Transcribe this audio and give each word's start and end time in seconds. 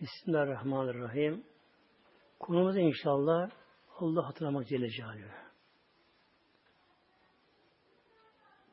Bismillahirrahmanirrahim. 0.00 1.44
Konumuz 2.38 2.76
inşallah 2.76 3.50
Allah 3.98 4.26
hatırlamak 4.28 4.66
Celle 4.66 4.88
Celaluhu. 4.88 5.32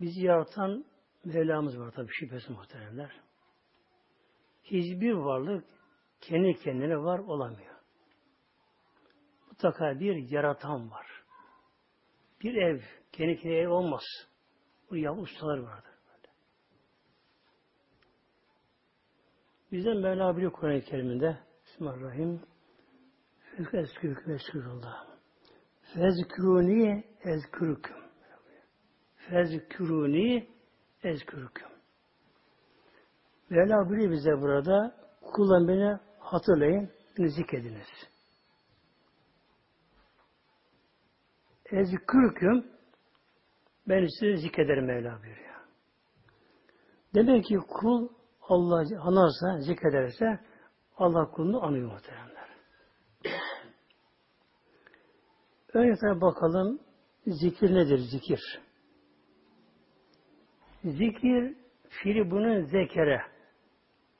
Bizi 0.01 0.25
yaratan 0.25 0.85
Mevlamız 1.23 1.79
var 1.79 1.91
tabi 1.91 2.07
şüphesiz 2.11 2.49
muhteremler. 2.49 3.21
Hiçbir 4.63 5.11
varlık 5.11 5.65
kendi 6.21 6.53
kendine 6.63 6.97
var 6.97 7.19
olamıyor. 7.19 7.75
Mutlaka 9.47 9.99
bir 9.99 10.31
yaratan 10.31 10.91
var. 10.91 11.07
Bir 12.43 12.55
ev, 12.55 12.79
kendi 13.11 13.35
kendine 13.35 13.59
ev 13.59 13.69
olmaz. 13.69 14.03
Bu 14.89 14.97
yapı 14.97 15.21
ustalar 15.21 15.57
vardır. 15.57 15.94
Bizden 19.71 19.97
Mevla 19.97 20.35
biliyor 20.37 20.51
Kur'an-ı 20.51 20.81
Kerim'inde. 20.81 21.37
Bismillahirrahmanirrahim. 21.65 22.41
Fezkürküm 23.71 24.33
Eskurullah 24.33 25.07
Fezküruni 25.81 27.03
ezkürküm 27.23 27.97
Fezküruni 29.15 30.49
ezkürküm 31.03 31.67
Mevla 33.49 33.89
biliyor 33.89 34.11
bize 34.11 34.31
burada. 34.41 34.95
Kullan 35.21 35.67
beni 35.67 35.99
hatırlayın, 36.19 36.91
beni 37.17 37.29
zikrediniz. 37.29 37.87
Ezkürküm 41.65 42.65
ben 43.87 44.07
size 44.19 44.37
zikrederim 44.37 44.85
Mevla 44.85 45.19
buyuruyor. 45.23 45.55
Demek 47.15 47.45
ki 47.45 47.57
kul 47.57 48.09
Allah 48.49 48.85
anarsa, 49.01 49.61
zikrederse 49.61 50.39
Allah 50.97 51.31
kulunu 51.31 51.65
anıyor 51.65 51.91
muhteremler. 51.91 52.49
Önce 55.73 56.21
bakalım 56.21 56.79
zikir 57.27 57.73
nedir 57.75 57.97
zikir? 57.97 58.61
Zikir 60.83 61.55
fiili 61.89 62.31
bunun 62.31 62.61
zekere 62.61 63.21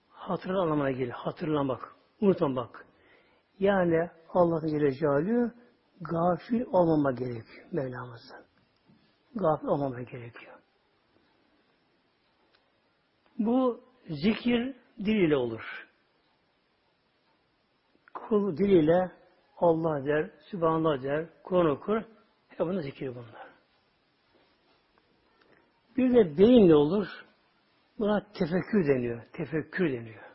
hatırla 0.09 0.61
anlamına 0.61 0.91
gelir. 0.91 1.11
Hatırlamak, 1.11 1.95
unutmamak. 2.21 2.85
Yani 3.59 4.09
Allah'ın 4.29 4.67
Celaluhu 4.67 5.51
gafil 6.01 6.61
olmama 6.61 7.11
gerekiyor 7.11 7.67
Mevlamızdan. 7.71 8.45
Gafil 9.35 9.67
olmama 9.67 10.01
gerekiyor. 10.01 10.55
Bu 13.39 13.84
Zikir 14.09 14.75
diliyle 14.99 15.35
olur. 15.35 15.87
Kul 18.13 18.57
diliyle 18.57 19.11
Allah 19.57 20.05
der, 20.05 20.29
Sübhanallah 20.51 21.03
der, 21.03 21.25
Kur'an 21.43 21.65
okur. 21.65 22.01
Hep 22.49 22.59
bunun 22.59 22.81
zikir 22.81 23.07
bunlar. 23.07 23.47
Bir 25.97 26.13
de 26.13 26.37
beyinle 26.37 26.75
olur. 26.75 27.07
Buna 27.99 28.19
tefekkür 28.33 28.87
deniyor. 28.87 29.21
Tefekkür 29.33 29.93
deniyor. 29.93 30.25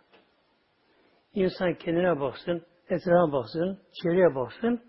İnsan 1.34 1.74
kendine 1.74 2.20
baksın, 2.20 2.66
etrafa 2.88 3.32
baksın, 3.32 3.80
çevreye 4.02 4.34
baksın. 4.34 4.82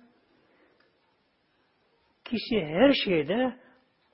Kişi 2.26 2.66
her 2.66 2.94
şeyde 3.06 3.60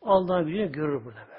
Allah'ın 0.02 0.45
gücünü 0.45 0.71
görür 0.71 1.05
burada 1.05 1.27
böyle. 1.27 1.36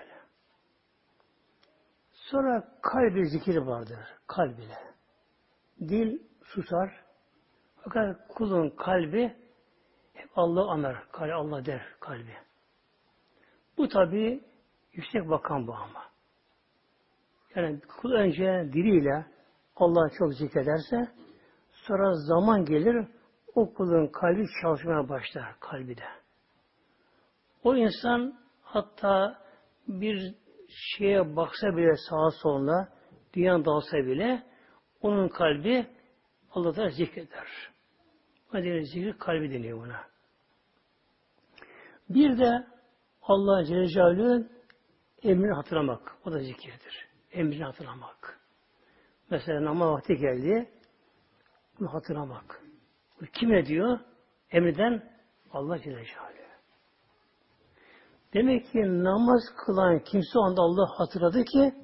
Sonra 2.31 2.69
kalbi 2.83 3.29
zikir 3.29 3.57
vardır. 3.57 3.99
Kalb 4.27 4.59
ile. 4.59 4.79
Dil 5.81 6.19
susar. 6.45 6.91
Fakat 7.77 8.29
kulun 8.29 8.71
kalbi 8.71 9.37
hep 10.13 10.31
Allah 10.37 10.71
anar. 10.71 11.09
Kalbi 11.13 11.33
Allah 11.33 11.65
der 11.65 11.83
kalbi. 12.01 12.37
Bu 13.79 13.89
tabi 13.89 14.45
yüksek 14.93 15.29
bakan 15.31 15.67
bu 15.67 15.75
ama. 15.75 16.05
Yani 17.55 17.81
kul 17.81 18.13
önce 18.13 18.71
diliyle 18.73 19.27
Allah 19.77 20.11
çok 20.19 20.35
zikrederse 20.35 21.09
sonra 21.71 22.15
zaman 22.15 22.65
gelir 22.65 23.07
o 23.55 23.75
kulun 23.75 24.07
kalbi 24.07 24.47
çalışmaya 24.63 25.09
başlar 25.09 25.57
kalbi 25.61 25.97
de. 25.97 26.05
O 27.65 27.77
insan 27.77 28.39
hatta 28.63 29.43
bir 29.89 30.35
şeye 30.69 31.37
baksa 31.37 31.77
bile 31.77 31.97
sağa 32.11 32.31
soluna, 32.31 32.89
dünya 33.35 33.65
dalsa 33.65 33.97
bile 33.97 34.43
onun 35.01 35.29
kalbi 35.29 35.87
Allah'ta 36.51 36.89
zikreder. 36.89 37.49
Hadi 38.49 38.85
zikir 38.85 39.19
kalbi 39.19 39.53
deniyor 39.53 39.79
buna. 39.79 40.05
Bir 42.09 42.39
de 42.39 42.67
Allah 43.23 43.65
Celle 43.65 43.89
Celaluhu'nun 43.89 44.51
emrini 45.23 45.55
hatırlamak. 45.55 46.17
O 46.25 46.33
da 46.33 46.39
zikirdir. 46.39 47.09
Emrini 47.33 47.65
hatırlamak. 47.65 48.41
Mesela 49.31 49.65
namaz 49.65 49.93
vakti 49.93 50.17
geldi. 50.17 50.71
Bunu 51.79 51.95
hatırlamak. 51.95 52.63
Kim 53.33 53.51
ne 53.51 53.67
diyor? 53.67 53.99
Emriden 54.51 55.13
Allah 55.51 55.79
Celle 55.79 56.05
Celaluhu. 56.05 56.38
Demek 58.35 58.73
ki 58.73 58.79
namaz 59.05 59.43
kılan 59.57 59.99
kimse 59.99 60.39
anda 60.39 60.63
Allah 60.63 60.89
hatırladı 60.99 61.45
ki 61.45 61.75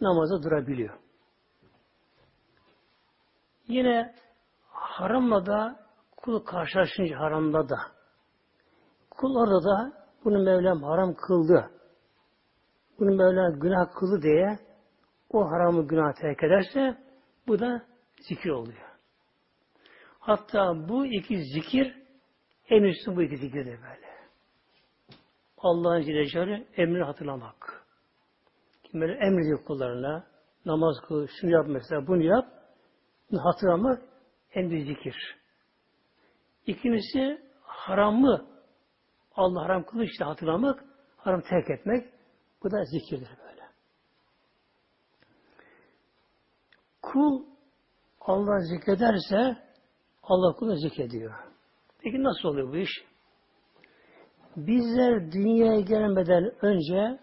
namaza 0.00 0.42
durabiliyor. 0.42 0.98
Yine 3.68 4.14
haramla 4.68 5.46
da 5.46 5.86
kul 6.16 6.38
karşılaşınca 6.38 7.18
haramla 7.18 7.68
da 7.68 7.78
kul 9.10 9.36
orada 9.36 9.64
da 9.64 9.92
bunu 10.24 10.38
Mevlam 10.38 10.82
haram 10.82 11.14
kıldı. 11.14 11.70
Bunu 12.98 13.10
Mevlam 13.10 13.60
günah 13.60 13.94
kıldı 13.94 14.22
diye 14.22 14.58
o 15.30 15.50
haramı 15.50 15.88
günah 15.88 16.12
terk 16.12 16.42
ederse 16.42 16.98
bu 17.48 17.58
da 17.58 17.86
zikir 18.28 18.50
oluyor. 18.50 18.86
Hatta 20.18 20.88
bu 20.88 21.06
iki 21.06 21.44
zikir 21.44 22.02
en 22.68 22.82
üstün 22.82 23.16
bu 23.16 23.22
iki 23.22 23.36
zikirdir 23.36 23.82
böyle. 23.82 24.05
Allah'ın 25.66 26.02
Celle 26.02 26.66
emrini 26.76 27.04
hatırlamak. 27.04 27.86
Kim 28.84 29.00
böyle 29.00 29.12
emrediyor 29.12 29.64
kullarına 29.64 30.26
namaz 30.66 30.96
kıl, 31.08 31.26
şunu 31.40 31.50
yap 31.50 31.66
mesela, 31.68 32.06
bunu 32.06 32.22
yap. 32.22 32.48
Bunu 33.30 33.44
hatırlamak 33.44 34.02
büyük 34.56 34.86
zikir. 34.86 35.36
İkincisi 36.66 37.42
haramı 37.62 38.46
Allah 39.34 39.62
haram 39.62 39.84
kılmış 39.84 40.10
işte 40.10 40.24
hatırlamak, 40.24 40.84
haram 41.16 41.40
terk 41.40 41.70
etmek. 41.70 42.12
Bu 42.62 42.70
da 42.70 42.84
zikirdir 42.84 43.28
böyle. 43.44 43.62
Kul 47.02 47.44
Allah 48.20 48.60
zikrederse 48.60 49.56
Allah 50.22 50.56
kulu 50.56 50.76
zikrediyor. 50.76 51.34
Peki 51.98 52.22
nasıl 52.22 52.48
oluyor 52.48 52.72
bu 52.72 52.76
iş? 52.76 52.90
Bizler 54.56 55.32
dünyaya 55.32 55.80
gelmeden 55.80 56.64
önce 56.64 57.18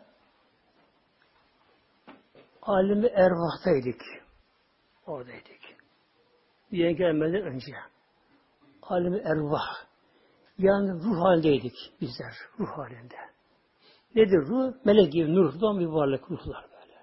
alimi 2.62 3.08
ervahtaydık. 3.08 4.02
Oradaydık. 5.08 5.62
Dünyaya 6.72 6.92
gelmeden 6.92 7.42
önce. 7.42 7.72
Alimi 8.82 9.18
ervah. 9.18 9.86
Yani 10.58 10.92
ruh 10.92 11.22
halindeydik 11.22 11.74
bizler. 12.02 12.34
Ruh 12.60 12.68
halinde. 12.68 13.16
Nedir 14.16 14.48
ruh? 14.48 14.74
Melek 14.86 15.14
gibi 15.14 15.36
nurdan 15.36 15.80
bir 15.80 15.86
varlık 15.86 16.32
ruhlar 16.32 16.66
böyle. 16.72 17.00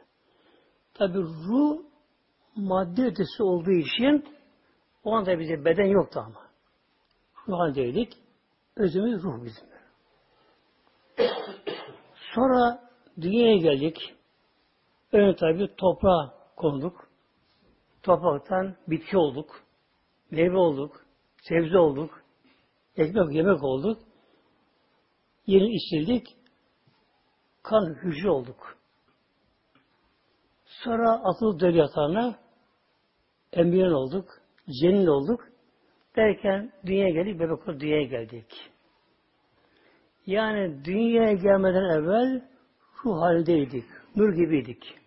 Tabi 0.95 1.19
ruh 1.19 1.83
madde 2.57 3.03
ötesi 3.03 3.43
olduğu 3.43 3.71
için 3.71 4.25
o 5.05 5.15
anda 5.15 5.39
bize 5.39 5.65
beden 5.65 5.87
yoktu 5.87 6.21
ama. 6.27 6.51
Ruh 7.49 7.59
halindeydik. 7.59 8.13
Özümüz 8.77 9.23
ruh 9.23 9.45
bizim. 9.45 9.70
Sonra 12.35 12.91
dünyaya 13.21 13.57
geldik. 13.57 14.15
Önce 15.13 15.37
tabi 15.37 15.77
toprağa 15.77 16.35
konduk. 16.57 17.09
Topraktan 18.03 18.77
bitki 18.89 19.17
olduk. 19.19 19.65
Meyve 20.31 20.57
olduk. 20.57 21.07
Sebze 21.43 21.79
olduk. 21.79 22.23
Ekmek 22.97 23.35
yemek 23.35 23.63
olduk. 23.63 23.99
Yeni 25.47 25.75
içildik. 25.75 26.37
Kan 27.63 27.95
hücre 28.03 28.31
olduk. 28.31 28.77
Sonra 30.65 31.11
atıldık 31.11 31.61
döl 31.61 31.75
yatağına 31.75 32.39
embriyon 33.53 33.93
olduk. 33.93 34.29
Cenin 34.81 35.07
olduk. 35.07 35.49
Derken 36.17 36.73
dünyaya 36.87 37.11
geldik. 37.11 37.41
Bebek 37.41 37.81
dünyaya 37.81 38.03
geldik. 38.03 38.70
Yani 40.31 40.85
dünyaya 40.85 41.33
gelmeden 41.33 41.99
evvel 41.99 42.43
ruh 43.05 43.21
haldeydik. 43.23 43.85
Nur 44.17 44.33
gibiydik. 44.33 44.99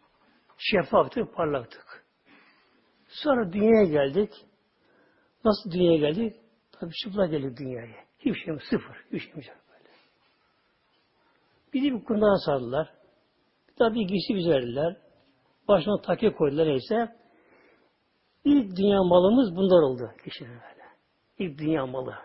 Şeffaftık, 0.58 1.36
parlaktık. 1.36 2.06
Sonra 3.08 3.54
dünyaya 3.54 3.86
geldik. 3.86 4.32
Nasıl 5.46 5.72
dünyaya 5.72 5.98
geldik? 5.98 6.36
Tabii 6.72 6.94
çıplak 6.94 7.32
geldik 7.32 7.58
dünyaya. 7.58 7.96
Hiçbir 8.20 8.36
şeyimiz 8.36 8.64
sıfır. 8.70 8.96
Hiçbir 9.06 9.20
şeyimiz 9.20 9.48
yok 9.48 9.58
böyle. 9.72 9.90
Bizi 11.74 11.94
bir 11.94 12.04
kundağa 12.04 12.38
sardılar. 12.46 12.94
Tabii 13.78 14.08
giysi 14.08 14.36
bize. 14.36 14.98
Başına 15.68 16.02
takı 16.02 16.36
koydular 16.36 16.68
neyse. 16.68 17.16
İlk 18.46 18.78
dünya 18.78 19.04
malımız 19.04 19.56
bunlar 19.56 19.82
oldu 19.82 20.12
kişinin 20.24 20.52
böyle. 20.52 20.84
İlk 21.40 21.60
dünya 21.60 21.86
malı. 21.86 22.16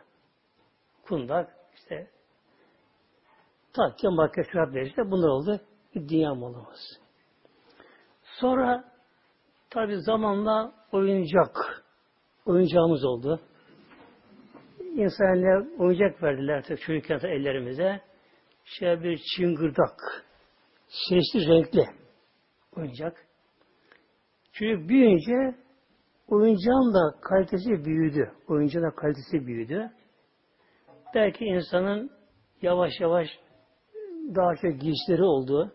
Kundak, 1.02 1.56
işte 1.74 2.18
takke, 3.73 4.09
makke, 4.09 4.43
şurap 4.53 4.87
işte 4.87 5.11
bunlar 5.11 5.29
oldu. 5.29 5.61
İlk 5.94 6.09
dünya 6.09 6.35
malımız. 6.35 7.00
Sonra 8.23 8.85
tabi 9.70 10.00
zamanla 10.00 10.73
oyuncak 10.93 11.85
oyuncağımız 12.47 13.05
oldu. 13.05 13.41
İnsanlar 14.81 15.79
oyuncak 15.79 16.23
verdiler 16.23 16.65
çocukken 16.87 17.19
ellerimize. 17.19 18.00
Şey 18.65 19.03
bir 19.03 19.20
çıngırdak. 19.37 20.25
Sesli, 20.88 21.49
renkli 21.49 21.85
oyuncak. 22.76 23.26
Çocuk 24.53 24.88
büyüyünce 24.88 25.59
oyuncağın 26.29 26.94
da 26.94 27.20
kalitesi 27.20 27.85
büyüdü. 27.85 28.32
Oyuncağın 28.49 28.85
da 28.85 28.91
kalitesi 28.91 29.47
büyüdü. 29.47 29.91
Belki 31.15 31.44
insanın 31.44 32.11
yavaş 32.62 32.93
yavaş 33.00 33.29
daha 34.34 34.56
çok 34.56 34.80
giysileri 34.80 35.22
oldu. 35.22 35.72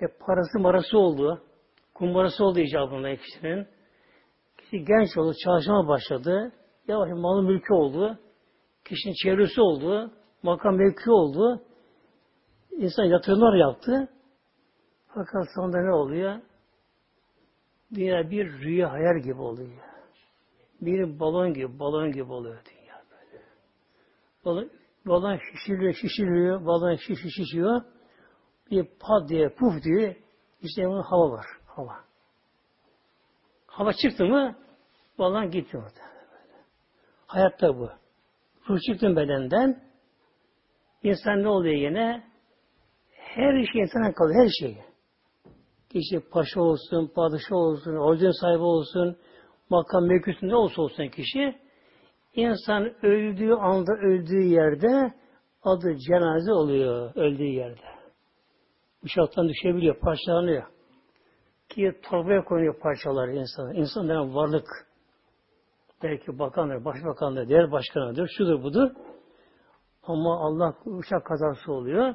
E, 0.00 0.06
parası 0.06 0.58
marası 0.58 0.98
oldu. 0.98 1.42
Kumbarası 1.94 2.44
oldu 2.44 2.60
icabında 2.60 3.16
kişinin. 3.16 3.66
Kişi 4.58 4.84
genç 4.84 5.16
oldu, 5.16 5.34
çalışmaya 5.44 5.88
başladı. 5.88 6.52
Yavaş 6.88 7.10
malı 7.10 7.42
mülkü 7.42 7.74
oldu. 7.74 8.18
Kişinin 8.84 9.14
çevresi 9.22 9.60
oldu. 9.60 10.10
Makam 10.42 10.76
mevki 10.76 11.10
oldu. 11.10 11.62
İnsan 12.70 13.04
yatırımlar 13.04 13.54
yaptı. 13.56 14.08
Fakat 15.14 15.46
sonunda 15.54 15.80
ne 15.80 15.92
oluyor? 15.92 16.40
Dünya 17.94 18.30
bir 18.30 18.52
rüya 18.52 18.92
hayal 18.92 19.22
gibi 19.22 19.40
oluyor. 19.40 19.70
Bir 20.80 21.20
balon 21.20 21.54
gibi, 21.54 21.78
balon 21.78 22.12
gibi 22.12 22.32
oluyor 22.32 22.58
dünya 22.64 23.02
böyle. 23.10 23.44
Balon, 24.44 24.70
balon 25.06 25.38
şişiriyor, 25.38 25.92
şişiriyor, 25.92 26.66
balon 26.66 26.96
şiş, 26.96 27.18
şişiyor. 27.36 27.82
Bir 28.70 28.86
pat 29.00 29.28
diye, 29.28 29.48
puf 29.48 29.82
diye, 29.82 30.16
işte 30.62 30.86
bunun 30.86 31.02
hava 31.02 31.30
var, 31.30 31.46
hava. 31.66 31.96
Hava 33.66 33.92
çıktı 33.92 34.24
mı, 34.24 34.56
balon 35.18 35.50
gitti 35.50 35.78
orada. 35.78 36.00
Hayatta 37.26 37.78
bu. 37.78 37.90
Ruh 38.68 38.80
çıktı 38.80 39.16
bedenden, 39.16 39.82
insan 41.02 41.42
ne 41.42 41.48
oluyor 41.48 41.74
yine? 41.74 42.24
Her 43.12 43.66
şey 43.72 43.82
insana 43.82 44.14
kalıyor, 44.14 44.44
her 44.44 44.50
şey. 44.60 44.78
Kişi 45.88 46.30
paşa 46.30 46.60
olsun, 46.60 47.12
padişah 47.14 47.52
olsun, 47.52 47.96
ordin 47.96 48.40
sahibi 48.40 48.62
olsun, 48.62 49.18
makam 49.70 50.06
mevküsünde 50.06 50.54
olsa 50.54 50.82
olsun 50.82 51.08
kişi, 51.08 51.58
insan 52.34 53.04
öldüğü 53.06 53.52
anda 53.52 53.92
öldüğü 53.92 54.42
yerde 54.42 55.14
adı 55.62 55.96
cenaze 55.96 56.52
oluyor 56.52 57.16
öldüğü 57.16 57.44
yerde. 57.44 57.80
Uçaktan 59.04 59.48
düşebiliyor, 59.48 60.00
parçalanıyor. 60.00 60.62
Ki 61.68 61.92
torbaya 62.02 62.44
konuyor 62.44 62.80
parçaları 62.80 63.32
insan. 63.32 63.74
İnsan 63.74 64.08
denen 64.08 64.34
varlık. 64.34 64.66
Belki 66.02 66.38
bakandır, 66.38 66.84
başbakandır, 66.84 67.48
değer 67.48 67.72
başkanıdır, 67.72 68.30
şudur 68.38 68.62
budur. 68.62 68.90
Ama 70.02 70.40
Allah 70.46 70.74
uçak 70.84 71.26
kazası 71.26 71.72
oluyor. 71.72 72.14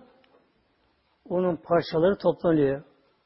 Onun 1.30 1.56
parçaları 1.56 2.18
toplanıyor 2.18 2.84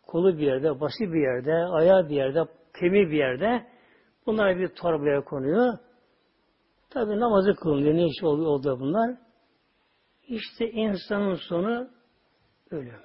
kolu 0.10 0.38
bir 0.38 0.46
yerde, 0.46 0.80
başı 0.80 1.14
bir 1.14 1.22
yerde, 1.22 1.54
ayağı 1.54 2.10
bir 2.10 2.16
yerde, 2.16 2.46
kemiği 2.80 3.10
bir 3.10 3.18
yerde. 3.18 3.68
Bunlar 4.26 4.58
bir 4.58 4.68
torbaya 4.68 5.24
konuyor. 5.24 5.78
Tabi 6.90 7.20
namazı 7.20 7.56
kılınıyor. 7.56 7.94
Ne 7.94 8.06
iş 8.06 8.24
oluyor, 8.24 8.48
oluyor 8.48 8.80
bunlar? 8.80 9.18
İşte 10.28 10.72
insanın 10.72 11.36
sonu 11.36 11.90
ölüm. 12.72 13.02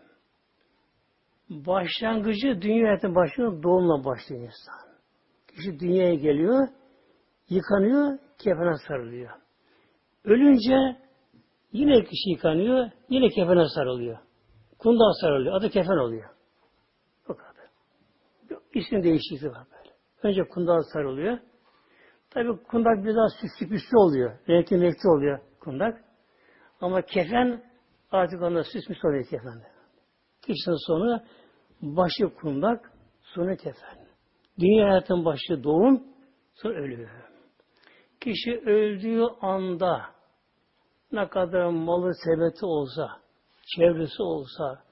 Başlangıcı 1.50 2.62
dünya 2.62 2.86
hayatının 2.86 3.14
başlıyor, 3.14 3.62
doğumla 3.62 4.04
başlıyor 4.04 4.42
insan. 4.42 4.94
Kişi 5.48 5.80
dünyaya 5.80 6.14
geliyor, 6.14 6.68
yıkanıyor, 7.48 8.18
kefene 8.38 8.76
sarılıyor. 8.88 9.30
Ölünce 10.24 10.96
yine 11.72 12.04
kişi 12.04 12.30
yıkanıyor, 12.30 12.90
yine 13.08 13.28
kefene 13.28 13.68
sarılıyor. 13.74 14.18
Kundağa 14.78 15.12
sarılıyor, 15.20 15.54
adı 15.54 15.70
kefen 15.70 15.96
oluyor. 15.96 16.30
İsim 18.74 19.02
değişikliği 19.02 19.50
var 19.50 19.66
böyle. 19.72 19.94
Önce 20.22 20.48
kundak 20.48 20.84
sarılıyor. 20.92 21.38
Tabi 22.34 22.62
kundak 22.62 23.04
biraz 23.04 23.32
süslü 23.40 23.68
püslü 23.68 23.98
oluyor. 23.98 24.38
Renkli 24.48 24.80
renkli 24.80 25.08
oluyor 25.08 25.38
kundak. 25.60 26.04
Ama 26.80 27.02
kefen 27.02 27.62
artık 28.10 28.42
onda 28.42 28.64
süs 28.64 28.88
müs 28.88 29.04
oluyor 29.04 29.24
kefen. 29.24 29.62
Kişinin 30.42 30.86
sonu 30.86 31.22
başı 31.82 32.34
kundak, 32.34 32.92
sonu 33.20 33.56
kefen. 33.56 34.06
Dünya 34.58 34.88
hayatın 34.88 35.24
başı 35.24 35.64
doğum, 35.64 36.02
sonra 36.54 36.74
ölüyor. 36.74 37.10
Kişi 38.20 38.60
öldüğü 38.66 39.22
anda 39.40 40.02
ne 41.12 41.28
kadar 41.28 41.64
malı 41.70 42.12
sebeti 42.14 42.66
olsa, 42.66 43.08
çevresi 43.76 44.22
olsa, 44.22 44.82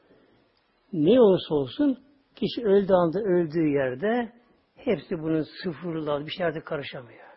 ne 0.93 1.21
olursa 1.21 1.55
olsun 1.55 1.99
Kişi 2.37 2.65
öldüğü 2.65 2.93
anda 2.95 3.21
öldüğü 3.21 3.69
yerde 3.69 4.33
hepsi 4.75 5.19
bunun 5.19 5.47
sıfırlar, 5.63 6.27
bir 6.27 6.31
şey 6.31 6.47
artık 6.47 6.67
karışamıyor. 6.67 7.32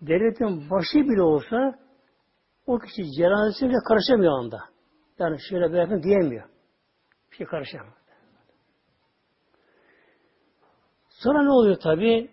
Devletin 0.00 0.70
başı 0.70 0.98
bile 0.98 1.22
olsa 1.22 1.78
o 2.66 2.78
kişi 2.78 3.02
cenazesiyle 3.18 3.76
karışamıyor 3.88 4.38
anda. 4.38 4.60
Yani 5.18 5.36
şöyle 5.50 5.72
bırakın 5.72 6.02
diyemiyor. 6.02 6.48
Bir 7.30 7.36
şey 7.36 7.46
karışamıyor. 7.46 7.96
Sonra 11.08 11.42
ne 11.42 11.50
oluyor 11.50 11.76
tabi? 11.76 12.30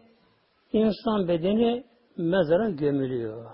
İnsan 0.72 1.28
bedeni 1.28 1.86
mezara 2.18 2.70
gömülüyor. 2.70 3.52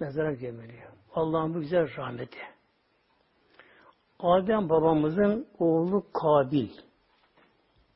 Mezara 0.00 0.32
gömülüyor. 0.32 0.92
Allah'ın 1.14 1.54
bu 1.54 1.60
güzel 1.60 1.96
rahmeti. 1.96 2.38
Adem 4.18 4.68
babamızın 4.68 5.48
oğlu 5.58 6.06
Kabil, 6.12 6.68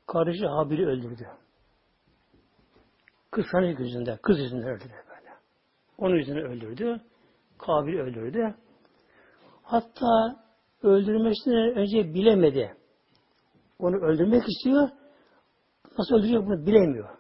kardeşi 0.07 0.47
Habil'i 0.47 0.87
öldürdü. 0.87 1.29
Kıskanç 3.33 3.79
yüzünden, 3.79 4.19
kız 4.23 4.39
yüzünden 4.39 4.69
öldürdü 4.69 4.93
böyle. 5.09 5.31
Onun 5.99 6.17
yüzünden 6.17 6.43
öldürdü. 6.43 7.01
Kabil 7.59 7.99
öldürdü. 7.99 8.55
Hatta 9.63 10.43
öldürmesinden 10.83 11.75
önce 11.77 12.15
bilemedi. 12.15 12.77
Onu 13.79 13.97
öldürmek 13.97 14.43
istiyor. 14.49 14.89
Nasıl 15.99 16.15
öldürecek 16.15 16.47
bunu 16.47 16.67
bilemiyor. 16.67 17.19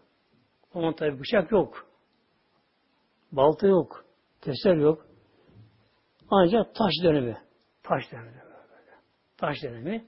Onun 0.75 0.92
tabi 0.92 1.21
bıçak 1.21 1.52
yok. 1.52 1.87
Balta 3.33 3.66
yok. 3.66 4.04
Keser 4.40 4.76
yok. 4.76 5.07
Ancak 6.31 6.75
taş 6.75 6.92
dönemi. 7.04 7.37
Taş 7.83 8.12
dönemi 8.12 8.42
taş 9.42 9.62
dönemi. 9.62 10.04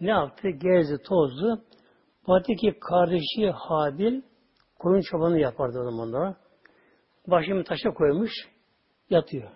Ne 0.00 0.10
yaptı? 0.10 0.48
Gezdi, 0.48 1.02
tozdu. 1.08 1.64
Baktı 2.28 2.52
ki 2.52 2.78
kardeşi 2.80 3.50
Habil 3.50 4.22
koyun 4.80 5.00
çobanı 5.00 5.40
yapardı 5.40 5.80
o 5.80 5.84
zamanlar. 5.84 6.36
Başını 7.26 7.64
taşa 7.64 7.90
koymuş, 7.90 8.30
yatıyor. 9.10 9.50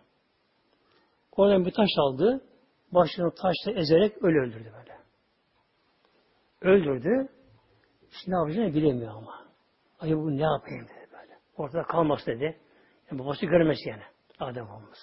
Oradan 1.32 1.64
bir 1.64 1.72
taş 1.72 1.88
aldı, 1.98 2.44
başını 2.92 3.30
taşla 3.30 3.80
ezerek 3.80 4.24
ölü 4.24 4.40
öldürdü 4.40 4.72
böyle. 4.78 4.98
Öldürdü. 6.60 7.28
Şimdi 8.10 8.36
ne 8.36 8.38
yapacağını 8.38 8.74
bilemiyor 8.74 9.12
ama. 9.14 9.44
Ay 10.00 10.16
bu 10.16 10.36
ne 10.36 10.42
yapayım 10.42 10.84
dedi 10.84 11.08
böyle. 11.12 11.38
Ortada 11.56 11.82
kalmaz 11.82 12.20
dedi. 12.26 12.60
Yani 13.10 13.18
babası 13.18 13.46
görmez 13.46 13.78
yani. 13.86 14.02
Adem 14.40 14.70
olmaz. 14.70 14.98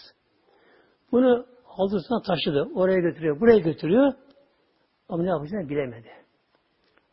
Bunu 1.12 1.46
Aldırsan 1.78 2.22
taşıdı. 2.22 2.70
Oraya 2.76 3.00
götürüyor, 3.00 3.40
buraya 3.40 3.60
götürüyor. 3.60 4.14
Ama 5.10 5.24
ne 5.24 5.30
yapacağını 5.30 5.70
bilemedi. 5.70 6.10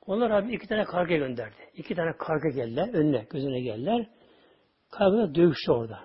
Onlar 0.09 0.31
abi 0.31 0.55
iki 0.55 0.67
tane 0.67 0.85
karga 0.85 1.17
gönderdi. 1.17 1.57
İki 1.75 1.95
tane 1.95 2.13
karga 2.19 2.49
geldiler. 2.49 2.95
Önüne, 2.95 3.27
gözüne 3.31 3.61
geldiler. 3.61 4.07
Karga 4.91 5.35
dövüştü 5.35 5.73
orada. 5.73 6.01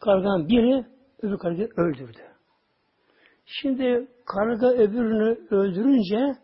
Karganın 0.00 0.48
biri 0.48 0.84
öbür 1.22 1.38
kargayı 1.38 1.68
öldürdü. 1.76 2.18
Şimdi 3.46 4.08
karga 4.26 4.70
öbürünü 4.72 5.38
öldürünce 5.50 6.38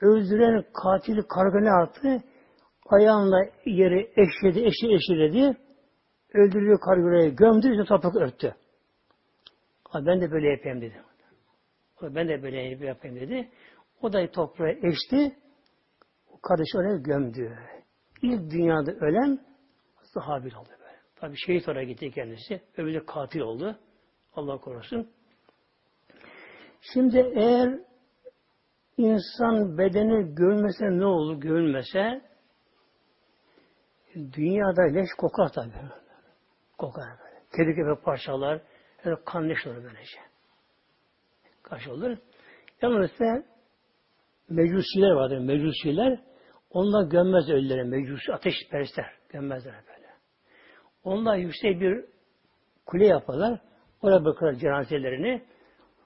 öldüren 0.00 0.64
katili 0.82 1.22
karga 1.28 1.60
ne 1.60 1.68
yaptı? 1.80 2.28
Ayağınla 2.86 3.40
yeri 3.66 4.10
eşledi, 4.16 4.66
eşi 4.66 4.94
eşledi. 4.94 5.56
öldürüyor 6.34 6.80
kargırayı, 6.80 7.36
gömdü, 7.36 7.70
işte 7.70 7.84
toprak 7.84 8.16
örttü. 8.16 8.54
Ama 9.90 10.06
ben 10.06 10.20
de 10.20 10.30
böyle 10.30 10.48
yapayım 10.48 10.80
dedi. 10.80 11.02
Ben 12.02 12.28
de 12.28 12.42
böyle 12.42 12.86
yapayım 12.86 13.16
dedi. 13.16 13.48
O 14.02 14.12
da 14.12 14.30
toprağa 14.30 14.70
eşti. 14.70 15.36
Kardeş 16.42 16.68
oraya 16.76 16.96
gömdü. 16.96 17.58
İlk 18.22 18.50
dünyada 18.50 18.92
ölen 18.92 19.46
Habil 20.20 20.54
oldu 20.54 20.68
böyle. 20.80 20.98
Tabi 21.16 21.36
şehit 21.46 21.68
oraya 21.68 21.84
gitti 21.84 22.10
kendisi. 22.10 22.60
Öbürü 22.76 22.94
de 22.94 23.06
katil 23.06 23.40
oldu. 23.40 23.78
Allah 24.34 24.58
korusun. 24.58 25.10
Şimdi 26.92 27.32
eğer 27.34 27.80
insan 28.96 29.78
bedeni 29.78 30.34
görmese 30.34 30.84
ne 30.98 31.04
olur 31.04 31.40
görülmese 31.40 32.22
dünyada 34.14 34.82
leş 34.82 35.08
kokar 35.18 35.52
tabi. 35.52 35.72
Kokar 36.78 37.04
böyle. 37.04 37.42
Kedi 37.56 37.74
gibi 37.74 38.02
parçalar, 38.04 38.60
yani 39.04 39.16
kan 39.24 39.48
leş 39.48 39.66
olur 39.66 39.84
böylece. 39.84 40.18
Kaç 41.62 41.88
olur. 41.88 42.16
Yalnız 42.82 43.10
ise 43.10 43.46
mecusiler 44.48 45.10
vardır, 45.10 45.38
mecusiler. 45.38 46.25
Onlar 46.76 47.04
gömmez 47.04 47.48
ölüleri, 47.48 47.84
mecusi 47.84 48.32
ateş 48.32 48.54
perestler. 48.70 49.12
Gömmezler 49.28 49.74
böyle. 49.74 50.06
Onlar 51.04 51.36
yüksek 51.36 51.80
bir 51.80 52.04
kule 52.86 53.06
yaparlar. 53.06 53.60
Oraya 54.02 54.24
bakarlar 54.24 54.54
cenazelerini. 54.54 55.44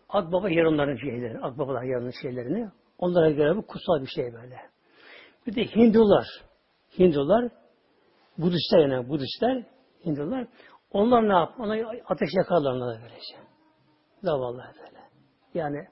Akbaba 0.08 0.50
yarınların 0.50 0.96
şeylerini, 0.96 1.38
Akbabalar 1.38 1.82
yarının 1.82 2.12
şeylerini. 2.22 2.70
Onlara 2.98 3.30
göre 3.30 3.56
bu 3.56 3.66
kutsal 3.66 4.02
bir 4.02 4.06
şey 4.06 4.32
böyle. 4.32 4.60
Bir 5.46 5.54
de 5.54 5.64
Hindular. 5.64 6.26
Hindular, 6.98 7.50
Budistler 8.38 8.78
yani 8.78 9.08
Budistler, 9.08 9.66
Hindular. 10.06 10.46
Onlar 10.90 11.28
ne 11.28 11.32
yap? 11.32 11.54
Ona 11.58 11.74
ateş 12.08 12.30
yakarlar 12.36 12.72
onlara 12.72 13.00
böylece. 13.02 13.36
Zavallı 14.22 14.64
böyle. 14.78 15.00
Yani 15.54 15.88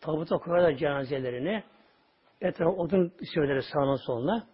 tabuta 0.00 0.38
koyarlar 0.38 0.76
cenazelerini. 0.76 1.64
Etrafı 2.44 2.70
odun 2.70 3.12
söyleri 3.34 3.62
sağına 3.62 3.96
soluna. 3.98 4.46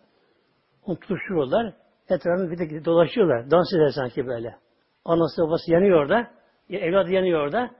Onu 0.82 0.98
tutuşturuyorlar. 1.00 1.74
Etrafını 2.08 2.50
bir 2.50 2.58
de 2.58 2.84
dolaşıyorlar. 2.84 3.50
Dans 3.50 3.74
eder 3.74 3.90
sanki 3.94 4.26
böyle. 4.26 4.56
Anası 5.04 5.42
babası 5.42 5.72
yanıyor 5.72 6.02
orada. 6.02 6.30
Evladı 6.70 7.10
yanıyor 7.10 7.40
orada. 7.40 7.70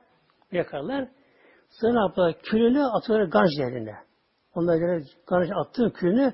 Yakarlar. 0.52 1.08
Sonra 1.70 1.92
ne 1.92 2.00
yapıyorlar? 2.00 2.42
Külünü 2.42 2.84
atıyorlar 2.84 3.26
Ganj 3.26 3.50
yerine. 3.58 3.94
Onlar 4.54 4.76
göre 4.76 5.02
Ganj 5.26 5.50
attığı 5.54 5.92
külünü 5.92 6.32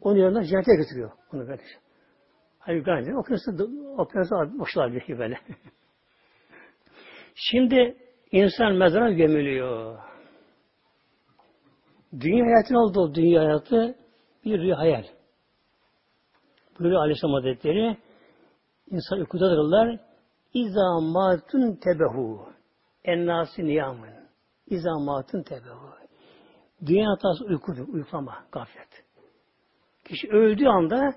onun 0.00 0.16
yerine 0.16 0.44
cennete 0.44 0.74
götürüyor. 0.76 1.10
Onu 1.32 1.48
böyle. 1.48 1.62
Hayır 2.58 2.84
Ganj. 2.84 3.08
Okuyorsun, 3.08 3.84
okuyorsun 3.98 4.58
boşlar 4.58 4.92
bir 4.92 5.18
böyle. 5.18 5.38
Şimdi 7.34 7.96
insan 8.32 8.74
mezara 8.74 9.12
gömülüyor. 9.12 10.07
Dünya 12.12 12.44
hayatı 12.44 12.74
ne 12.74 12.78
oldu? 12.78 13.14
Dünya 13.14 13.40
hayatı 13.40 13.94
bir 14.44 14.60
rüya 14.60 14.78
hayal. 14.78 15.04
Buyuruyor 16.78 17.00
Aleyhisselam 17.00 17.34
Hazretleri 17.34 17.96
insan 18.90 19.18
uykudadırlar. 19.18 20.00
İza 20.54 21.00
matun 21.00 21.74
tebehu 21.74 22.48
ennâsi 23.04 23.64
niyamın. 23.64 24.10
İza 24.66 24.98
matun 24.98 25.42
tebehu. 25.42 25.88
Dünya 26.86 27.10
hatası 27.10 27.44
uykudur. 27.44 27.88
Uyuklama, 27.88 28.44
gaflet. 28.52 29.04
Kişi 30.04 30.28
öldüğü 30.28 30.66
anda 30.66 31.14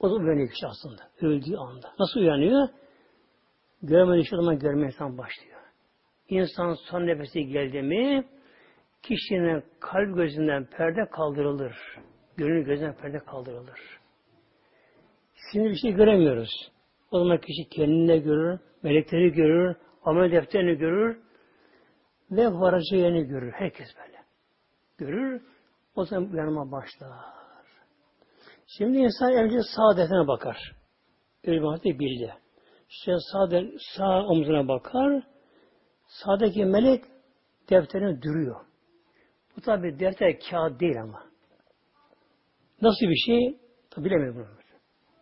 o 0.00 0.10
da 0.10 0.14
uyanıyor 0.14 0.48
kişi 0.48 0.66
aslında. 0.66 1.02
Öldüğü 1.20 1.56
anda. 1.56 1.92
Nasıl 1.98 2.20
uyanıyor? 2.20 2.68
Görmediği 3.82 4.26
şey 4.26 4.36
zaman 4.36 4.58
görme 4.58 4.86
insan 4.86 5.18
başlıyor. 5.18 5.60
İnsan 6.28 6.74
son 6.90 7.06
nefesi 7.06 7.46
geldi 7.46 7.82
mi 7.82 8.28
kişinin 9.02 9.64
kalp 9.80 10.16
gözünden 10.16 10.64
perde 10.64 11.10
kaldırılır. 11.10 11.76
Gönül 12.36 12.64
gözünden 12.64 12.94
perde 12.94 13.18
kaldırılır. 13.18 13.80
Şimdi 15.52 15.68
bir 15.68 15.76
şey 15.76 15.92
göremiyoruz. 15.92 16.50
O 17.10 17.18
zaman 17.18 17.38
kişi 17.38 17.68
kendini 17.68 18.22
görür, 18.22 18.60
melekleri 18.82 19.32
görür, 19.32 19.76
amel 20.04 20.32
defterini 20.32 20.78
görür 20.78 21.18
ve 22.30 22.46
varacağı 22.52 23.00
yerini 23.00 23.24
görür. 23.24 23.52
Herkes 23.52 23.88
böyle. 23.98 24.18
Görür, 24.98 25.42
o 25.94 26.04
zaman 26.04 26.30
uyanma 26.30 26.72
başlar. 26.72 27.10
Şimdi 28.66 28.98
insan 28.98 29.32
önce 29.32 29.58
sağ 29.76 29.96
defterine 29.96 30.28
bakar. 30.28 30.72
Öyle 31.44 31.62
bildi. 31.84 32.34
İşte 32.90 33.12
sağ, 33.32 33.50
de, 33.50 33.70
sağ 33.96 34.26
omzuna 34.26 34.68
bakar, 34.68 35.22
sağdaki 36.06 36.64
melek 36.64 37.04
defterini 37.70 38.22
duruyor. 38.22 38.69
Bu 39.56 39.60
tabi 39.60 39.98
defter 39.98 40.38
kağıt 40.50 40.80
değil 40.80 41.02
ama. 41.02 41.30
Nasıl 42.82 43.06
bir 43.06 43.16
şey? 43.26 43.58
Tabi 43.90 44.04
bilemiyorum 44.04 44.48
bunu. 44.48 44.60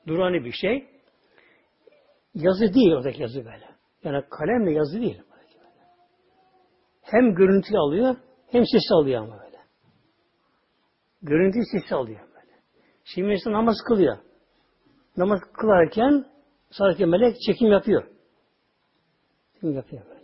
Durani 0.06 0.44
bir 0.44 0.52
şey. 0.52 0.88
Yazı 2.34 2.74
değil 2.74 2.92
oradaki 2.92 3.22
yazı 3.22 3.44
böyle. 3.44 3.68
Yani 4.04 4.24
kalemle 4.30 4.72
yazı 4.72 5.00
değil. 5.00 5.22
Hem 7.02 7.34
görüntü 7.34 7.76
alıyor, 7.76 8.16
hem 8.50 8.66
sesi 8.66 8.94
alıyor 8.94 9.22
ama 9.22 9.38
böyle. 9.40 9.58
Görüntü 11.22 11.58
sesi 11.72 11.94
alıyor 11.94 12.20
böyle. 12.20 12.60
Şimdi 13.04 13.32
insan 13.32 13.52
namaz 13.52 13.76
kılıyor. 13.88 14.18
Namaz 15.16 15.40
kılarken 15.52 16.24
sadece 16.70 17.06
melek 17.06 17.36
çekim 17.46 17.72
yapıyor. 17.72 18.08
Çekim 19.54 19.72
yapıyor 19.72 20.06
böyle. 20.06 20.17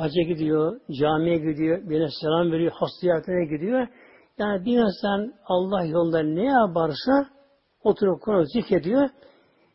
Hacca 0.00 0.22
gidiyor, 0.22 0.80
camiye 1.00 1.36
gidiyor, 1.36 1.88
birine 1.88 2.08
selam 2.20 2.52
veriyor, 2.52 2.72
hasta 2.74 3.42
gidiyor. 3.44 3.88
Yani 4.38 4.64
bir 4.64 4.78
insan 4.78 5.34
Allah 5.44 5.84
yolunda 5.84 6.22
ne 6.22 6.44
yaparsa 6.44 7.30
oturup 7.84 8.22
Kur'an 8.22 8.44
zikrediyor. 8.44 9.08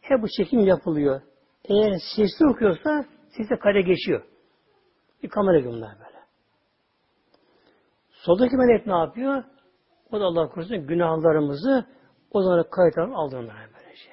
Hep 0.02 0.22
bu 0.22 0.28
çekim 0.38 0.60
yapılıyor. 0.60 1.22
Eğer 1.66 2.00
sesli 2.16 2.46
okuyorsa 2.50 3.06
sesle 3.38 3.60
kare 3.60 3.82
geçiyor. 3.82 4.26
Bir 5.24 5.30
kamera 5.30 5.66
bunlar 5.66 5.96
böyle. 6.00 6.20
Soldaki 8.10 8.56
melek 8.56 8.88
ne 8.88 8.94
yapıyor? 8.94 9.44
O 10.12 10.20
da 10.20 10.26
Allah 10.26 10.50
korusun 10.50 10.88
günahlarımızı 10.88 11.86
o 12.32 12.42
zaman 12.42 12.66
kayıtlarını 12.72 13.16
aldı 13.16 13.38
onlara 13.38 13.70
böylece. 13.76 14.10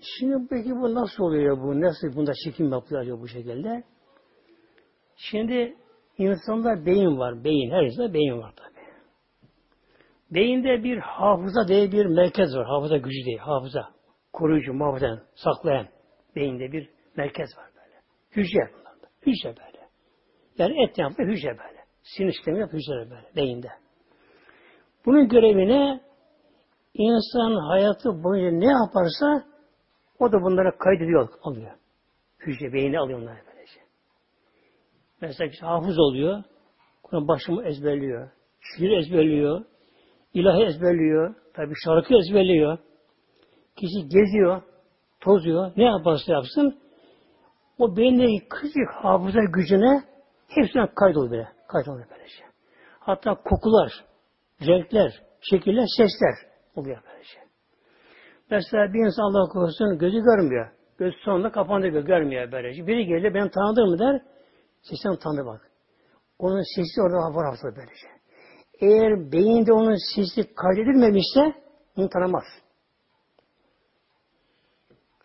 Şimdi 0.00 0.46
peki 0.50 0.70
bu 0.70 0.94
nasıl 0.94 1.24
oluyor 1.24 1.58
bu? 1.58 1.80
Nasıl 1.80 2.16
bunda 2.16 2.32
çekim 2.44 2.72
yapılıyor 2.72 3.20
bu 3.20 3.28
şekilde? 3.28 3.84
Şimdi 5.16 5.76
insanda 6.18 6.86
beyin 6.86 7.18
var. 7.18 7.44
Beyin. 7.44 7.70
Her 7.70 7.82
insanda 7.82 8.14
beyin 8.14 8.38
var 8.38 8.52
tabi. 8.56 8.76
Beyinde 10.30 10.84
bir 10.84 10.98
hafıza 10.98 11.68
diye 11.68 11.92
bir 11.92 12.06
merkez 12.06 12.56
var. 12.56 12.66
Hafıza 12.66 12.96
gücü 12.96 13.26
değil. 13.26 13.38
Hafıza. 13.38 13.88
Koruyucu, 14.32 14.72
muhafaza, 14.72 15.22
saklayan. 15.34 15.88
Beyinde 16.36 16.72
bir 16.72 16.90
merkez 17.16 17.48
var 17.56 17.66
böyle. 17.76 17.94
Hücre 18.30 18.70
bunlarda. 18.74 19.06
Hücre 19.26 19.48
böyle. 19.48 19.88
Yani 20.58 20.84
et 20.84 20.98
yapma 20.98 21.24
hücre 21.24 21.48
böyle. 21.48 21.84
Sinir 22.02 22.32
sistemi 22.32 22.60
yap 22.60 22.72
hücre 22.72 23.10
böyle. 23.10 23.26
Beyinde. 23.36 23.68
Bunun 25.06 25.28
görevine 25.28 26.00
insan 26.94 27.68
hayatı 27.68 28.24
boyunca 28.24 28.58
ne 28.58 28.72
yaparsa 28.72 29.55
o 30.18 30.32
da 30.32 30.42
bunlara 30.42 30.78
kaydediyor, 30.78 31.28
alıyor. 31.42 31.72
Hücre 32.38 32.72
beyni 32.72 32.98
alıyor 32.98 33.18
onları 33.22 33.38
böylece. 33.46 33.80
Mesela 35.20 35.50
kişi 35.50 35.64
hafız 35.64 35.98
oluyor. 35.98 36.42
Kur'an 37.02 37.28
başımı 37.28 37.68
ezberliyor. 37.68 38.30
Şiir 38.60 38.90
ezberliyor. 38.90 39.64
ilahi 40.34 40.64
ezberliyor. 40.64 41.34
Tabi 41.54 41.72
şarkı 41.84 42.14
ezberliyor. 42.14 42.78
Kişi 43.76 44.08
geziyor, 44.08 44.62
tozuyor. 45.20 45.72
Ne 45.76 45.84
yaparsa 45.84 46.32
yapsın 46.32 46.78
o 47.78 47.96
beyindeki 47.96 48.48
küçük 48.48 48.90
hafıza 48.92 49.40
gücüne 49.54 50.02
hepsine 50.48 50.86
kaydoluyor 50.94 51.30
böyle. 51.30 51.48
Kaydoluyor 51.68 52.06
böylece. 52.10 52.44
Hatta 53.00 53.34
kokular, 53.34 54.04
renkler, 54.66 55.22
şekiller, 55.50 55.86
sesler 55.96 56.34
oluyor 56.74 57.02
böylece. 57.08 57.45
Mesela 58.50 58.92
bir 58.92 59.06
insan 59.06 59.22
Allah 59.22 59.48
korusun 59.48 59.98
gözü 59.98 60.18
görmüyor. 60.18 60.70
Göz 60.98 61.14
sonunda 61.24 61.52
kapandı 61.52 61.88
görmüyor 61.88 62.52
böylece. 62.52 62.86
Biri 62.86 63.06
gelir 63.06 63.34
ben 63.34 63.48
tanıdım 63.48 63.90
mı 63.90 63.98
der. 63.98 64.22
Sesten 64.82 65.16
tanı 65.16 65.46
bak. 65.46 65.70
Onun 66.38 66.62
sesi 66.76 67.02
orada 67.02 67.36
var 67.36 67.46
hafıza 67.46 67.76
böylece. 67.76 68.06
Eğer 68.80 69.32
beyinde 69.32 69.72
onun 69.72 70.14
sesi 70.14 70.54
kaydedilmemişse 70.54 71.54
onu 71.96 72.08
tanımaz. 72.08 72.44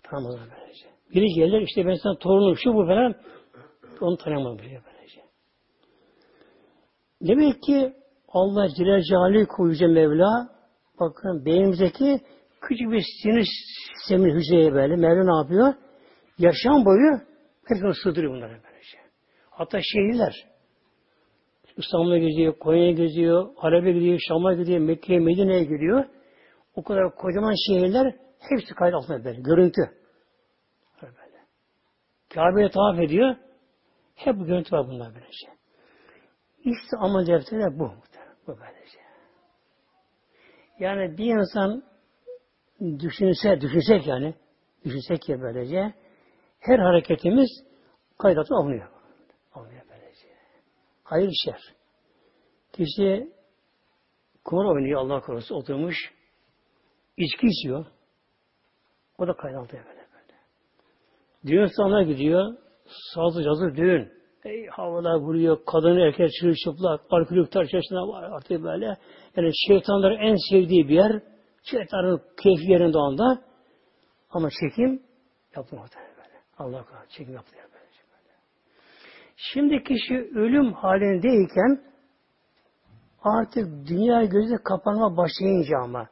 Tanımaz 0.04 0.36
böylece. 0.36 0.86
Biri 1.14 1.28
gelir 1.36 1.62
işte 1.62 1.86
ben 1.86 1.96
sana 2.04 2.18
torunum 2.18 2.58
şu 2.58 2.74
bu 2.74 2.86
falan 2.86 3.16
onu 4.02 4.18
tanımaz 4.18 4.58
böylece. 4.60 5.22
Demek 7.22 7.64
ki 7.64 7.94
Allah 8.28 8.68
Celle 8.70 9.04
Celaluhu 9.04 9.70
Yüce 9.70 9.88
Mevla 9.88 10.50
bakın 11.00 11.46
beynimizdeki 11.46 12.22
küçük 12.62 12.92
bir 12.92 13.06
sinir 13.24 13.48
sistemi 13.98 14.34
hücreye 14.34 14.74
böyle 14.74 14.96
Mevla 14.96 15.24
ne 15.24 15.38
yapıyor? 15.38 15.74
Yaşam 16.38 16.86
boyu 16.86 17.22
hepsini 17.68 17.94
sığdırıyor 18.04 18.34
bunları 18.34 18.52
böylece. 18.52 18.98
Hatta 19.50 19.80
şehirler 19.82 20.52
İstanbul'a 21.78 22.18
gidiyor, 22.18 22.60
Konya'ya 22.60 22.92
gidiyor, 22.92 23.50
Halep'e 23.56 23.92
gidiyor, 23.92 24.20
Şam'a 24.28 24.54
gidiyor, 24.54 24.80
Mekke'ye, 24.80 25.20
Medine'ye 25.20 25.64
gidiyor. 25.64 26.06
O 26.76 26.84
kadar 26.84 27.16
kocaman 27.16 27.56
şehirler 27.68 28.16
hepsi 28.40 28.74
kayıt 28.74 28.96
altında 28.96 29.24
böyle. 29.24 29.42
Görüntü. 29.42 29.82
Kabe'ye 32.30 32.70
tavaf 32.70 33.00
ediyor. 33.00 33.36
Hep 34.16 34.36
bu 34.36 34.46
görüntü 34.46 34.76
var 34.76 34.88
bunlar 34.88 35.14
böylece. 35.16 35.48
İşte 36.60 36.98
amel 37.00 37.28
defteri 37.28 37.80
bu. 37.80 37.92
Bu 38.48 38.58
böylece. 38.60 39.00
Yani 40.80 41.18
bir 41.18 41.26
insan 41.26 41.84
düşünse, 42.82 43.62
düşünsek 43.62 44.08
yani, 44.08 44.34
düşünsek 44.86 45.30
ya 45.30 45.42
böylece, 45.42 45.94
her 46.60 46.80
hareketimiz 46.80 47.50
kaydatı 48.18 48.56
alınıyor. 48.56 48.90
Alınıyor 49.54 49.82
böylece. 49.90 50.28
Hayır 51.04 51.32
şer. 51.46 51.62
Kişi 52.74 53.32
kumar 54.46 54.66
oynuyor 54.66 55.02
Allah 55.02 55.22
korusun 55.22 55.56
oturmuş, 55.56 55.96
içki 57.18 57.48
içiyor. 57.48 57.86
O 59.18 59.28
da 59.28 59.34
kaydaltıyor 59.34 59.86
böyle 59.86 59.98
böyle. 60.14 60.40
Düğün 61.46 61.78
salonuna 61.78 62.04
gidiyor, 62.04 62.58
sazı 63.14 63.44
cazı 63.44 63.76
düğün. 63.76 64.22
Ey 64.46 64.68
havalar 64.68 65.16
vuruyor, 65.16 65.58
kadın 65.66 65.98
erkek 65.98 66.30
çırılçıplak, 66.40 67.02
alkolük 67.10 67.52
tarçasına 67.52 68.08
var 68.08 68.24
artık 68.24 68.64
böyle. 68.64 68.98
Yani 69.38 69.52
şeytanların 69.68 70.18
en 70.18 70.36
sevdiği 70.50 70.88
bir 70.88 70.94
yer, 70.94 71.22
şeytanın 71.64 72.22
keyfi 72.44 72.72
yerinde 72.72 72.98
anda. 72.98 73.42
Ama 74.30 74.50
çekim 74.50 75.04
yapmıyor 75.56 75.90
böyle. 75.94 76.40
Allah 76.58 76.86
korusun 76.86 77.08
çekim 77.10 77.34
yapıyor 77.34 77.64
böyle. 77.64 77.82
Şimdi 79.54 79.84
kişi 79.84 80.32
ölüm 80.36 80.74
halindeyken 80.74 81.82
artık 83.24 83.88
dünya 83.88 84.24
gözü 84.24 84.58
kapanma 84.64 85.18
başlayınca 85.18 85.78
ama 85.84 86.10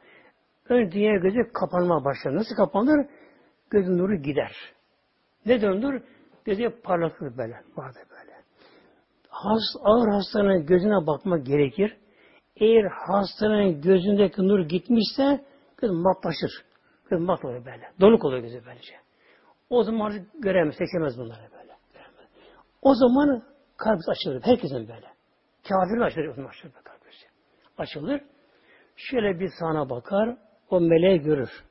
ön 0.68 0.90
dünya 0.90 1.16
gözü 1.16 1.52
kapanma 1.52 2.04
başlar. 2.04 2.34
Nasıl 2.34 2.56
kapanır? 2.56 3.06
Gözün 3.70 3.98
nuru 3.98 4.16
gider. 4.16 4.52
Ne 5.46 5.60
döndür? 5.60 6.02
Gözü 6.44 6.80
parlatır 6.82 7.36
böyle. 7.38 7.54
Vardır 7.76 8.02
böyle. 8.10 8.32
Has, 9.28 9.62
ağır 9.82 10.08
hastanın 10.08 10.66
gözüne 10.66 11.06
bakmak 11.06 11.46
gerekir. 11.46 11.96
Eğer 12.60 12.84
hastanın 12.84 13.80
gözündeki 13.80 14.42
nur 14.42 14.60
gitmişse 14.60 15.44
göz 15.76 15.90
matlaşır. 15.90 16.64
Göz 17.10 17.20
mat 17.20 17.44
oluyor 17.44 17.64
böyle. 17.64 17.92
Donuk 18.00 18.24
oluyor 18.24 18.42
gözü 18.42 18.62
böylece. 18.66 18.94
O 19.70 19.82
zaman 19.82 20.06
artık 20.06 20.26
göremez, 20.42 20.74
seçemez 20.74 21.18
bunları 21.18 21.52
böyle. 21.52 21.76
O 22.82 22.94
zaman 22.94 23.42
kalp 23.76 24.00
açılır. 24.08 24.42
Herkesin 24.42 24.76
böyle. 24.78 25.06
Kafir 25.68 26.00
açılır. 26.00 26.26
O 26.26 26.34
zaman 26.34 26.48
açılır 26.48 26.72
kalp 26.72 27.00
Açılır. 27.78 28.20
Şöyle 28.96 29.40
bir 29.40 29.50
sana 29.60 29.90
bakar. 29.90 30.36
O 30.70 30.80
meleği 30.80 31.20
görür. 31.20 31.64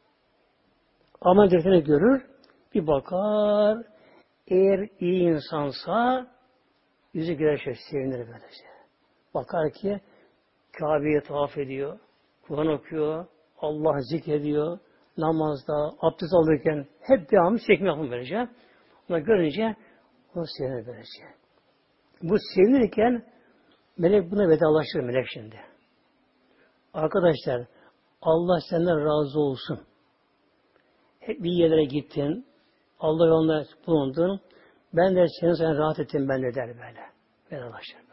Aman 1.22 1.52
defterini 1.52 1.84
görür. 1.84 2.26
Bir 2.76 2.88
bakar. 2.88 3.86
Eğer 4.48 4.90
iyi 5.00 5.30
insansa 5.30 6.28
yüzü 7.14 7.34
gülerse 7.34 7.74
sevinir 7.92 8.18
böylece. 8.18 8.66
Bakar 9.34 9.72
ki 9.74 10.02
Kabe'ye 10.80 11.22
tavaf 11.22 11.58
ediyor. 11.58 12.00
Kur'an 12.48 12.68
okuyor. 12.68 13.26
Allah 13.62 14.00
zikrediyor. 14.00 14.80
Namazda, 15.18 15.74
abdest 16.00 16.34
alırken 16.34 16.88
hep 17.02 17.32
devamlı 17.32 17.60
çekme 17.68 17.88
yapın 17.88 18.12
böylece. 18.12 18.48
Onu 19.10 19.24
görünce 19.24 19.76
o 20.36 20.44
sevinir 20.58 20.88
böylece. 20.88 21.24
Bu 22.22 22.36
sevinirken 22.56 23.26
melek 23.98 24.32
buna 24.32 24.50
vedalaşır 24.50 25.00
melek 25.00 25.26
şimdi. 25.34 25.56
Arkadaşlar 26.94 27.68
Allah 28.22 28.60
senden 28.70 29.06
razı 29.06 29.40
olsun. 29.40 29.80
Hep 31.20 31.44
bir 31.44 31.52
yerlere 31.52 31.86
gittin. 31.86 32.46
Allah 33.00 33.28
yolunda 33.28 33.66
bulundun. 33.88 34.42
Ben 34.94 35.16
de 35.16 35.26
senin 35.40 35.54
sen 35.54 35.78
rahat 35.78 36.00
ettim 36.00 36.30
ben 36.30 36.44
de 36.44 36.56
der 36.56 36.68
böyle. 36.68 37.02
Vedalaşır. 37.52 38.09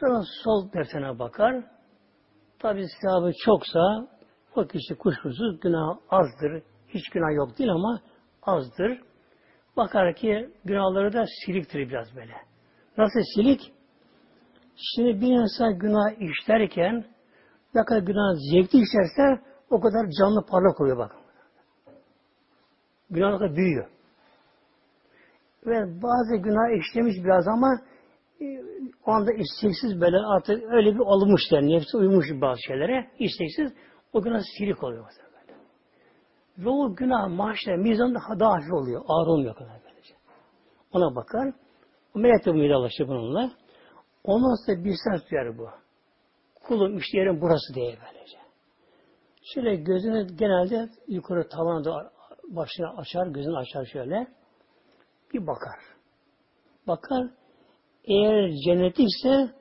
Sonra 0.00 0.22
sol 0.42 0.72
defterine 0.72 1.18
bakar. 1.18 1.64
Tabi 2.58 2.86
sevabı 3.00 3.32
çoksa 3.44 4.08
o 4.56 4.66
kişi 4.66 4.94
kuşkusuz 4.98 5.60
günah 5.60 5.96
azdır. 6.10 6.62
Hiç 6.88 7.08
günah 7.08 7.34
yok 7.34 7.58
değil 7.58 7.70
ama 7.70 8.00
azdır. 8.42 9.00
Bakar 9.76 10.14
ki 10.14 10.50
günahları 10.64 11.12
da 11.12 11.24
siliktir 11.46 11.78
biraz 11.78 12.16
böyle. 12.16 12.34
Nasıl 12.98 13.20
silik? 13.34 13.72
Şimdi 14.76 15.20
bir 15.20 15.32
insan 15.32 15.78
günah 15.78 16.20
işlerken 16.20 17.04
ne 17.74 17.84
kadar 17.84 18.00
günah 18.00 18.34
zevkli 18.52 18.78
işlerse 18.78 19.42
o 19.70 19.80
kadar 19.80 20.06
canlı 20.20 20.46
parlak 20.46 20.80
oluyor 20.80 20.98
bakın. 20.98 21.20
Günah 23.10 23.38
kadar 23.38 23.56
büyüyor. 23.56 23.88
Ve 25.66 26.02
bazı 26.02 26.36
günah 26.36 26.78
işlemiş 26.78 27.14
biraz 27.24 27.48
ama 27.48 27.80
o 29.06 29.10
anda 29.12 29.32
isteksiz 29.32 30.00
böyle 30.00 30.16
artık 30.16 30.62
öyle 30.72 30.94
bir 30.94 30.98
olmuş 30.98 31.40
yani. 31.50 31.76
Nefsi 31.76 31.96
uymuş 31.96 32.26
bazı 32.40 32.62
şeylere. 32.62 33.10
isteksiz 33.18 33.72
o 34.12 34.22
günah 34.22 34.40
silik 34.58 34.84
oluyor. 34.84 35.04
Ve 36.58 36.68
o 36.68 36.96
günah 36.96 37.28
maaşla 37.28 37.76
mizan 37.76 38.14
daha 38.14 38.52
hafif 38.52 38.72
oluyor. 38.72 39.04
Ağır 39.08 39.26
olmuyor 39.26 39.54
kadar 39.54 39.80
böylece. 39.84 40.14
Ona 40.92 41.16
bakar. 41.16 41.54
O 42.14 42.18
melek 42.18 42.46
de 42.46 42.52
müdalaşır 42.52 43.08
bununla. 43.08 43.50
Ondan 44.24 44.66
sonra 44.66 44.84
bir 44.84 44.94
ses 45.04 45.30
duyar 45.30 45.58
bu. 45.58 45.68
Kulum 46.66 46.98
işte 46.98 47.18
yerim 47.18 47.40
burası 47.40 47.74
diye 47.74 47.86
böylece. 47.86 48.38
Şöyle 49.42 49.76
gözünü 49.76 50.36
genelde 50.36 50.88
yukarı 51.08 51.48
tavana 51.48 52.10
başını 52.48 52.96
açar, 52.96 53.26
gözünü 53.26 53.56
açar 53.56 53.84
şöyle. 53.84 54.26
Bir 55.34 55.46
bakar. 55.46 55.80
Bakar. 56.86 57.30
Eğer 58.04 58.50
cennet 58.64 58.98
ise 58.98 59.54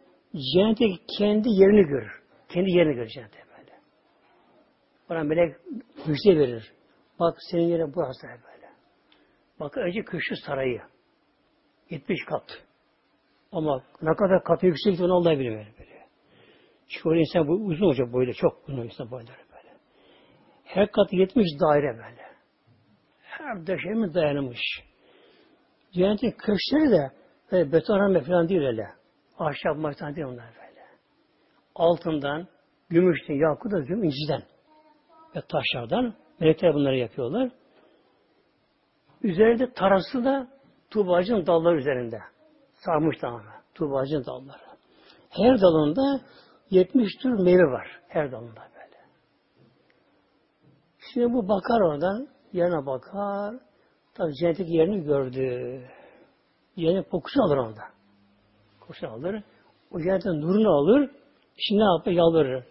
cennetteki 0.54 1.00
kendi 1.18 1.50
yerini 1.50 1.88
görür. 1.88 2.24
Kendi 2.50 2.72
yerini 2.72 2.96
görür 2.96 3.10
cennette 3.10 3.38
böyle. 3.58 3.72
Bana 5.10 5.24
melek 5.24 5.56
müjde 6.08 6.40
verir. 6.40 6.72
Bak 7.20 7.38
senin 7.52 7.68
yerin 7.68 7.94
burası 7.96 8.28
böyle. 8.28 8.70
Bak 9.60 9.78
önce 9.78 10.02
köşkü 10.02 10.36
sarayı. 10.36 10.82
70 11.90 12.26
kat. 12.26 12.64
Ama 13.52 13.84
ne 14.02 14.16
kadar 14.16 14.44
katı 14.44 14.66
yüksek 14.66 15.02
onu 15.02 15.14
Allah 15.14 15.40
bilir 15.40 15.52
böyle. 15.52 15.74
Çünkü 16.88 17.10
o 17.10 17.16
insan 17.16 17.48
bu 17.48 17.52
uzun 17.54 17.86
olacak 17.86 18.14
boyda. 18.14 18.34
Çok 18.34 18.70
uzun 18.70 18.82
insan 18.82 19.12
boyları 19.12 19.38
böyle. 19.54 19.74
Her 20.64 20.92
kat 20.92 21.14
70 21.14 21.46
daire 21.62 21.98
böyle. 21.98 22.24
Her 23.22 23.68
döşemi 23.68 24.14
dayanmış. 24.14 24.62
Cennetin 25.94 26.32
köşkleri 26.32 26.92
de 26.92 27.23
böyle 27.54 27.72
beton 27.72 28.20
falan 28.20 28.50
değil 28.50 28.62
öyle. 28.62 28.88
Ahşap 29.38 29.78
maçtan 29.78 30.16
değil 30.16 30.28
onlar 30.28 30.46
böyle. 30.56 30.86
Altından, 31.76 32.48
gümüşten, 32.90 33.34
yakut 33.34 33.72
da 33.72 33.80
inciden 33.80 34.44
ve 35.36 35.42
taşlardan 35.42 36.14
melekler 36.40 36.74
bunları 36.74 36.98
yapıyorlar. 36.98 37.52
Üzerinde 39.24 39.74
tarası 39.74 40.26
da 40.26 40.48
tuğbacın 40.90 41.46
dalları 41.46 41.78
üzerinde. 41.78 42.20
Sarmış 42.74 43.18
tamamen. 43.18 43.62
Tuğbacın 43.76 44.26
dalları. 44.26 44.64
Her 45.30 45.62
dalında 45.62 46.22
70 46.70 47.10
tür 47.22 47.44
meyve 47.44 47.72
var. 47.72 47.88
Her 48.08 48.32
dalında 48.32 48.62
böyle. 48.76 48.98
Şimdi 51.14 51.34
bu 51.34 51.48
bakar 51.48 51.82
oradan, 51.82 52.28
yerine 52.54 52.86
bakar. 52.86 53.56
Tabi 54.14 54.34
cennetteki 54.34 54.74
yerini 54.74 55.04
gördü. 55.04 55.82
Cennet 56.78 57.10
kokusunu 57.10 57.44
alır 57.44 57.58
onda. 57.58 57.84
Kokusunu 58.80 59.10
alır. 59.10 59.44
O 59.92 60.00
cennetin 60.00 60.42
nurunu 60.42 60.70
alır. 60.70 61.12
Şimdi 61.58 61.82
ne 61.82 61.84
yapar? 61.84 62.12
Yalvarır. 62.12 62.64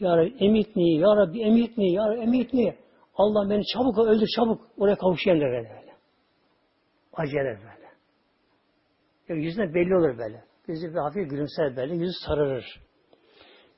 Ya 0.00 0.16
Rabbi 0.16 0.44
emitni, 0.44 0.98
Ya 0.98 1.16
Rabbi 1.16 1.40
emitni, 1.40 1.92
Ya 1.92 2.08
Rabbi 2.08 2.20
emitni. 2.20 2.76
Allah 3.14 3.50
beni 3.50 3.62
çabuk 3.74 3.98
öldür, 3.98 4.26
çabuk 4.36 4.60
oraya 4.78 4.96
kavuşayım 4.96 5.40
der 5.40 5.50
böyle. 5.50 5.94
Acele 7.12 7.44
böyle. 7.44 7.86
Yani 9.28 9.44
yüzüne 9.44 9.74
belli 9.74 9.96
olur 9.96 10.18
böyle. 10.18 10.44
Yüzü 10.66 10.88
bir 10.88 10.98
hafif 10.98 11.30
gülümser 11.30 11.76
böyle, 11.76 11.94
yüzü 11.94 12.12
sararır. 12.26 12.80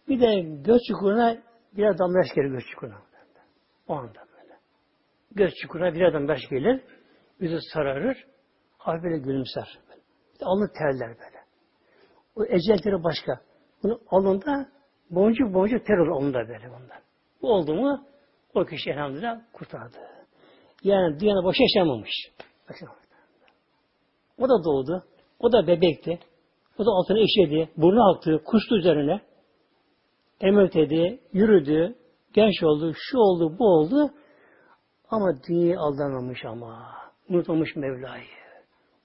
Bir 0.09 0.21
de 0.21 0.41
göz 0.41 0.81
çukuruna 0.89 1.39
bir 1.77 1.85
adam 1.85 2.17
yaş 2.17 2.35
gelir 2.35 2.49
göz 2.49 2.65
çukuruna. 2.73 3.03
O 3.89 3.95
anda 3.95 4.21
böyle. 4.33 4.55
Göz 5.35 5.55
çukuruna 5.63 5.95
bir 5.95 6.03
adam 6.03 6.29
yaş 6.29 6.41
gelir, 6.51 6.81
yüzü 7.41 7.59
sararır, 7.73 8.27
hafif 8.79 9.03
böyle 9.05 9.19
gülümser. 9.19 9.79
Bir 10.35 10.41
de 10.41 10.45
alnı 10.45 10.73
terler 10.73 11.09
böyle. 11.09 11.39
O 12.37 12.45
ecelleri 12.45 13.05
başka. 13.05 13.41
Bunu 13.83 14.01
alında 14.11 14.69
boncuk 15.11 15.55
boncuk 15.55 15.87
ter 15.87 15.99
olur 15.99 16.09
alnında 16.09 16.39
böyle 16.49 16.69
bunlar. 16.69 17.03
Bu 17.43 17.53
oldu 17.53 17.75
mu 17.75 18.05
O 18.55 18.65
kişi 18.65 18.91
elhamdülillah 18.91 19.41
kurtardı. 19.53 19.97
Yani 20.83 21.21
dünyada 21.21 21.45
boş 21.45 21.57
yaşamamış. 21.61 22.11
O 24.39 24.49
da 24.49 24.65
doğdu. 24.65 25.05
O 25.39 25.53
da 25.53 25.67
bebekti. 25.67 26.19
O 26.79 26.87
da 26.87 26.91
altına 26.91 27.19
işledi. 27.19 27.71
Burnu 27.77 28.11
aktı. 28.11 28.43
Kuştu 28.45 28.77
üzerine. 28.77 29.21
Emekledi. 30.41 31.21
Yürüdü. 31.33 31.95
Genç 32.33 32.63
oldu. 32.63 32.93
Şu 32.97 33.19
oldu. 33.19 33.59
Bu 33.59 33.65
oldu. 33.65 34.11
Ama 35.11 35.43
dünyayı 35.49 35.81
aldamamış 35.81 36.45
ama. 36.45 36.95
Unutmamış 37.29 37.77
Mevla'yı. 37.77 38.48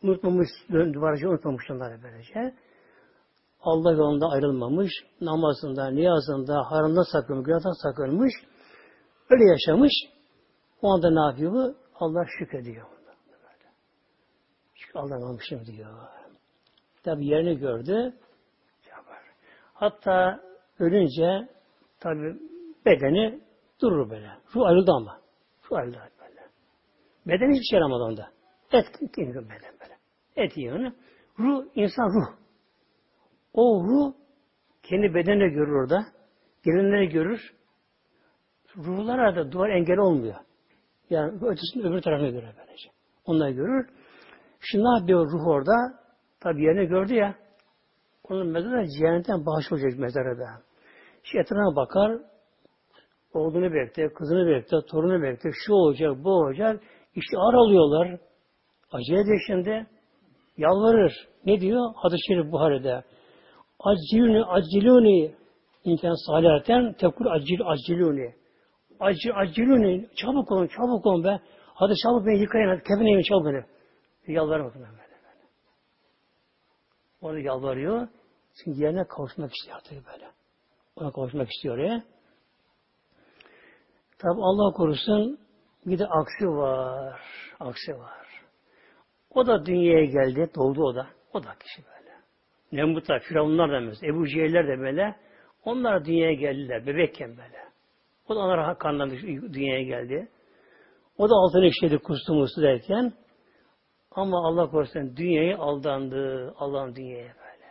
Unutmamış, 0.04 0.50
duvarcı 0.70 1.30
unutmamış 1.30 1.72
onları 1.72 2.04
böylece. 2.04 2.56
Allah 3.62 3.92
yolunda 3.92 4.28
ayrılmamış, 4.28 4.92
namazında, 5.22 5.89
niyazında, 5.89 6.72
haramda 6.72 7.04
sakınmış, 7.04 7.46
günahdan 7.46 7.84
sakınmış, 7.84 8.34
öyle 9.30 9.44
yaşamış. 9.44 9.94
O 10.82 10.94
anda 10.94 11.10
ne 11.10 11.32
yapıyor? 11.32 11.76
Allah 11.96 12.26
şükrediyor. 12.39 12.88
Çünkü 14.76 15.00
aldanmamışım 15.00 15.66
diyor. 15.66 15.89
Tabi 17.04 17.26
yerini 17.28 17.58
gördü. 17.58 18.13
Hatta 19.74 20.39
ölünce 20.80 21.50
tabi 22.00 22.39
bedeni 22.86 23.42
durur 23.82 24.10
böyle. 24.10 24.32
Ruh 24.56 24.66
ayrıldı 24.66 24.92
ama. 24.92 25.22
Ruh 25.72 25.78
ayrıldı 25.78 25.98
böyle. 26.20 26.42
Beden 27.28 27.52
hiçbir 27.52 27.66
şey 27.70 27.80
yaramadı 27.80 28.04
onda. 28.04 28.30
Et 28.72 29.02
beden 29.02 29.50
böyle. 29.50 29.92
Et 30.36 30.58
onu. 30.58 30.93
Ruh, 31.39 31.65
insan 31.76 32.06
ruh. 32.06 32.38
O 33.54 33.84
ruh 33.84 34.13
kendi 34.84 35.13
bedenine 35.15 35.48
görür 35.48 35.72
orada. 35.72 36.06
Gelinleri 36.63 37.10
görür. 37.10 37.54
Ruhlara 38.78 39.36
da 39.36 39.52
duvar 39.52 39.69
engel 39.69 39.98
olmuyor. 39.98 40.36
Yani 41.10 41.32
ötesinin 41.32 41.84
öbür 41.84 42.02
tarafına 42.02 42.30
göre 42.30 42.54
böylece. 42.58 42.89
Onlar 43.26 43.50
görür. 43.50 43.89
Şimdi 44.60 44.84
ne 44.84 45.00
yapıyor 45.00 45.32
ruh 45.32 45.48
orada? 45.48 46.00
Tabi 46.39 46.63
yerini 46.63 46.86
gördü 46.86 47.13
ya. 47.13 47.36
Onun 48.24 48.48
mezarı 48.48 48.88
cehennetten 49.00 49.46
bağış 49.46 49.72
olacak 49.72 50.00
mezarı 50.00 50.39
da. 50.39 50.48
Şeytana 51.24 51.76
bakar, 51.76 52.19
oğlunu 53.34 53.74
bekler, 53.74 54.13
kızını 54.13 54.48
bekler, 54.48 54.82
torunu 54.82 55.24
bekler, 55.24 55.54
şu 55.65 55.74
olacak, 55.74 56.24
bu 56.24 56.30
olacak. 56.30 56.84
İşte 57.15 57.38
ar 57.38 57.54
alıyorlar. 57.54 58.19
Acele 58.91 59.19
ediyor 59.19 59.39
şimdi. 59.48 59.88
Yalvarır. 60.58 61.28
Ne 61.46 61.62
diyor? 61.62 61.94
Hadis-i 61.96 62.28
Şerif 62.28 62.52
Buhari'de. 62.52 63.04
Aciluni, 63.80 64.46
aciluni 64.46 65.36
imkan 65.84 66.26
salihaten 66.26 66.94
tekur 66.94 67.26
acil, 67.26 67.60
aciluni. 67.66 68.36
Acil, 69.00 69.32
aciluni. 69.36 70.10
Çabuk 70.16 70.52
olun, 70.52 70.68
çabuk 70.68 71.06
olun 71.06 71.24
be. 71.24 71.39
Hadi 71.74 71.94
çabuk 72.04 72.26
beni 72.26 72.39
yıkayın, 72.39 72.68
hadi 72.68 72.84
kefeneyim 72.84 73.22
çabuk 73.22 73.46
beni. 73.46 73.63
Yalvarır 74.28 74.66
bakın 74.66 74.82
böyle. 74.82 75.04
Onu 77.22 77.39
yalvarıyor. 77.39 78.08
Çünkü 78.56 78.82
yerine 78.82 79.08
kavuşmak 79.08 79.52
istiyor 79.56 79.78
artık 79.78 80.06
böyle. 80.08 80.32
Ona 80.96 81.12
kavuşmak 81.12 81.52
istiyor 81.52 81.78
ya. 81.78 82.04
Tabi 84.18 84.42
Allah 84.42 84.74
korusun 84.74 85.39
bir 85.86 86.00
de 86.00 86.06
aksi 86.08 86.48
var. 86.48 87.22
Aksi 87.60 87.92
var. 88.00 88.22
O 89.36 89.48
da 89.48 89.65
dünyaya 89.65 90.06
geldi. 90.06 90.50
Doğdu 90.56 90.84
o 90.84 90.96
da. 90.96 91.08
O 91.34 91.43
da 91.43 91.50
kişi 91.60 91.88
böyle. 91.88 92.12
Nemrutlar, 92.72 93.19
Firavunlar 93.19 93.72
da 93.72 93.80
mesela. 93.80 94.13
Ebu 94.13 94.28
Cehiller 94.28 94.67
de 94.67 94.80
böyle. 94.80 95.15
Onlar 95.65 96.06
dünyaya 96.06 96.34
geldiler. 96.34 96.86
Bebekken 96.86 97.30
böyle. 97.30 97.63
O 98.28 98.36
da 98.36 98.39
onlara 98.39 98.78
kandan 98.78 99.10
dünyaya 99.54 99.84
geldi. 99.84 100.28
O 101.17 101.30
da 101.30 101.34
altına 101.36 101.65
işledi 101.65 101.98
kustu 101.98 102.34
mustu 102.34 102.62
derken 102.62 103.13
ama 104.12 104.48
Allah 104.48 104.69
korusun 104.69 105.17
dünyayı 105.17 105.58
aldandı. 105.58 106.54
Allah'ın 106.58 106.96
dünyaya 106.96 107.34
böyle. 107.36 107.69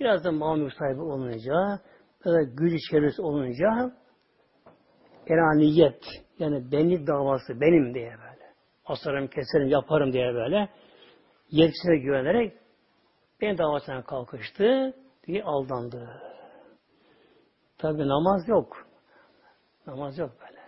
Biraz 0.00 0.24
da 0.24 0.32
mamur 0.32 0.70
sahibi 0.70 1.00
olunca 1.00 1.52
da 2.24 2.42
güç 2.42 2.80
çevresi 2.90 3.22
olunca 3.22 3.92
eraniyet 5.28 6.04
yani 6.38 6.72
benlik 6.72 7.06
davası 7.06 7.60
benim 7.60 7.94
diye 7.94 8.10
böyle. 8.10 8.21
Asarım, 8.92 9.26
keserim, 9.28 9.68
yaparım 9.68 10.12
diye 10.12 10.34
böyle 10.34 10.68
yetkisine 11.50 11.96
güvenerek 11.96 12.52
ben 13.40 13.58
davasına 13.58 14.02
kalkıştı 14.02 14.94
diye 15.26 15.42
aldandı. 15.42 16.20
Tabi 17.78 18.08
namaz 18.08 18.48
yok. 18.48 18.86
Namaz 19.86 20.18
yok 20.18 20.30
böyle. 20.40 20.60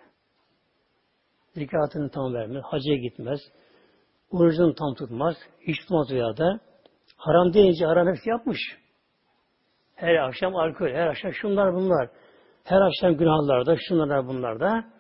Zikatını 1.55 2.11
tam 2.11 2.35
vermez, 2.35 2.63
hacıya 2.65 2.97
gitmez, 2.97 3.41
orucunu 4.31 4.75
tam 4.75 4.95
tutmaz, 4.95 5.37
hiç 5.61 5.81
tutmaz 5.81 6.11
veya 6.11 6.37
da 6.37 6.61
haram 7.17 7.53
deyince 7.55 7.87
haram 7.87 8.09
hepsi 8.09 8.31
yapmış. 8.31 8.59
Her 9.95 10.15
akşam 10.15 10.57
alkol, 10.57 10.89
her 10.89 11.07
akşam 11.07 11.33
şunlar 11.33 11.75
bunlar. 11.75 12.11
Her 12.65 12.81
akşam 12.81 13.17
günahlarda, 13.17 13.77
şunlar 13.89 14.27
bunlar 14.27 14.61
da. 14.61 14.94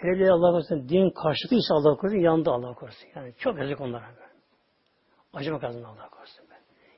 Hele 0.00 0.30
Allah 0.30 0.50
korusun 0.52 0.88
din 0.88 1.10
karşıtıysa 1.10 1.74
Allah 1.74 1.96
korusun 1.96 2.18
yandı 2.18 2.50
Allah 2.50 2.74
korusun. 2.74 3.08
Yani 3.14 3.34
çok 3.38 3.58
yazık 3.58 3.80
onlara. 3.80 4.06
Acıma 5.32 5.60
kazandı 5.60 5.86
Allah 5.86 6.08
korusun. 6.10 6.44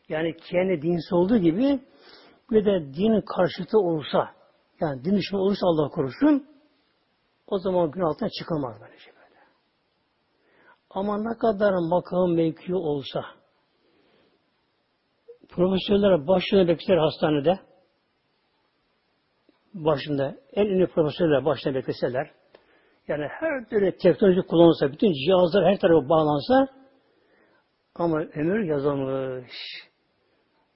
Yani 0.09 0.37
kendi 0.37 0.83
dinsiz 0.83 1.13
olduğu 1.13 1.39
gibi 1.39 1.81
bir 2.51 2.65
de 2.65 2.95
din 2.95 3.21
karşıtı 3.21 3.79
olsa 3.79 4.35
yani 4.81 5.05
din 5.05 5.17
düşmanı 5.17 5.43
olursa 5.43 5.67
Allah 5.67 5.89
korusun 5.89 6.49
o 7.47 7.59
zaman 7.59 7.91
gün 7.91 8.01
altına 8.01 8.29
çıkamaz 8.29 8.77
böylece 8.81 9.11
böyle. 9.11 9.41
Ama 10.91 11.19
ne 11.19 11.39
kadar 11.39 11.73
makam 11.91 12.35
mevki 12.35 12.75
olsa 12.75 13.25
profesörler 15.49 16.27
başına 16.27 16.69
bekler 16.69 16.97
hastanede 16.97 17.61
başında 19.75 20.37
en 20.53 20.67
ünlü 20.67 20.87
profesörler 20.87 21.45
başına 21.45 21.75
bekleseler 21.75 22.40
yani 23.09 23.27
her 23.29 23.65
türlü 23.65 23.97
teknoloji 23.97 24.43
kullanılsa, 24.43 24.93
bütün 24.93 25.13
cihazlar 25.13 25.65
her 25.65 25.79
tarafa 25.79 26.09
bağlansa 26.09 26.69
ama 27.95 28.19
ömür 28.21 28.65
yazılmış. 28.65 29.53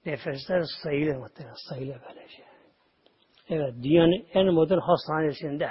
Nefesler 0.05 0.63
sayılı 0.83 1.19
muhtemelen, 1.19 1.55
sayılı 1.69 1.95
böylece. 2.07 2.43
Evet, 3.49 3.73
dünyanın 3.83 4.25
en 4.33 4.53
modern 4.53 4.79
hastanesinde 4.79 5.69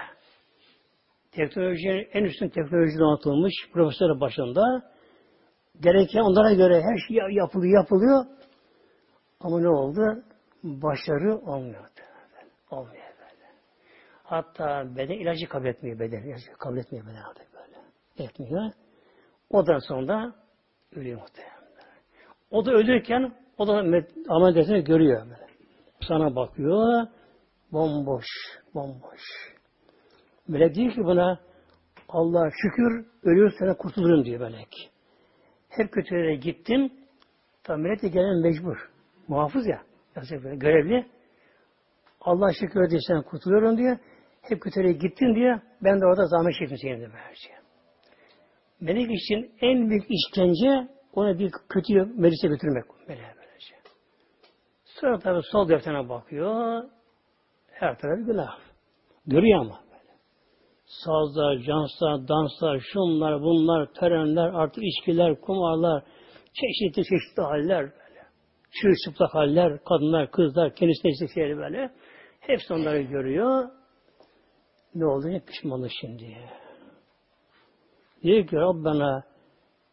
teknolojinin 1.32 2.08
en 2.12 2.24
üstün 2.24 2.48
teknoloji 2.48 2.98
donatılmış 2.98 3.54
profesör 3.72 4.20
başında 4.20 4.62
gereken 5.80 6.20
onlara 6.20 6.54
göre 6.54 6.82
her 6.82 6.98
şey 7.08 7.16
yapılıyor, 7.16 7.80
yapılıyor. 7.82 8.24
Ama 9.40 9.60
ne 9.60 9.68
oldu? 9.68 10.22
Başarı 10.62 11.36
olmuyor. 11.36 11.88
Olmuyor. 12.70 13.03
Hatta 14.24 14.96
beden 14.96 15.14
ilacı 15.14 15.48
kabul 15.48 15.66
etmiyor 15.66 15.98
beden. 15.98 16.22
İlacı 16.22 16.52
kabul 16.58 16.78
etmiyor 16.78 17.06
beden 17.06 17.22
artık 17.22 17.46
böyle. 17.54 17.78
Etmiyor. 18.28 18.72
Odan 19.50 19.78
sonra 19.78 20.34
ölüyor 20.96 21.20
muhtemelen. 21.20 21.54
O 22.50 22.66
da 22.66 22.72
ölürken 22.72 23.32
o 23.58 23.66
da 23.66 23.72
ameliyatını 24.28 24.78
görüyor. 24.78 25.22
Böyle. 25.22 25.46
Sana 26.08 26.36
bakıyor. 26.36 27.06
Bomboş. 27.72 28.26
Bomboş. 28.74 29.20
Böyle 30.48 30.74
diyor 30.74 30.92
ki 30.92 31.04
buna 31.04 31.40
Allah 32.08 32.50
şükür 32.62 33.06
ölüyorsan 33.22 33.74
kurtulurum 33.74 34.24
diyor 34.24 34.40
melek. 34.40 34.90
Hep 35.68 35.92
kötülere 35.92 36.36
gittim. 36.36 36.92
Tam 37.62 37.80
melek 37.80 38.02
de 38.02 38.08
gelen 38.08 38.42
mecbur. 38.42 38.90
Muhafız 39.28 39.66
ya. 39.66 39.82
Görevli. 40.42 41.06
Allah 42.20 42.52
şükür 42.60 42.80
ödeysen 42.80 43.22
kurtuluyorum 43.22 43.78
diye. 43.78 43.98
Hep 44.48 44.60
kötülere 44.60 44.92
gittin 44.92 45.34
diye 45.34 45.60
ben 45.84 46.00
de 46.00 46.06
orada 46.06 46.26
zahmet 46.26 46.54
çektim 46.58 46.78
senin 46.78 47.00
de 47.00 47.08
böylece. 47.12 47.50
Melek 48.80 49.10
için 49.10 49.52
en 49.60 49.90
büyük 49.90 50.04
işkence 50.10 50.88
ona 51.12 51.38
bir 51.38 51.50
kötü 51.68 51.94
meclise 51.94 52.48
götürmek. 52.48 52.84
Böyle 53.08 53.34
böylece. 53.36 53.74
Sonra 54.84 55.18
tabi 55.18 55.40
sol 55.42 55.68
defterine 55.68 56.08
bakıyor. 56.08 56.84
Her 57.70 57.98
tarafı 57.98 58.22
günah. 58.22 58.58
Görüyor 59.26 59.60
ama 59.60 59.80
böyle. 59.90 60.12
Sazlar, 60.86 61.58
canslar, 61.58 62.28
danslar, 62.28 62.80
şunlar, 62.92 63.40
bunlar, 63.40 63.92
törenler, 63.92 64.48
artık 64.54 64.84
içkiler, 64.84 65.40
kumarlar, 65.40 66.02
çeşitli 66.54 67.04
çeşitli 67.04 67.42
haller 67.42 67.82
böyle. 67.82 68.26
Çırılçıplak 68.70 69.34
haller, 69.34 69.84
kadınlar, 69.84 70.30
kızlar, 70.30 70.74
kendisine 70.74 71.10
istekleri 71.10 71.56
böyle. 71.56 71.90
Hepsi 72.40 72.74
onları 72.74 73.00
görüyor. 73.00 73.70
Ne 74.94 75.06
oldu? 75.06 75.26
Ne 75.26 75.40
pişmanlık 75.40 75.90
şimdi. 76.00 76.36
Diyor 78.22 78.46
ki 78.46 78.56
Rabbana 78.56 79.22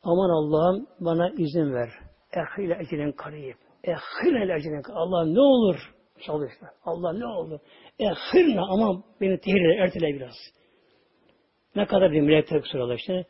aman 0.03 0.29
Allah'ım 0.29 0.87
bana 0.99 1.29
izin 1.29 1.73
ver. 1.73 1.89
Ehile 2.33 2.77
ecelen 2.81 3.11
kariyip. 3.11 3.57
Ehile 3.83 4.55
ecelen 4.55 4.83
Allah 4.93 5.25
ne 5.25 5.39
olur 5.39 5.93
çalışma. 6.19 6.69
Allah 6.85 7.13
ne 7.13 7.25
olur. 7.25 7.59
Ehirne 7.99 8.61
ama 8.61 9.03
beni 9.21 9.39
tehir 9.39 9.79
ertele 9.79 10.15
biraz. 10.15 10.35
Ne 11.75 11.85
kadar 11.85 12.11
bir 12.11 12.21
melekler 12.21 12.63
sırala 12.71 12.95
işte. 12.95 13.25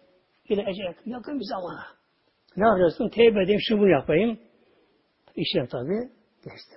Yine 0.49 0.61
ecel 0.61 0.93
yakın 1.05 1.39
bir 1.39 1.45
zamana. 1.45 1.83
Ne 2.57 2.67
yapacaksın? 2.67 3.09
Tevbe 3.09 3.43
edeyim, 3.43 3.61
şu 3.67 3.77
bunu 3.77 3.89
yapayım. 3.89 4.39
İşte 5.35 5.67
tabi 5.71 5.93
geçti. 6.43 6.75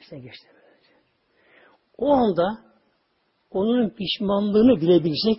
İşte 0.00 0.18
geçti. 0.18 0.48
O 1.98 2.12
anda 2.12 2.73
onun 3.54 3.90
pişmanlığını 3.90 4.80
bilebilecek, 4.80 5.38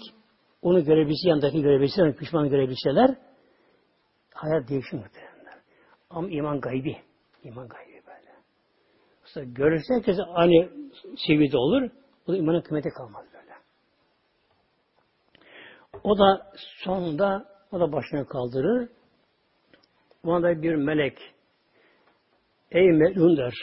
onu 0.61 0.83
görebilse, 0.83 1.29
yanındaki 1.29 1.61
görebilse, 1.61 2.03
onu 2.03 2.13
pişman 2.13 2.49
görebilseler, 2.49 3.15
hayat 4.33 4.69
değişir 4.69 4.97
muhtemelenler. 4.97 5.53
Ama 6.09 6.29
iman 6.29 6.61
gaybi. 6.61 6.97
İman 7.43 7.67
gaybi 7.67 8.01
böyle. 8.07 8.31
Mesela 9.21 9.45
görürse 9.51 9.93
herkes 9.93 10.17
aynı 10.33 10.69
seviyede 11.27 11.57
olur. 11.57 11.89
O 12.27 12.31
da 12.31 12.37
imanın 12.37 12.61
kıymeti 12.61 12.89
kalmaz 12.89 13.25
böyle. 13.33 13.53
O 16.03 16.17
da 16.17 16.51
sonunda 16.83 17.45
o 17.71 17.79
da 17.79 17.91
başını 17.91 18.27
kaldırır. 18.27 18.89
Ona 20.23 20.43
da 20.43 20.61
bir 20.61 20.75
melek 20.75 21.17
ey 22.71 22.91
melun 22.91 23.37
der. 23.37 23.53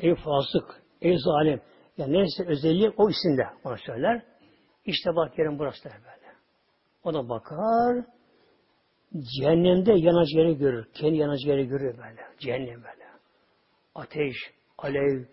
Ey 0.00 0.14
fasık. 0.14 0.82
Ey 1.02 1.16
zalim. 1.18 1.60
Ya 1.98 2.06
neyse 2.06 2.44
özelliği 2.46 2.92
o 2.96 3.10
isimde 3.10 3.46
ona 3.64 3.76
söyler. 3.86 4.22
İşte 4.84 5.16
bak 5.16 5.38
yerin 5.38 5.58
burası 5.58 5.84
der 5.84 5.92
böyle. 5.92 6.34
O 7.04 7.14
da 7.14 7.28
bakar. 7.28 8.04
Cehennemde 9.38 9.92
yanacağını 9.92 10.52
görür. 10.52 10.86
Kendi 10.94 11.16
yanacağını 11.16 11.62
görür 11.62 11.98
böyle. 11.98 12.20
Cehennem 12.38 12.76
böyle. 12.84 13.08
Ateş, 13.94 14.36
alev, 14.78 15.24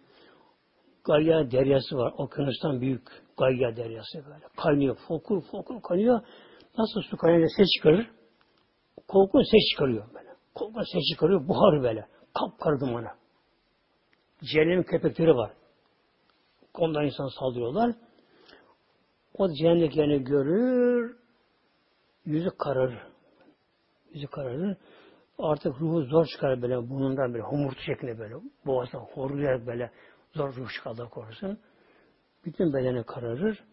Galya 1.04 1.52
deryası 1.52 1.98
var. 1.98 2.14
Okyanustan 2.18 2.82
büyük 2.82 3.08
Galya 3.38 3.76
deryası 3.76 4.26
böyle. 4.26 4.46
Kaynıyor. 4.58 4.98
Fokur 5.08 5.42
fokur 5.52 5.82
kaynıyor. 5.82 6.22
Nasıl 6.78 7.02
su 7.02 7.18
kaynıyor 7.18 7.50
ses 7.58 7.68
çıkarır. 7.78 8.12
Korkun 9.08 9.44
ses 9.44 9.62
çıkarıyor 9.72 10.14
böyle. 10.14 10.30
Korkun 10.56 10.84
ses 10.94 11.02
çıkarıyor. 11.14 11.48
Buhar 11.48 11.84
böyle. 11.84 12.08
Kapkara 12.34 12.80
dumanı. 12.80 13.10
Cehennemin 14.44 14.84
köpekleri 14.84 15.36
var. 15.36 15.52
Ondan 16.80 17.06
insan 17.06 17.28
saldırıyorlar. 17.28 17.96
O 19.34 19.54
cehennemdekilerini 19.54 20.24
görür. 20.24 21.18
Yüzü 22.26 22.50
kararır. 22.58 23.00
Yüzü 24.14 24.28
kararır. 24.28 24.78
Artık 25.38 25.82
ruhu 25.82 26.02
zor 26.02 26.26
çıkar 26.26 26.62
böyle 26.62 26.90
burnundan 26.90 27.34
böyle 27.34 27.44
homurtu 27.44 27.82
şeklinde 27.82 28.20
böyle. 28.20 28.36
Boğazdan 28.66 29.00
horlayarak 29.00 29.68
böyle 29.68 29.92
Zor 30.36 30.56
ruh 30.56 30.70
çıkar 30.70 31.10
korusun. 31.10 31.60
Bütün 32.46 32.74
bedeni 32.74 33.04
kararır. 33.04 33.64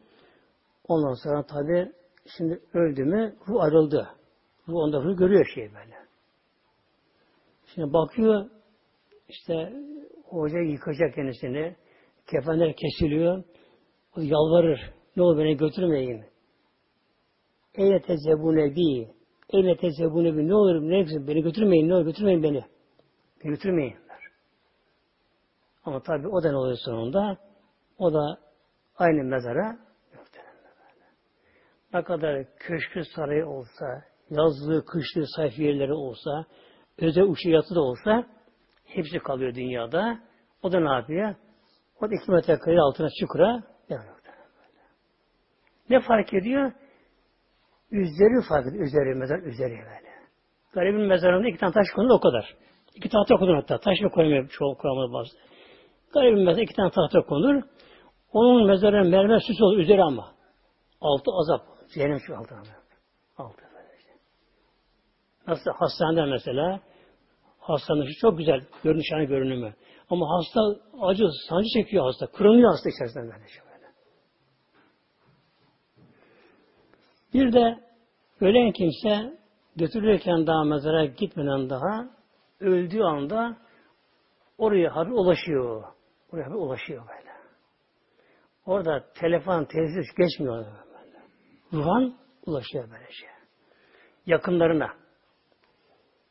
Ondan 0.88 1.14
sonra 1.14 1.46
tabi 1.46 1.92
şimdi 2.36 2.60
öldü 2.74 3.04
mü 3.04 3.36
ruh 3.48 3.62
ayrıldı. 3.62 4.08
Ruh 4.68 4.74
onda 4.74 5.02
ruh 5.02 5.18
görüyor 5.18 5.46
şey 5.54 5.74
böyle. 5.74 5.96
Şimdi 7.74 7.92
bakıyor 7.92 8.50
işte 9.28 9.72
hoca 10.24 10.58
yıkacak 10.58 11.14
kendisini. 11.14 11.76
Kefenler 12.30 12.76
kesiliyor. 12.76 13.44
O 14.16 14.20
yalvarır. 14.20 14.80
Ne 15.16 15.22
olur 15.22 15.38
beni 15.38 15.56
götürmeyin. 15.56 16.24
Eyle 17.74 18.02
tezebune 18.02 18.76
bi. 18.76 19.08
Eyle 19.52 19.76
tezebune 19.76 20.36
bi. 20.36 20.48
Ne 20.48 20.54
olur 20.54 20.82
ne 20.82 21.26
beni 21.28 21.42
götürmeyin. 21.42 21.88
Ne 21.88 21.94
olur 21.94 22.04
götürmeyin 22.04 22.42
beni. 22.42 22.64
Beni 23.44 23.50
götürmeyin. 23.50 23.96
Ama 25.84 26.02
tabi 26.02 26.28
o 26.28 26.42
da 26.42 26.50
ne 26.50 26.56
oluyor 26.56 26.78
sonunda? 26.84 27.36
O 27.98 28.12
da 28.12 28.38
aynı 28.98 29.24
mezara 29.24 29.78
ne 31.94 32.02
kadar 32.02 32.56
köşkü 32.56 33.04
sarayı 33.04 33.46
olsa, 33.46 34.04
yazlığı, 34.30 34.84
kışlı 34.84 35.26
sayfiyeleri 35.36 35.92
olsa, 35.92 36.44
özel 36.98 37.24
uçuyatı 37.24 37.74
da 37.74 37.80
olsa 37.80 38.26
hepsi 38.84 39.18
kalıyor 39.18 39.54
dünyada. 39.54 40.20
O 40.62 40.72
da 40.72 40.80
ne 40.80 40.90
yapıyor? 40.90 41.34
O 42.02 42.10
da 42.10 42.14
iki 42.14 42.30
metrekare 42.30 42.80
altına 42.80 43.08
çukura. 43.20 43.62
Ne 45.90 46.00
fark 46.00 46.34
ediyor? 46.34 46.72
Üzeri 47.90 48.48
fark 48.48 48.66
ediyor. 48.66 48.86
Üzeri 48.86 49.14
mezar, 49.14 49.38
üzeri 49.38 49.70
böyle. 49.70 50.12
Garibin 50.72 51.06
mezarında 51.06 51.48
iki 51.48 51.58
tane 51.58 51.72
taş 51.72 51.86
konur 51.94 52.10
o 52.10 52.20
kadar. 52.20 52.54
İki 52.94 53.08
tahta 53.08 53.36
konur 53.36 53.54
hatta. 53.54 53.78
Taş 53.78 54.00
mı 54.00 54.10
koymuyor 54.10 54.48
çoğu 54.48 54.78
kuramada 54.78 55.12
bazı. 55.12 55.30
Garibin 56.14 56.44
mezarı 56.44 56.64
iki 56.64 56.74
tane 56.74 56.90
tahta 56.90 57.20
konur. 57.20 57.62
Onun 58.32 58.66
mezarına 58.66 59.08
mermer 59.08 59.40
süs 59.40 59.60
olur 59.60 59.78
üzeri 59.78 60.02
ama. 60.02 60.34
Altı 61.00 61.30
azap. 61.30 61.66
Cehennem 61.94 62.20
şu 62.20 62.36
altı 62.36 62.54
Altı. 63.36 63.62
Nasıl 65.46 65.70
hastanede 65.70 66.24
mesela 66.24 66.80
hastanın 67.58 68.08
çok 68.20 68.38
güzel 68.38 68.60
görünüşane 68.84 69.24
görünümü. 69.24 69.74
Ama 70.12 70.26
hasta 70.30 70.60
acı, 71.00 71.24
sancı 71.48 71.68
çekiyor 71.68 72.04
hasta. 72.04 72.26
Kırılıyor 72.26 72.70
hasta 72.70 72.90
içerisinde 72.90 73.22
böyle. 73.22 73.44
Bir 77.34 77.52
de 77.52 77.80
ölen 78.40 78.72
kimse 78.72 79.38
götürülürken 79.76 80.46
daha 80.46 80.64
mezara 80.64 81.04
gitmeden 81.04 81.70
daha 81.70 82.08
öldüğü 82.60 83.02
anda 83.02 83.56
oraya 84.58 84.96
haber 84.96 85.10
ulaşıyor. 85.10 85.84
Buraya 86.32 86.46
bir 86.46 86.54
ulaşıyor 86.54 87.08
böyle. 87.08 87.32
Orada 88.66 89.04
telefon, 89.14 89.64
televizyon 89.64 90.04
geçmiyor 90.18 90.56
böyle. 90.56 90.68
Ruhan 91.72 92.14
ulaşıyor 92.46 92.90
böyle 92.90 93.12
şey. 93.12 93.28
Yakınlarına. 94.26 94.94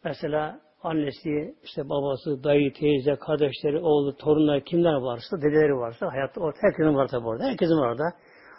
Mesela 0.04 0.62
annesi, 0.84 1.56
işte 1.64 1.90
babası, 1.90 2.44
dayı, 2.44 2.74
teyze, 2.74 3.16
kardeşleri, 3.16 3.80
oğlu, 3.80 4.16
torunları, 4.16 4.64
kimler 4.64 4.94
varsa, 4.94 5.38
dedeleri 5.38 5.76
varsa, 5.76 6.08
hayatta 6.12 6.42
orada, 6.42 6.58
herkesin 6.62 6.96
var 6.96 7.08
tabi 7.08 7.28
orada, 7.28 7.44
herkesin 7.44 7.76
var 7.76 7.88
orada. 7.92 8.04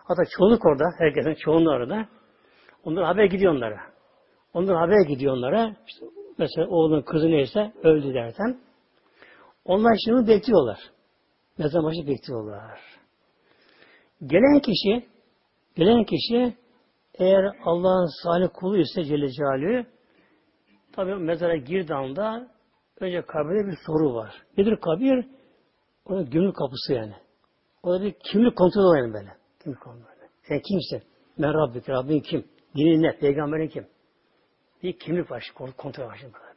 Hatta 0.04 0.22
çoğunluk 0.38 0.66
orada, 0.66 0.84
herkesin 0.98 1.34
çoğunluğu 1.34 1.70
orada. 1.70 2.08
Onlara 2.84 3.08
haber 3.08 3.24
gidiyor 3.24 3.54
onlara. 3.54 3.80
Onlara 4.54 4.80
haber 4.80 5.06
gidiyor 5.08 5.36
onlara. 5.36 5.76
İşte 5.86 6.06
mesela 6.38 6.68
oğlun 6.68 7.02
kızı 7.02 7.26
neyse 7.26 7.72
öldü 7.82 8.14
derken. 8.14 8.60
Onlar 9.64 9.96
şimdi 10.04 10.28
bekliyorlar. 10.28 10.78
Mezar 11.58 11.82
başı 11.82 12.06
bekliyorlar. 12.06 12.80
Gelen 14.26 14.60
kişi 14.60 15.06
gelen 15.76 16.04
kişi 16.04 16.56
eğer 17.18 17.44
Allah'ın 17.64 18.22
salih 18.22 18.48
kulu 18.54 18.78
ise 18.78 19.04
Celle 19.04 19.28
Celaluhu 19.28 19.86
tabi 20.92 21.14
mezara 21.14 21.56
girdiği 21.56 21.94
önce 23.00 23.22
kabirde 23.22 23.66
bir 23.66 23.76
soru 23.86 24.14
var. 24.14 24.42
Nedir 24.58 24.76
kabir? 24.76 25.26
O 26.06 26.16
da 26.16 26.22
gümrük 26.22 26.56
kapısı 26.56 26.92
yani. 26.92 27.14
O 27.82 27.92
da 27.92 28.02
bir 28.02 28.14
kimlik 28.32 28.56
kontrolü 28.56 28.98
yani 28.98 29.14
böyle. 29.14 29.36
Kimlik 29.62 29.80
kontrolü. 29.80 30.06
Sen 30.48 30.60
kimsin? 30.60 31.08
Ben 31.38 31.54
Rabbik, 31.54 31.88
Rabbin 31.88 32.20
kim? 32.20 32.48
Dinin 32.76 33.02
ne? 33.02 33.18
Peygamberin 33.18 33.68
kim? 33.68 33.86
Bir 34.82 34.98
kimlik 34.98 35.30
var, 35.30 35.52
kontrol 35.76 36.04
var 36.04 36.16
şimdi 36.20 36.32
böyle. 36.34 36.52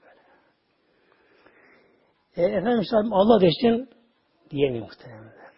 E, 2.36 2.44
Efendimiz 2.44 2.94
Allah 2.94 3.42
deştin 3.42 3.90
Diyemiyor 4.50 4.86
muhtemelenler. 4.86 5.54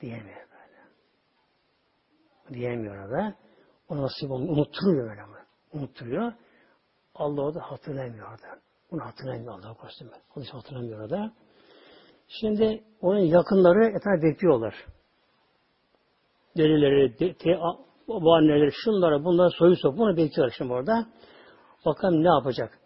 Diyemiyor 0.00 0.36
böyle. 0.36 0.82
Diyemiyor 2.54 2.96
orada. 2.96 3.34
O 3.88 3.96
nasip 3.96 4.30
onu 4.30 4.44
unutturuyor 4.44 5.10
böyle 5.10 5.22
ama. 5.22 5.36
Unutturuyor. 5.72 6.32
Allah 7.18 7.42
o 7.42 7.54
da 7.54 7.60
hatırlamıyor 7.60 8.26
orada. 8.30 8.60
Bunu 8.90 9.04
hatırlamıyor 9.04 9.52
Allah 9.52 9.74
korusun. 9.74 10.10
Da 10.10 10.56
hatırlamıyor 10.56 11.00
orada. 11.00 11.32
Şimdi 12.28 12.84
onun 13.00 13.18
yakınları 13.18 13.84
etrafı 13.84 14.22
bekliyorlar. 14.22 14.74
Delileri, 16.56 17.18
de, 17.18 17.34
te, 17.34 17.58
bu 18.08 18.34
anneleri, 18.34 18.70
şunları, 18.84 19.24
bunları 19.24 19.50
soyu 19.50 19.76
sok, 19.76 19.98
bunu 19.98 20.16
bekliyorlar 20.16 20.54
şimdi 20.58 20.72
orada. 20.72 21.06
Bakalım 21.86 22.24
ne 22.24 22.28
yapacak. 22.28 22.78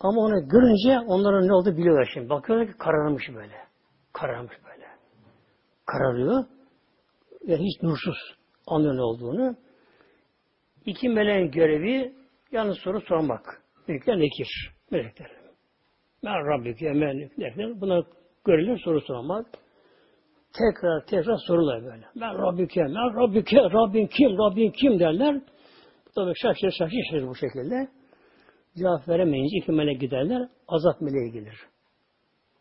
Ama 0.00 0.20
onu 0.20 0.48
görünce 0.48 1.00
onların 1.06 1.48
ne 1.48 1.54
oldu 1.54 1.76
biliyorlar 1.76 2.10
şimdi. 2.14 2.28
Bakıyorlar 2.28 2.68
ki 2.68 2.78
kararmış 2.78 3.28
böyle 3.34 3.64
kararmış 4.14 4.54
böyle. 4.64 4.86
Kararıyor 5.86 6.44
ve 7.48 7.56
hiç 7.56 7.82
nursuz 7.82 8.16
anlıyor 8.66 8.96
ne 8.96 9.02
olduğunu. 9.02 9.56
İki 10.86 11.08
meleğin 11.08 11.50
görevi 11.50 12.14
yalnız 12.54 12.78
soru 12.78 13.00
sormak. 13.00 13.62
Melekler 13.88 14.18
nekir. 14.18 14.70
Melekler. 14.90 15.30
Ben 16.24 16.46
Rabbike 16.46 16.92
melekler. 16.92 17.80
Buna 17.80 18.02
görülür 18.44 18.78
soru 18.78 19.00
sormak. 19.00 19.46
Tekrar 20.52 21.06
tekrar 21.06 21.36
sorular 21.46 21.84
böyle. 21.84 22.04
Ben 22.16 22.38
Rabbike, 22.38 22.80
ben 22.80 23.16
Rabbike, 23.16 23.56
Rabbin 23.56 24.06
kim, 24.06 24.38
Rabbin 24.38 24.70
kim 24.70 24.98
derler. 24.98 25.40
Tabi 26.14 26.32
şaşır 26.42 26.70
şaşır 26.70 27.28
bu 27.28 27.34
şekilde. 27.34 27.88
Cevap 28.78 29.08
veremeyince 29.08 29.56
iki 29.56 29.72
melek 29.72 30.00
giderler. 30.00 30.48
Azap 30.68 31.00
meleği 31.00 31.32
gelir. 31.32 31.56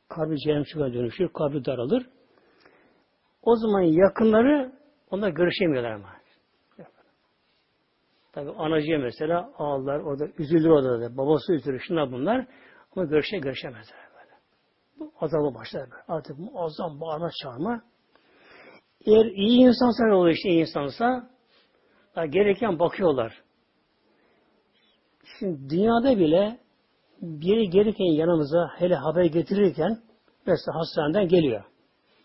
Kalbi 0.09 0.37
cehennem 0.37 0.63
çubuğuna 0.63 0.93
dönüşür, 0.93 1.29
kalbi 1.33 1.65
daralır. 1.65 2.05
O 3.41 3.55
zaman 3.55 3.81
yakınları 3.81 4.71
onlar 5.11 5.29
görüşemiyorlar 5.29 5.91
ama. 5.91 6.09
Tabi 8.33 8.51
anacıya 8.51 8.99
mesela 8.99 9.51
ağlar, 9.57 9.99
orada 9.99 10.27
üzülür 10.37 10.69
orada 10.69 11.01
da. 11.01 11.17
Babası 11.17 11.53
üzülür, 11.53 11.79
şunlar 11.79 12.11
bunlar. 12.11 12.47
Ama 12.95 13.05
görüşe 13.05 13.37
görüşemezler 13.37 13.99
böyle. 14.15 14.31
Bu 14.99 15.11
azabı 15.21 15.55
başlar 15.55 15.91
böyle. 15.91 16.03
Artık 16.07 16.39
muazzam 16.39 17.01
bağırma 17.01 17.29
çağırma. 17.43 17.81
Eğer 19.05 19.25
iyi 19.25 19.59
insansa 19.59 20.05
ne 20.05 20.13
oluyor 20.13 20.35
işte 20.35 20.49
iyi 20.49 20.61
insansa 20.61 21.29
gereken 22.15 22.79
bakıyorlar. 22.79 23.43
Şimdi 25.39 25.69
dünyada 25.69 26.17
bile 26.19 26.59
biri 27.21 27.69
gelirken 27.69 28.13
yanımıza 28.13 28.69
hele 28.77 28.95
haber 28.95 29.25
getirirken 29.25 29.97
mesela 30.45 30.79
hastaneden 30.79 31.27
geliyor. 31.27 31.63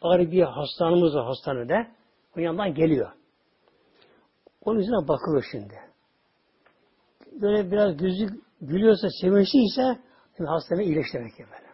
Bari 0.02 0.30
bir 0.30 0.42
hastanımız 0.42 1.14
var 1.14 1.24
hastanede. 1.24 1.90
O 2.36 2.40
yandan 2.40 2.74
geliyor. 2.74 3.12
Onun 4.60 4.78
yüzüne 4.78 5.08
bakılır 5.08 5.44
şimdi. 5.52 5.87
Böyle 7.42 7.70
biraz 7.70 8.02
yüzü 8.02 8.26
gülüyorsa, 8.60 9.08
sevinçliyse 9.20 9.98
hastanın 10.46 10.80
iyileşti 10.80 11.18
demek 11.18 11.36
ki 11.36 11.44
böyle. 11.44 11.68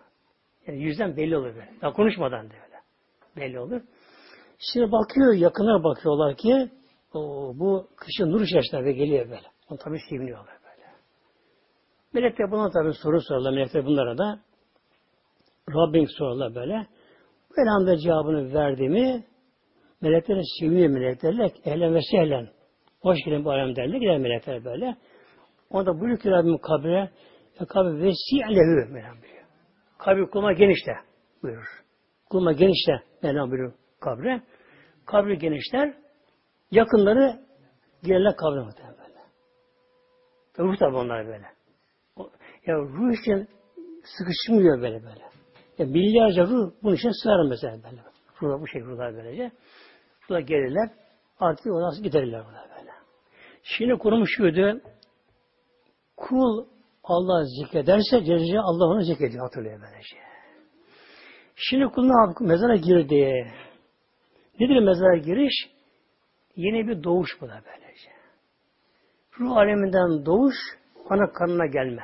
Yani 0.67 0.85
yüzden 0.85 1.17
belli 1.17 1.37
olur 1.37 1.55
böyle. 1.55 1.71
Daha 1.83 1.93
konuşmadan 1.93 2.51
da 2.51 2.55
öyle. 2.55 2.81
Belli 3.37 3.61
olur. 3.61 3.83
Şimdi 4.73 4.93
bakıyor, 4.93 5.35
yakınlar 5.35 5.85
bakıyorlar 5.85 6.37
ki 6.37 6.71
o, 7.15 7.53
bu 7.55 7.89
kışın 7.97 8.33
nur 8.33 8.41
içerisinde 8.41 8.93
geliyor 8.93 9.25
böyle. 9.31 9.47
Onu 9.71 9.79
tabii 9.79 9.99
seviniyorlar 10.11 10.55
böyle. 10.65 10.91
Melekler 12.13 12.51
buna 12.51 12.71
tabii 12.71 12.93
soru 13.03 13.21
sorarlar. 13.21 13.53
Melekler 13.53 13.87
bunlara 13.87 14.19
da 14.19 14.41
Rabbim 15.71 16.07
sorarlar 16.09 16.55
böyle. 16.55 16.87
Böyle 17.57 17.71
anda 17.71 17.99
cevabını 17.99 18.55
verdiğimi 18.55 19.25
melekler 20.01 20.43
seviniyor 20.61 20.89
meleklerle. 20.89 21.53
Ehlen 21.65 21.95
ve 21.95 22.01
sehlen. 22.11 22.49
Hoş 23.01 23.19
geldin 23.25 23.45
bu 23.45 23.51
alem 23.51 23.77
derler. 23.77 23.99
Gider 23.99 24.19
melekler 24.19 24.65
böyle. 24.65 24.97
Onda 25.75 26.01
buyuruyor 26.01 26.19
ki 26.19 26.31
Rabbim 26.31 26.59
kabre 26.59 27.11
kabir 27.69 28.03
vesi'lehu 28.03 28.93
Mevlam 28.93 29.17
buyuruyor. 29.23 29.45
Kabir 29.99 30.27
kuluma 30.27 30.53
genişte 30.53 30.93
buyurur. 31.43 31.67
Kuluma 32.31 32.53
genişte 32.53 32.93
Mevlam 33.23 33.51
buyuruyor 33.51 33.73
kabre. 34.01 34.43
Kabri 35.07 35.39
genişler. 35.39 35.95
Yakınları 36.71 37.41
gelirler 38.03 38.37
kabre 38.37 38.61
muhtemelen 38.61 38.97
böyle. 38.99 39.21
Ruh 40.59 40.79
tabi 40.79 40.97
onlar 40.97 41.27
böyle. 41.27 41.47
Ya 42.67 42.75
ruh 42.77 43.13
için 43.13 43.49
sıkışmıyor 44.05 44.83
böyle 44.83 45.03
böyle. 45.03 45.25
Ya 45.79 45.87
milyarca 45.87 46.47
ruh 46.47 46.73
bunun 46.83 46.95
için 46.95 47.23
sığar 47.23 47.49
mesela 47.49 47.83
böyle. 47.83 48.03
Ruhlar 48.43 48.61
bu 48.61 48.67
şekilde 48.67 48.91
ruhlar 48.91 49.15
böylece. 49.15 49.51
Ruhlar 50.25 50.41
gelirler. 50.41 50.91
Artık 51.39 51.67
o 51.67 51.81
nasıl 51.83 52.03
giderirler 52.03 52.45
böyle. 52.47 52.91
Şimdi 53.63 53.99
kurum 53.99 54.25
şuydu. 54.27 54.81
Kul 56.17 56.67
Allah 57.05 57.45
zikrederse 57.45 58.25
Celle 58.25 58.61
Allah 58.61 58.85
onu 58.85 59.03
zikrediyor 59.03 59.43
hatırlıyor 59.45 59.81
böylece. 59.81 60.17
Şimdi 61.57 61.85
kul 61.85 62.03
ne 62.03 62.29
yapıyor? 62.29 62.51
Mezara 62.51 62.77
girdi. 62.77 63.53
Nedir 64.61 64.81
mezara 64.81 65.17
giriş? 65.17 65.71
Yeni 66.57 66.89
bir 66.89 67.05
doğuş 67.05 67.31
bu 67.41 67.49
da 67.49 67.63
böylece. 67.67 68.11
Ruh 69.41 69.57
aleminden 69.57 70.27
doğuş, 70.27 70.55
ana 71.11 71.33
karnına 71.33 71.67
gelme. 71.67 72.03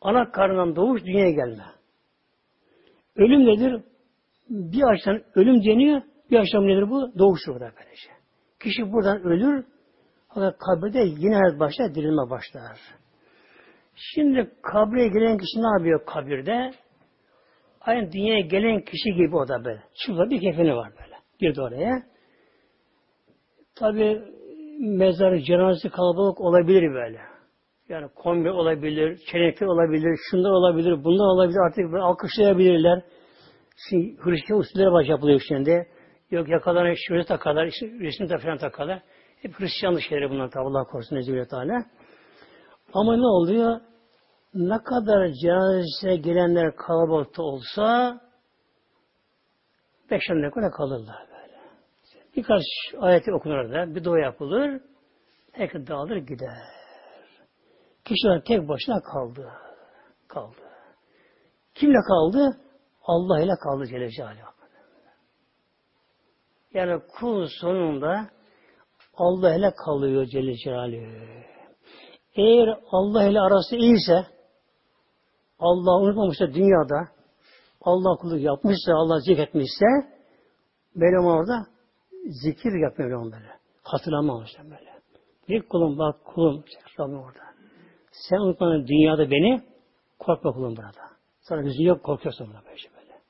Ana 0.00 0.30
karnından 0.30 0.76
doğuş, 0.76 1.04
dünyaya 1.04 1.30
gelme. 1.30 1.64
Ölüm 3.16 3.46
nedir? 3.46 3.82
Bir 4.48 4.82
açıdan 4.82 5.22
ölüm 5.34 5.64
deniyor, 5.64 6.02
bir 6.30 6.38
açıdan 6.38 6.68
nedir 6.68 6.90
bu? 6.90 7.18
Doğuştur 7.18 7.54
bu 7.54 7.60
da 7.60 7.72
böylece. 7.76 8.08
Kişi 8.60 8.92
buradan 8.92 9.22
ölür, 9.22 9.64
fakat 10.28 10.58
kabirde 10.58 10.98
yine 10.98 11.60
başlar, 11.60 11.94
dirilme 11.94 12.30
başlar. 12.30 12.78
Şimdi 13.98 14.50
kabre 14.62 15.08
gelen 15.08 15.38
kişi 15.38 15.62
ne 15.62 15.78
yapıyor 15.78 16.06
kabirde? 16.06 16.70
Aynı 17.80 18.12
dünyaya 18.12 18.40
gelen 18.40 18.80
kişi 18.80 19.14
gibi 19.14 19.36
o 19.36 19.48
da 19.48 19.64
böyle. 19.64 19.82
Şurada 19.94 20.30
bir 20.30 20.40
kefeni 20.40 20.76
var 20.76 20.92
böyle. 21.02 21.14
Girdi 21.38 21.62
oraya. 21.62 22.02
Tabi 23.76 24.22
mezarı, 24.80 25.42
cenazesi 25.42 25.90
kalabalık 25.90 26.40
olabilir 26.40 26.94
böyle. 26.94 27.20
Yani 27.88 28.08
kombi 28.14 28.50
olabilir, 28.50 29.20
çelenekler 29.32 29.66
olabilir, 29.66 30.18
şunlar 30.30 30.50
olabilir, 30.50 31.04
bunlar 31.04 31.34
olabilir. 31.34 31.58
Artık 31.66 31.92
böyle 31.92 32.02
alkışlayabilirler. 32.02 33.02
Şimdi 33.88 34.16
Hristiyan 34.20 34.60
usulleri 34.60 34.92
baş 34.92 35.08
yapılıyor 35.08 35.40
şimdi. 35.48 35.86
Yok 36.30 36.48
yakalarına 36.48 36.94
şöyle 37.08 37.24
takarlar, 37.24 37.66
işte 37.66 37.86
resim 37.86 38.28
de 38.28 38.38
falan 38.38 38.58
takarlar. 38.58 39.02
Hep 39.42 39.60
Hristiyanlık 39.60 40.02
şeyleri 40.02 40.30
bunlar 40.30 40.50
Allah 40.56 40.84
korusun 40.84 41.16
Nezir 41.16 41.44
Teala. 41.44 41.84
Ama 42.92 43.16
ne 43.16 43.26
oluyor? 43.26 43.80
Ne 44.54 44.78
kadar 44.82 45.28
cenazesine 45.42 46.16
gelenler 46.16 46.76
kalabalıkta 46.76 47.42
olsa 47.42 48.20
beş 50.10 50.22
on 50.30 50.42
dakika 50.42 50.70
kalırlar 50.70 51.26
böyle. 51.28 51.58
Birkaç 52.36 52.62
ayeti 52.98 53.32
okunur 53.32 53.72
da 53.72 53.94
bir 53.94 54.04
dua 54.04 54.18
yapılır. 54.18 54.80
Herkes 55.52 55.86
dağılır 55.86 56.16
gider. 56.16 56.58
Kişiler 58.04 58.42
tek 58.44 58.68
başına 58.68 59.00
kaldı. 59.02 59.52
Kaldı. 60.28 60.56
Kimle 61.74 61.98
kaldı? 62.08 62.56
Allah 63.02 63.40
ile 63.40 63.52
kaldı 63.64 63.86
Celle 63.86 64.10
Celaluhu. 64.10 64.52
Yani 66.74 67.02
kul 67.08 67.46
sonunda 67.60 68.30
Allah 69.14 69.54
ile 69.54 69.72
kalıyor 69.84 70.26
Celle 70.26 70.54
Celaluhu. 70.54 71.57
Eğer 72.38 72.78
Allah 72.90 73.24
ile 73.24 73.40
arası 73.40 73.76
iyiyse 73.76 74.26
Allah 75.58 76.00
unutmamışsa 76.00 76.54
dünyada 76.54 77.08
Allah 77.82 78.16
kulluk 78.16 78.40
yapmışsa, 78.40 78.92
Allah 78.94 79.20
zikretmişse 79.20 79.86
Mevlam 80.94 81.26
orada 81.26 81.66
zikir 82.26 82.82
yapmıyor 82.82 83.10
Mevlam 83.10 83.32
böyle. 83.32 83.58
Hatırlamamışlar 83.82 84.64
böyle. 84.64 84.92
Bir 85.48 85.62
kulum 85.62 85.98
bak 85.98 86.24
kulum 86.24 86.64
Rabbim 87.00 87.18
orada. 87.18 87.40
Sen 88.12 88.36
unutmadın 88.36 88.86
dünyada 88.86 89.30
beni 89.30 89.62
korkma 90.18 90.52
kulum 90.52 90.76
burada. 90.76 91.08
Sana 91.40 91.62
gözün 91.62 91.84
yok 91.84 92.02
korkuyorsun 92.02 92.46
burada 92.46 92.64
böyle. 92.64 92.76
böyle. 93.00 93.20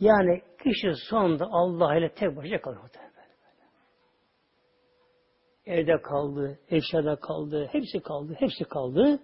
Yani 0.00 0.42
kişi 0.64 0.92
sonunda 1.10 1.46
Allah 1.50 1.96
ile 1.96 2.08
tek 2.14 2.36
başına. 2.36 2.42
Böyle, 2.42 2.62
böyle. 2.64 3.03
Evde 5.66 6.02
kaldı, 6.02 6.58
eşyada 6.68 7.16
kaldı, 7.16 7.68
hepsi 7.72 8.00
kaldı, 8.00 8.34
hepsi 8.38 8.64
kaldı. 8.64 9.18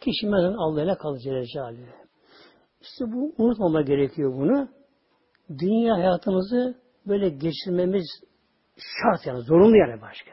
Kişi 0.00 0.26
mezun 0.26 0.54
Allah 0.54 0.82
ile 0.82 0.94
kaldı 0.94 1.18
Celle. 1.20 1.94
İşte 2.80 3.04
bu 3.04 3.34
unutmama 3.38 3.82
gerekiyor 3.82 4.32
bunu. 4.32 4.68
Dünya 5.58 5.94
hayatımızı 5.94 6.78
böyle 7.06 7.28
geçirmemiz 7.28 8.06
şart 8.76 9.26
yani 9.26 9.40
zorunlu 9.40 9.76
yani 9.76 10.00
başka. 10.00 10.30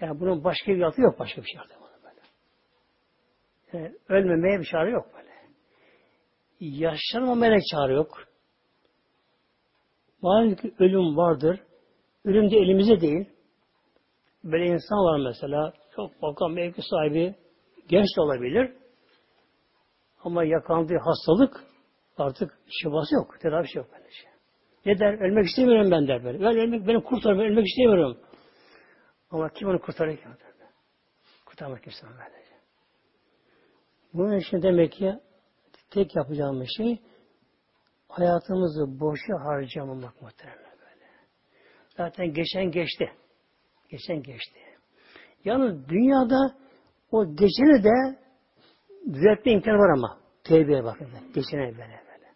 Yani 0.00 0.20
bunun 0.20 0.44
başka 0.44 0.72
bir 0.72 0.78
yatı 0.78 1.00
yok 1.00 1.18
başka 1.18 1.42
bir 1.42 1.46
şey 1.46 1.60
böyle. 1.60 1.78
Yani 3.72 3.94
ölmemeye 4.08 4.58
bir 4.60 4.64
çare 4.64 4.90
yok 4.90 5.06
böyle. 5.14 5.28
Yaşlanmamaya 6.60 7.58
çare 7.72 7.94
yok. 7.94 8.24
Malum 10.22 10.54
ki 10.54 10.74
ölüm 10.78 11.16
vardır. 11.16 11.60
Ölüm 12.24 12.50
de 12.50 12.56
elimizde 12.56 13.00
değil. 13.00 13.28
Böyle 14.44 14.66
insan 14.66 14.98
var 14.98 15.20
mesela. 15.28 15.72
Çok 15.96 16.22
bakan 16.22 16.52
mevki 16.52 16.82
sahibi 16.82 17.34
genç 17.88 18.06
de 18.16 18.20
olabilir. 18.20 18.72
Ama 20.24 20.44
yakalandığı 20.44 20.98
hastalık 20.98 21.64
artık 22.16 22.58
şifası 22.82 23.14
yok. 23.14 23.40
Tedavisi 23.40 23.78
yok 23.78 23.86
böylece. 23.92 24.28
Ne 24.86 24.98
der? 24.98 25.20
Ölmek 25.20 25.46
istemiyorum 25.46 25.90
ben 25.90 26.08
der 26.08 26.24
böyle. 26.24 26.40
Ben 26.40 26.56
ölmek, 26.56 26.86
beni 26.86 27.02
kurtar, 27.02 27.38
ben 27.38 27.44
ölmek 27.44 27.66
istemiyorum. 27.66 28.18
Ama 29.30 29.48
kim 29.48 29.68
onu 29.68 29.80
kurtarır 29.80 30.16
ki? 30.16 30.22
Kurtarmak 31.46 31.86
istemem 31.86 32.16
böylece. 32.18 32.54
Bunun 34.14 34.36
için 34.36 34.62
demek 34.62 34.92
ki 34.92 35.14
tek 35.90 36.16
yapacağımız 36.16 36.68
şey 36.76 36.98
hayatımızı 38.08 39.00
boşa 39.00 39.44
harcamamak 39.44 40.22
muhtemelen 40.22 40.78
böyle. 40.78 41.06
Zaten 41.96 42.32
geçen 42.32 42.70
geçti. 42.70 43.12
Geçen 43.90 44.22
geçti. 44.22 44.58
Yalnız 45.44 45.88
dünyada 45.88 46.54
o 47.12 47.24
geçeni 47.24 47.84
de 47.84 48.18
düzeltme 49.12 49.52
imkanı 49.52 49.78
var 49.78 49.98
ama. 49.98 50.18
Tevbeye 50.44 50.84
bakın. 50.84 51.08
Geçene 51.34 51.60
böyle 51.60 51.78
böyle. 51.78 52.28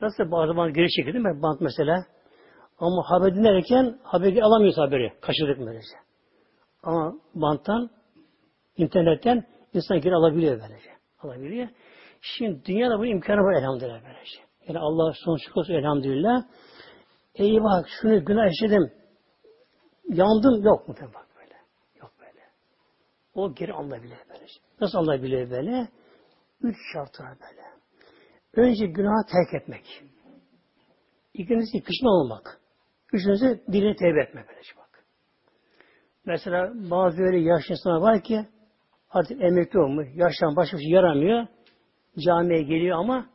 Nasıl 0.00 0.30
bazı 0.30 0.46
zaman 0.46 0.72
geri 0.72 0.90
çekildi 0.90 1.18
mi? 1.18 1.42
Bant 1.42 1.60
mesela. 1.60 2.04
Ama 2.78 3.02
haber 3.10 3.34
dinlerken 3.34 3.98
haberi 4.02 4.44
alamıyoruz 4.44 4.78
haberi. 4.78 5.12
Kaçırdık 5.20 5.58
böylece. 5.58 5.96
Ama 6.82 7.14
banttan, 7.34 7.90
internetten 8.76 9.44
insan 9.74 10.00
geri 10.00 10.14
alabiliyor 10.14 10.60
böylece. 10.60 10.90
Alabiliyor. 11.18 11.68
Şimdi 12.20 12.64
dünyada 12.64 12.98
bu 12.98 13.06
imkanı 13.06 13.40
var 13.40 13.58
elhamdülillah 13.58 14.00
böylece. 14.04 14.38
Yani 14.68 14.78
Allah 14.78 15.12
son 15.24 15.38
olsun 15.54 15.74
elhamdülillah. 15.74 16.42
Eyvah 17.34 17.84
şunu 17.86 18.24
günah 18.24 18.50
işledim. 18.50 19.01
Yandım 20.12 20.62
yok 20.62 20.88
mu 20.88 20.94
bak 21.14 21.26
böyle. 21.36 21.54
Yok 22.00 22.12
böyle. 22.20 22.40
O 23.34 23.54
geri 23.54 23.72
Allah 23.72 24.02
bilir 24.02 24.18
böyle. 24.28 24.46
Nasıl 24.80 24.98
Allah 24.98 25.22
bilir 25.22 25.50
böyle? 25.50 25.88
Üç 26.62 26.76
şartı 26.92 27.22
var 27.22 27.38
böyle. 27.40 27.62
Önce 28.68 28.86
günahı 28.86 29.26
terk 29.26 29.62
etmek. 29.62 30.04
İkincisi 31.34 31.84
pişman 31.84 32.12
olmak. 32.12 32.60
Üçüncüsü 33.12 33.62
dilini 33.72 33.96
tevbe 33.96 34.22
etmek. 34.22 34.48
Böylece 34.48 34.76
bak. 34.76 35.04
Mesela 36.24 36.72
bazı 36.90 37.22
öyle 37.22 37.38
yaşlı 37.38 37.74
insanlar 37.74 38.00
var 38.00 38.22
ki 38.22 38.46
artık 39.10 39.42
emekli 39.42 39.78
olmuş, 39.78 40.08
yaştan 40.14 40.56
başka 40.56 40.76
bir 40.76 40.82
şey 40.82 40.92
yaramıyor. 40.92 41.46
Camiye 42.18 42.62
geliyor 42.62 42.98
ama 42.98 43.26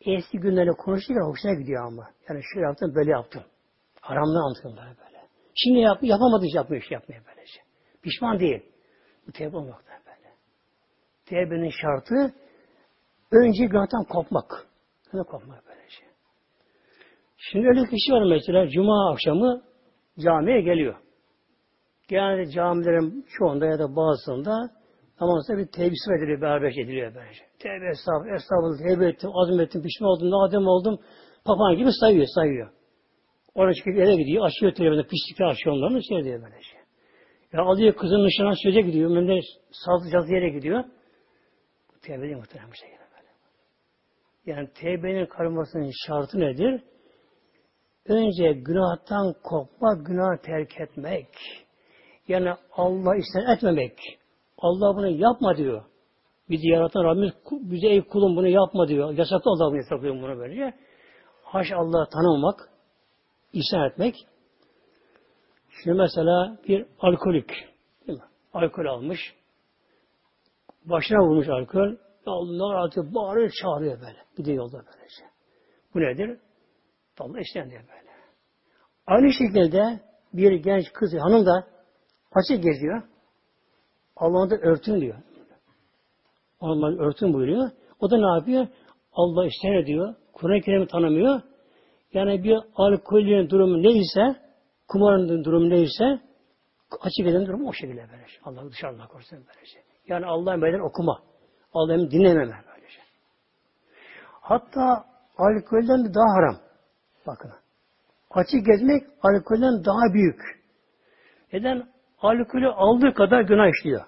eski 0.00 0.38
günlerle 0.38 0.70
konuşurken 0.70 1.30
hoşuna 1.30 1.54
gidiyor 1.54 1.86
ama. 1.86 2.10
Yani 2.28 2.40
şöyle 2.52 2.66
yaptım, 2.66 2.94
böyle 2.94 3.10
yaptım. 3.10 3.42
Haramdan 4.00 4.44
anlatıyorum 4.44 4.76
böyle 4.76 5.07
Şimdi 5.64 5.78
yap, 5.78 5.98
yapamadı 6.02 6.44
yapmıyor 6.54 6.82
iş 6.82 6.90
yapmaya 6.90 7.20
böylece. 7.26 7.60
Pişman 8.02 8.40
değil. 8.40 8.62
Bu 9.26 9.32
tevbe 9.32 9.56
olmakta 9.56 9.92
böyle. 10.06 10.34
Tevbenin 11.26 11.70
şartı 11.82 12.34
önce 13.32 13.64
günahtan 13.64 14.04
kopmak. 14.04 14.66
Ne 15.12 15.22
kopmak 15.22 15.64
böylece. 15.68 16.04
Şimdi 17.36 17.66
öyle 17.68 17.80
kişi 17.80 18.12
var 18.12 18.22
mesela 18.30 18.68
cuma 18.68 19.12
akşamı 19.12 19.62
camiye 20.18 20.60
geliyor. 20.60 20.94
Genelde 22.08 22.50
camilerin 22.50 23.26
çoğunda 23.38 23.66
ya 23.66 23.78
da 23.78 23.96
bazısında 23.96 24.70
namazda 25.20 25.58
bir 25.58 25.66
tevbisi 25.66 26.12
ediliyor, 26.18 26.40
beraber 26.40 26.70
ediliyor 26.70 27.14
böylece. 27.14 27.44
Tevbe 27.58 27.88
estağfurullah, 27.90 28.34
estağfurullah, 28.34 28.88
tevbe 28.88 29.08
ettim, 29.08 29.30
azim 29.34 29.60
ettim, 29.60 29.82
pişman 29.82 30.10
oldum, 30.10 30.30
nadem 30.30 30.66
oldum. 30.66 30.98
Papağan 31.44 31.76
gibi 31.76 31.90
sayıyor, 32.00 32.26
sayıyor. 32.34 32.77
Oraya 33.58 33.74
çıkıp 33.74 33.94
eve 33.94 34.16
gidiyor, 34.16 34.46
açıyor 34.46 34.72
televizyonda, 34.74 35.08
pislikler 35.08 35.46
açıyor 35.46 35.76
onların, 35.76 36.00
şey 36.00 36.24
diyor 36.24 36.42
böylece. 36.42 36.78
Ya 37.52 37.62
alıyor 37.62 37.94
kızın 37.94 38.26
nişana 38.26 38.54
söze 38.62 38.80
gidiyor, 38.80 39.10
önünde 39.10 39.40
sazlı 39.70 40.34
yere 40.34 40.48
gidiyor. 40.48 40.84
Tevbe 42.02 42.22
değil 42.22 42.36
muhtemelen 42.36 42.72
şey 42.72 42.88
böyle. 42.90 43.30
Yani 44.46 44.68
tevbenin 44.74 45.26
karılmasının 45.26 45.90
şartı 46.06 46.40
nedir? 46.40 46.82
Önce 48.06 48.52
günahtan 48.52 49.34
kopmak, 49.42 50.06
günah 50.06 50.42
terk 50.42 50.80
etmek. 50.80 51.28
Yani 52.28 52.50
Allah 52.72 53.16
ister 53.16 53.56
etmemek. 53.56 53.98
Allah 54.58 54.96
bunu 54.96 55.08
yapma 55.08 55.56
diyor. 55.56 55.84
Bizi 56.50 56.68
yaratan 56.68 57.04
Rabbimiz 57.04 57.32
bize 57.50 57.88
ey 57.88 58.02
kulum 58.02 58.36
bunu 58.36 58.48
yapma 58.48 58.88
diyor. 58.88 59.12
Yasaklı 59.18 59.50
Allah 59.50 59.70
bunu 59.70 59.76
yasaklıyor 59.76 60.14
bunu 60.14 60.38
böylece. 60.38 60.74
Haş 61.42 61.66
Allah'ı 61.72 62.08
tanımamak, 62.10 62.77
isyan 63.52 63.90
etmek. 63.90 64.26
Şimdi 65.82 65.96
mesela 65.96 66.58
bir 66.68 66.86
alkolik, 67.00 67.48
değil 68.06 68.18
mi? 68.18 68.24
Alkol 68.52 68.84
almış. 68.84 69.34
Başına 70.84 71.18
vurmuş 71.18 71.48
alkol. 71.48 71.96
Allah 72.26 72.80
artık 72.80 73.14
bağırıyor, 73.14 73.50
çağırıyor 73.62 74.00
böyle. 74.00 74.46
De 74.46 74.52
yolda 74.52 74.76
böylece. 74.76 75.24
Bu 75.94 76.00
nedir? 76.00 76.38
Allah 77.18 77.40
işten 77.40 77.70
diyor 77.70 77.82
böyle. 77.82 78.08
Aynı 79.06 79.32
şekilde 79.32 80.00
bir 80.32 80.52
genç 80.52 80.92
kız, 80.92 81.12
hanım 81.20 81.46
da 81.46 81.66
açık 82.32 82.64
geziyor. 82.64 83.02
Allah'ın 84.16 84.50
da 84.50 84.56
örtün 84.56 85.00
diyor. 85.00 85.16
Allah'ın 86.60 86.98
örtün 86.98 87.34
buyuruyor. 87.34 87.70
O 88.00 88.10
da 88.10 88.16
ne 88.16 88.38
yapıyor? 88.38 88.66
Allah 89.12 89.46
ister 89.46 89.86
diyor. 89.86 90.14
Kur'an-ı 90.32 90.60
Kerim'i 90.60 90.86
tanımıyor. 90.86 91.40
Yani 92.12 92.44
bir 92.44 92.58
alkolün 92.74 93.50
durumu 93.50 93.82
neyse, 93.82 94.40
kumarın 94.88 95.44
durumu 95.44 95.70
neyse, 95.70 96.20
açık 97.00 97.26
eden 97.26 97.46
durumu 97.46 97.68
o 97.68 97.72
şekilde 97.72 98.00
böyle. 98.00 98.26
Allah 98.44 98.70
dışarıda 98.70 99.06
korusun 99.06 99.38
böylece. 99.38 99.78
Yani 100.06 100.26
Allah'ın 100.26 100.62
beden 100.62 100.88
okuma. 100.88 101.22
Allah'ın 101.72 102.10
dinlememe 102.10 102.64
böylece. 102.68 103.00
Hatta 104.40 105.04
alkolden 105.38 106.04
de 106.04 106.14
daha 106.14 106.34
haram. 106.36 106.56
Bakın. 107.26 107.50
Açık 108.30 108.66
gezmek 108.66 109.02
alkolden 109.22 109.84
daha 109.84 110.14
büyük. 110.14 110.40
Neden? 111.52 111.88
Alkolü 112.18 112.68
aldığı 112.68 113.14
kadar 113.14 113.40
günah 113.40 113.68
işliyor. 113.68 114.04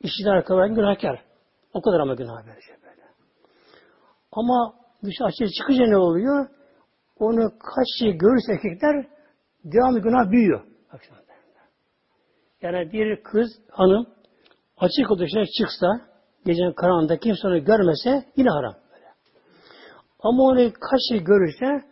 İşçiler 0.00 0.44
kadar 0.44 0.66
günahkar. 0.66 1.24
O 1.74 1.82
kadar 1.82 2.00
ama 2.00 2.14
günah 2.14 2.46
verecek 2.46 2.82
böyle. 2.82 3.02
Ama 4.32 4.74
dış 5.04 5.14
açığa 5.20 5.48
çıkınca 5.58 5.86
ne 5.86 5.96
oluyor? 5.96 6.48
Onu 7.22 7.50
kaç 7.74 7.86
şey 7.98 8.12
görürse 8.12 8.52
erkekler 8.52 9.06
devamlı 9.64 10.00
günah 10.00 10.30
büyüyor. 10.30 10.62
Yani 12.62 12.92
bir 12.92 13.22
kız, 13.22 13.50
hanım 13.70 14.06
açık 14.76 15.18
dışına 15.18 15.44
çıksa 15.58 15.86
gecenin 16.46 16.72
karanlığında 16.72 17.16
kimse 17.16 17.48
onu 17.48 17.64
görmese 17.64 18.24
yine 18.36 18.48
haram. 18.48 18.74
Böyle. 18.92 19.06
Ama 20.20 20.42
onu 20.42 20.72
kaç 20.90 21.00
şey 21.08 21.24
görürse 21.24 21.86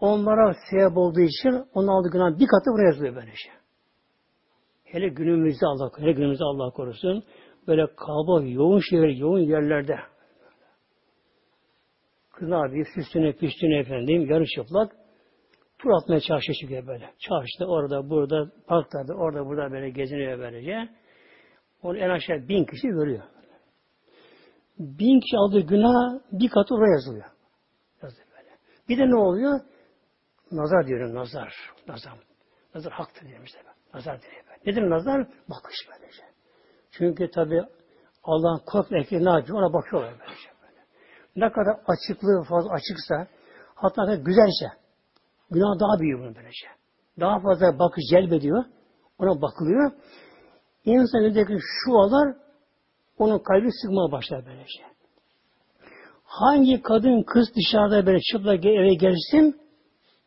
onlara 0.00 0.54
sebep 0.70 0.96
olduğu 0.96 1.20
için 1.20 1.64
onun 1.74 1.88
aldığı 1.88 2.10
günah 2.10 2.38
bir 2.38 2.46
katı 2.46 2.70
buraya 2.72 2.86
yazılıyor 2.86 3.14
böyle 3.14 3.32
şey. 3.36 3.52
Hele 4.84 5.08
günümüzde 5.08 5.66
Allah, 5.66 5.90
hele 5.98 6.12
günümüzde 6.12 6.44
Allah 6.44 6.70
korusun. 6.70 7.24
Böyle 7.66 7.86
kaba, 7.86 8.42
yoğun 8.42 8.80
şehir, 8.90 9.16
yoğun 9.16 9.38
yerlerde. 9.38 9.96
Kız 12.34 12.52
abi 12.52 12.84
süslüne, 12.94 13.32
püstüne 13.32 13.78
efendim, 13.78 14.30
yarış 14.30 14.50
çıplak. 14.50 14.92
Tur 15.78 15.90
atmaya 15.90 16.20
çarşı 16.20 16.52
çıkıyor 16.60 16.86
böyle. 16.86 17.10
Çarşıda, 17.18 17.66
orada, 17.66 18.10
burada, 18.10 18.50
parklarda, 18.66 19.14
orada, 19.14 19.46
burada 19.46 19.72
böyle 19.72 19.90
geziniyor 19.90 20.38
böylece. 20.38 20.88
Onu 21.82 21.98
en 21.98 22.10
aşağı 22.10 22.48
bin 22.48 22.64
kişi 22.64 22.88
görüyor. 22.88 23.22
Bin 24.78 25.20
kişi 25.20 25.36
aldığı 25.36 25.60
günah 25.60 26.20
bir 26.32 26.48
katı 26.48 26.74
oraya 26.74 26.92
yazılıyor. 26.92 27.30
Yazıyor 28.02 28.26
böyle. 28.36 28.50
Bir 28.88 28.98
de 28.98 29.10
ne 29.10 29.16
oluyor? 29.16 29.60
Nazar 30.52 30.86
diyorum, 30.86 31.14
nazar. 31.14 31.54
Nazar. 31.88 32.12
Nazar 32.74 32.92
haktır 32.92 33.26
diyorum 33.26 33.44
işte. 33.44 33.58
Nazar 33.94 34.22
diyor. 34.22 34.32
Nedir 34.66 34.90
nazar? 34.90 35.26
Bakış 35.50 35.76
böylece. 35.90 36.22
Çünkü 36.90 37.30
tabi 37.30 37.62
Allah'ın 38.22 38.62
kork 38.66 38.92
erkeği 38.92 39.24
ne 39.24 39.30
yapıyor? 39.30 39.58
Ona 39.58 39.72
bakıyorlar 39.72 40.14
böylece. 40.20 40.53
Ne 41.36 41.52
kadar 41.52 41.76
açıklığı 41.86 42.42
fazla 42.42 42.70
açıksa, 42.70 43.26
hatta 43.74 44.06
da 44.06 44.14
güzelse, 44.14 44.66
günah 45.50 45.80
daha 45.80 46.00
büyüyor 46.00 46.20
bunun 46.20 46.34
böylece. 46.34 46.66
Daha 47.20 47.40
fazla 47.40 47.78
bakış 47.78 48.04
celbediyor. 48.10 48.64
Ona 49.18 49.42
bakılıyor. 49.42 49.92
İnsan 50.84 51.20
önündeki 51.20 51.58
şualar 51.60 52.36
onun 53.18 53.38
kalbi 53.38 53.68
sıkmaya 53.72 54.12
başlar 54.12 54.46
böylece. 54.46 54.84
Hangi 56.24 56.82
kadın 56.82 57.22
kız 57.22 57.48
dışarıda 57.56 58.06
böyle 58.06 58.20
çıplak 58.20 58.64
eve 58.64 58.94
gelsin, 58.94 59.60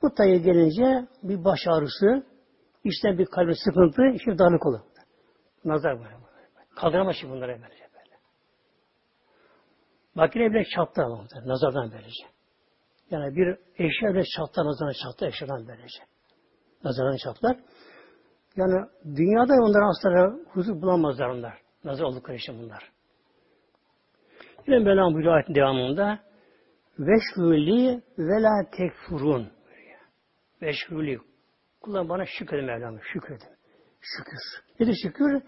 bu 0.01 0.14
tayı 0.14 0.43
gelince 0.43 1.08
bir 1.24 1.43
baş 1.43 1.60
ağrısı, 1.68 2.24
işte 2.84 3.18
bir 3.18 3.26
kalbi 3.26 3.55
sıkıntı, 3.55 4.01
işte 4.14 4.39
darlık 4.39 4.66
olur. 4.66 4.80
Nazar 5.66 5.99
böyle. 5.99 6.18
Kaldıramaz 6.76 7.16
şimdi 7.16 7.34
bunları 7.34 7.51
böylece 7.51 7.64
böyle. 7.64 7.86
Makine 10.18 10.53
bile 10.53 10.63
çattı 10.76 11.01
ama 11.01 11.26
nazardan 11.45 11.91
böylece. 11.91 12.24
Yani 13.11 13.36
bir 13.36 13.57
eşya 13.86 14.13
bile 14.13 14.24
çattı, 14.24 14.65
nazardan 14.65 14.93
çattı 15.03 15.26
eşyadan 15.26 15.68
böylece. 15.68 15.99
Nazardan 16.84 17.18
çatlar. 17.18 17.57
Yani 18.55 18.86
dünyada 19.05 19.53
onlara 19.53 19.88
asla 19.88 20.39
huzur 20.53 20.82
bulamazlar 20.82 21.28
onlar. 21.28 21.61
Nazar 21.84 22.03
oldukları 22.03 22.38
için 22.38 22.59
bunlar. 22.59 22.91
Yine 24.68 24.80
Mevlam 24.80 25.13
buyuruyor 25.13 25.36
ayetin 25.36 25.55
devamında 25.55 26.20
Veşhuli 26.99 28.01
ve 28.18 28.41
la 28.41 28.70
tekfurun. 28.78 29.51
Veşhuli 30.61 31.20
Kullar 31.82 32.09
bana 32.09 32.26
şükredin 32.26 32.65
Mevlam'a. 32.65 32.99
Şükredin. 33.13 33.49
Şükür. 34.01 34.63
Nedir 34.80 34.95
şükür? 35.03 35.41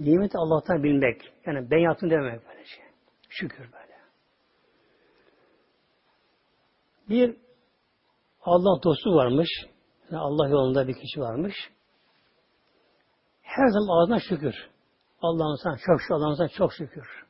Nimeti 0.00 0.38
Allah'tan 0.38 0.82
bilmek. 0.82 1.32
Yani 1.46 1.70
ben 1.70 1.78
yaptım 1.78 2.10
demek 2.10 2.48
böyle 2.48 2.64
şey. 2.64 2.89
Şükür 3.30 3.72
böyle. 3.72 4.00
Bir 7.08 7.36
Allah 8.42 8.82
dostu 8.82 9.14
varmış. 9.14 9.48
Yani 10.10 10.20
Allah 10.20 10.48
yolunda 10.48 10.88
bir 10.88 10.94
kişi 10.94 11.20
varmış. 11.20 11.54
Her 13.42 13.68
zaman 13.68 14.02
ağzına 14.02 14.20
şükür. 14.20 14.54
Allah'ın 15.22 15.62
sana 15.62 15.76
çok 15.86 16.00
şükür, 16.00 16.14
Allah'ın 16.14 16.34
sana 16.34 16.48
çok 16.48 16.72
şükür. 16.72 17.24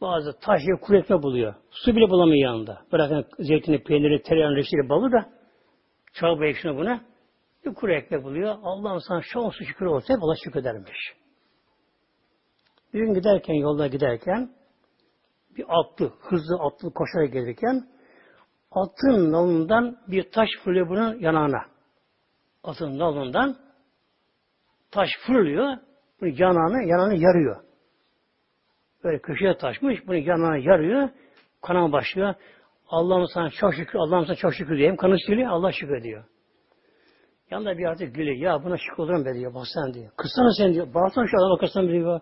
Bazı 0.00 0.38
taş 0.38 0.60
ya 0.66 0.80
kuru 0.80 0.96
ekmek 0.96 1.22
buluyor. 1.22 1.54
Su 1.70 1.96
bile 1.96 2.10
bulamıyor 2.10 2.48
yanında. 2.48 2.82
Bırakın 2.92 3.26
zeytini, 3.38 3.82
peyniri, 3.82 4.22
tereyağını, 4.22 4.56
reçeli, 4.56 4.88
balı 4.88 5.12
da 5.12 5.30
Çorba 6.12 6.46
ekşine 6.46 6.76
buna. 6.76 7.04
Bir 7.64 7.74
kuru 7.74 7.92
ekmek 7.92 8.24
buluyor. 8.24 8.56
Allah'ım 8.62 9.00
sana 9.00 9.22
şanslı 9.22 9.66
şükür 9.66 9.86
olsa 9.86 10.14
hep 10.14 10.22
Allah 10.22 10.34
şükredermiş. 10.44 10.98
Bir 12.94 12.98
gün 12.98 13.14
giderken, 13.14 13.54
yolda 13.54 13.86
giderken 13.86 14.50
bir 15.56 15.64
atlı, 15.68 16.12
hızlı 16.20 16.56
atlı 16.60 16.92
koşarak 16.94 17.32
gelirken 17.32 17.88
atın 18.70 19.32
nalından 19.32 19.96
bir 20.08 20.30
taş 20.30 20.48
fırlıyor 20.64 20.88
bunun 20.88 21.18
yanağına. 21.18 21.62
Atın 22.64 22.98
nalından 22.98 23.56
taş 24.90 25.08
fırlıyor. 25.26 25.76
Bunu 26.20 26.28
yanağını, 26.28 26.88
yanağını 26.88 27.14
yarıyor. 27.14 27.64
Böyle 29.04 29.18
köşeye 29.18 29.56
taşmış. 29.56 30.06
Bunu 30.06 30.16
yanağını 30.16 30.58
yarıyor. 30.58 31.08
Kanama 31.62 31.92
başlıyor. 31.92 32.34
Allah'ım 32.88 33.26
sana 33.34 33.50
çok 33.50 33.74
şükür, 33.74 33.98
Allah'ım 33.98 34.26
sana 34.26 34.36
çok 34.36 34.54
şükür 34.54 34.76
diyeyim. 34.76 34.96
Kanı 34.96 35.16
siliyor, 35.26 35.50
Allah 35.50 35.72
şükür 35.72 36.02
diyor. 36.02 36.24
Yanında 37.50 37.78
bir 37.78 37.84
artık 37.84 38.14
gülüyor. 38.14 38.36
Ya 38.36 38.64
buna 38.64 38.76
şükür 38.76 39.02
olurum 39.02 39.24
be 39.24 39.34
diyor. 39.34 39.54
Baksana 39.54 39.94
diyor. 39.94 40.10
Kırsana 40.16 40.52
sen 40.58 40.74
diyor. 40.74 40.94
Bağırsana 40.94 41.26
şu 41.26 41.36
adama 41.38 41.58
kırsana 41.58 41.88
diyor. 41.88 42.20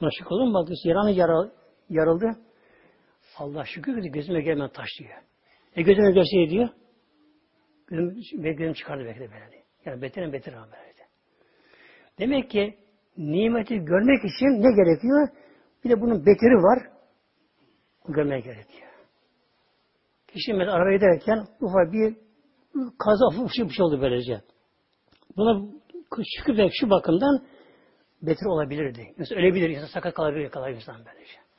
Buna 0.00 0.10
şükür 0.18 0.30
olur 0.30 0.46
mu? 0.46 0.54
Bak 0.54 0.68
yaranı 0.84 1.10
yara, 1.10 1.50
yarıldı. 1.90 2.30
Allah 3.36 3.64
şükür 3.64 4.02
ki 4.02 4.10
gözüme 4.10 4.40
gelmeyen 4.40 4.70
taş 4.70 4.88
diyor. 4.98 5.22
E 5.76 5.82
gözüme 5.82 6.12
gelseydi 6.12 6.50
diyor. 6.50 6.68
Gözüm, 7.86 8.42
gözüm 8.42 8.72
çıkardı 8.72 9.04
belki 9.04 9.20
de 9.20 9.30
böyle. 9.30 9.64
Yani 9.84 10.02
beterin 10.02 10.32
beter 10.32 10.52
ama 10.52 10.66
böyle. 10.66 10.90
Demek 12.18 12.50
ki 12.50 12.78
nimeti 13.16 13.78
görmek 13.78 14.24
için 14.24 14.46
ne 14.46 14.74
gerekiyor? 14.74 15.28
Bir 15.84 15.90
de 15.90 16.00
bunun 16.00 16.26
beteri 16.26 16.54
var. 16.54 16.90
Görmeye 18.08 18.40
gerekiyor. 18.40 18.90
Kişi 20.28 20.52
mesela 20.52 20.72
araba 20.72 20.92
ederken 20.92 21.46
ufak 21.60 21.92
bir 21.92 22.16
kaza 22.98 23.26
ufak 23.26 23.68
bir 23.68 23.74
şey 23.74 23.84
oldu 23.84 24.00
böylece. 24.00 24.40
Buna 25.36 25.66
şükür 26.36 26.58
ve 26.58 26.68
şu 26.80 26.90
bakımdan 26.90 27.44
beter 28.22 28.46
olabilirdi. 28.46 29.14
Mesela 29.16 29.40
ölebilir, 29.40 29.70
insan 29.70 29.86
sakat 29.86 30.14
kalabilir, 30.14 30.50
kalabilir 30.50 30.76
insan 30.76 30.96
böylece. 31.06 31.49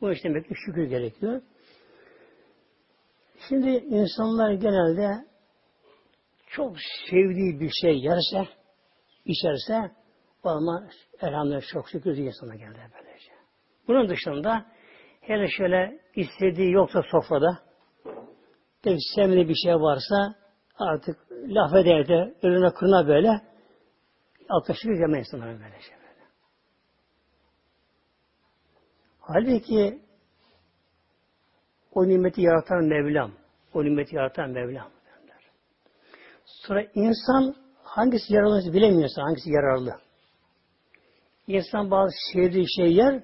Bu 0.00 0.12
işte 0.12 0.28
demek 0.28 0.48
ki 0.48 0.54
şükür 0.66 0.84
gerekiyor. 0.84 1.42
Şimdi 3.48 3.68
insanlar 3.70 4.52
genelde 4.52 5.26
çok 6.46 6.76
sevdiği 7.10 7.60
bir 7.60 7.70
şey 7.82 7.98
yerse, 7.98 8.48
içerse 9.24 9.90
ama 10.44 10.88
elhamdülillah 11.20 11.62
çok 11.72 11.88
şükür 11.90 12.16
diye 12.16 12.26
insana 12.26 12.54
geldi 12.54 12.78
böylece. 12.94 13.32
Bunun 13.88 14.08
dışında 14.08 14.66
hele 15.20 15.48
şöyle 15.48 16.00
istediği 16.14 16.72
yoksa 16.72 17.02
sofrada 17.10 17.58
pek 18.82 18.98
sevmediği 19.14 19.48
bir 19.48 19.54
şey 19.64 19.74
varsa 19.74 20.34
artık 20.78 21.18
laf 21.32 21.74
eder 21.74 22.08
de 22.08 22.34
önüne 22.42 22.70
kırına 22.70 23.08
böyle 23.08 23.40
şükür 24.74 25.00
deme 25.00 25.18
insanlara 25.18 25.60
böylece. 25.60 25.90
Böyle. 25.90 26.26
Halbuki 29.26 29.98
o 31.94 32.08
nimeti 32.08 32.40
yaratan 32.42 32.84
Mevlam. 32.84 33.32
O 33.74 33.84
nimeti 33.84 34.16
yaratan 34.16 34.50
Mevlam. 34.50 34.90
Sonra 36.44 36.82
insan 36.94 37.54
hangisi 37.82 38.34
yararlı 38.34 38.72
bilemiyorsa 38.72 39.22
hangisi 39.22 39.50
yararlı. 39.50 40.00
İnsan 41.46 41.90
bazı 41.90 42.12
sevdiği 42.32 42.66
şey 42.76 42.92
yer, 42.92 43.22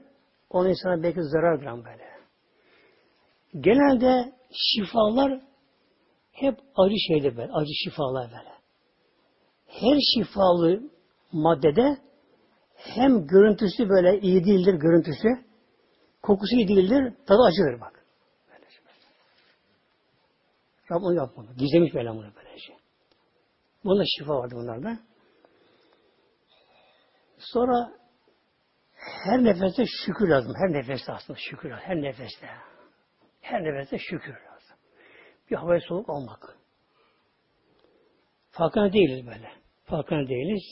onun 0.50 0.68
insana 0.68 1.02
belki 1.02 1.22
zarar 1.22 1.60
veren 1.60 1.84
böyle. 1.84 2.12
Genelde 3.60 4.32
şifalar 4.52 5.40
hep 6.32 6.58
acı 6.76 6.94
şeyde 7.08 7.36
böyle, 7.36 7.52
acı 7.52 7.72
şifalar 7.84 8.30
böyle. 8.30 8.52
Her 9.66 9.98
şifalı 10.14 10.90
maddede 11.32 11.96
hem 12.76 13.26
görüntüsü 13.26 13.88
böyle 13.88 14.20
iyi 14.20 14.44
değildir 14.44 14.74
görüntüsü, 14.74 15.51
kokusu 16.22 16.56
iyi 16.56 16.68
değildir, 16.68 17.14
tadı 17.26 17.42
acıdır 17.42 17.80
bak. 17.80 18.02
Rabbim 20.90 21.04
onu 21.04 21.14
yapmadı. 21.14 21.48
Gizlemiş 21.56 21.94
böyle 21.94 22.10
bunu 22.10 22.34
böyle 22.36 22.58
şey. 22.58 22.76
Bunda 23.84 24.04
şifa 24.18 24.34
vardı 24.34 24.54
bunlarda. 24.54 24.98
Sonra 27.38 27.92
her 29.24 29.44
nefeste 29.44 29.84
şükür 30.06 30.28
lazım. 30.28 30.52
Her 30.56 30.72
nefeste 30.72 31.12
aslında 31.12 31.38
şükür 31.50 31.70
lazım. 31.70 31.84
Her 31.84 31.96
nefeste. 31.96 32.48
Her 33.40 33.64
nefeste 33.64 33.98
şükür 33.98 34.32
lazım. 34.32 34.76
Bir 35.50 35.56
havayı 35.56 35.80
soluk 35.80 36.10
almak. 36.10 36.56
Farkına 38.50 38.92
değiliz 38.92 39.26
böyle. 39.26 39.50
Farkına 39.84 40.28
değiliz. 40.28 40.62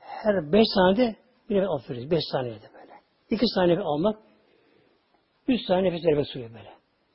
Her 0.00 0.52
beş 0.52 0.66
saniyede 0.74 1.16
bir 1.50 1.56
nefes 1.56 1.68
alıyoruz. 1.68 2.10
Beş 2.10 2.22
saniyede 2.32 2.70
böyle. 2.74 2.92
İki 3.30 3.46
saniye 3.54 3.78
almak, 3.78 4.27
üç 5.48 5.60
saniye 5.66 5.92
nefes 5.92 6.06
vermek 6.06 6.26
suyu 6.26 6.48
böyle. 6.54 6.72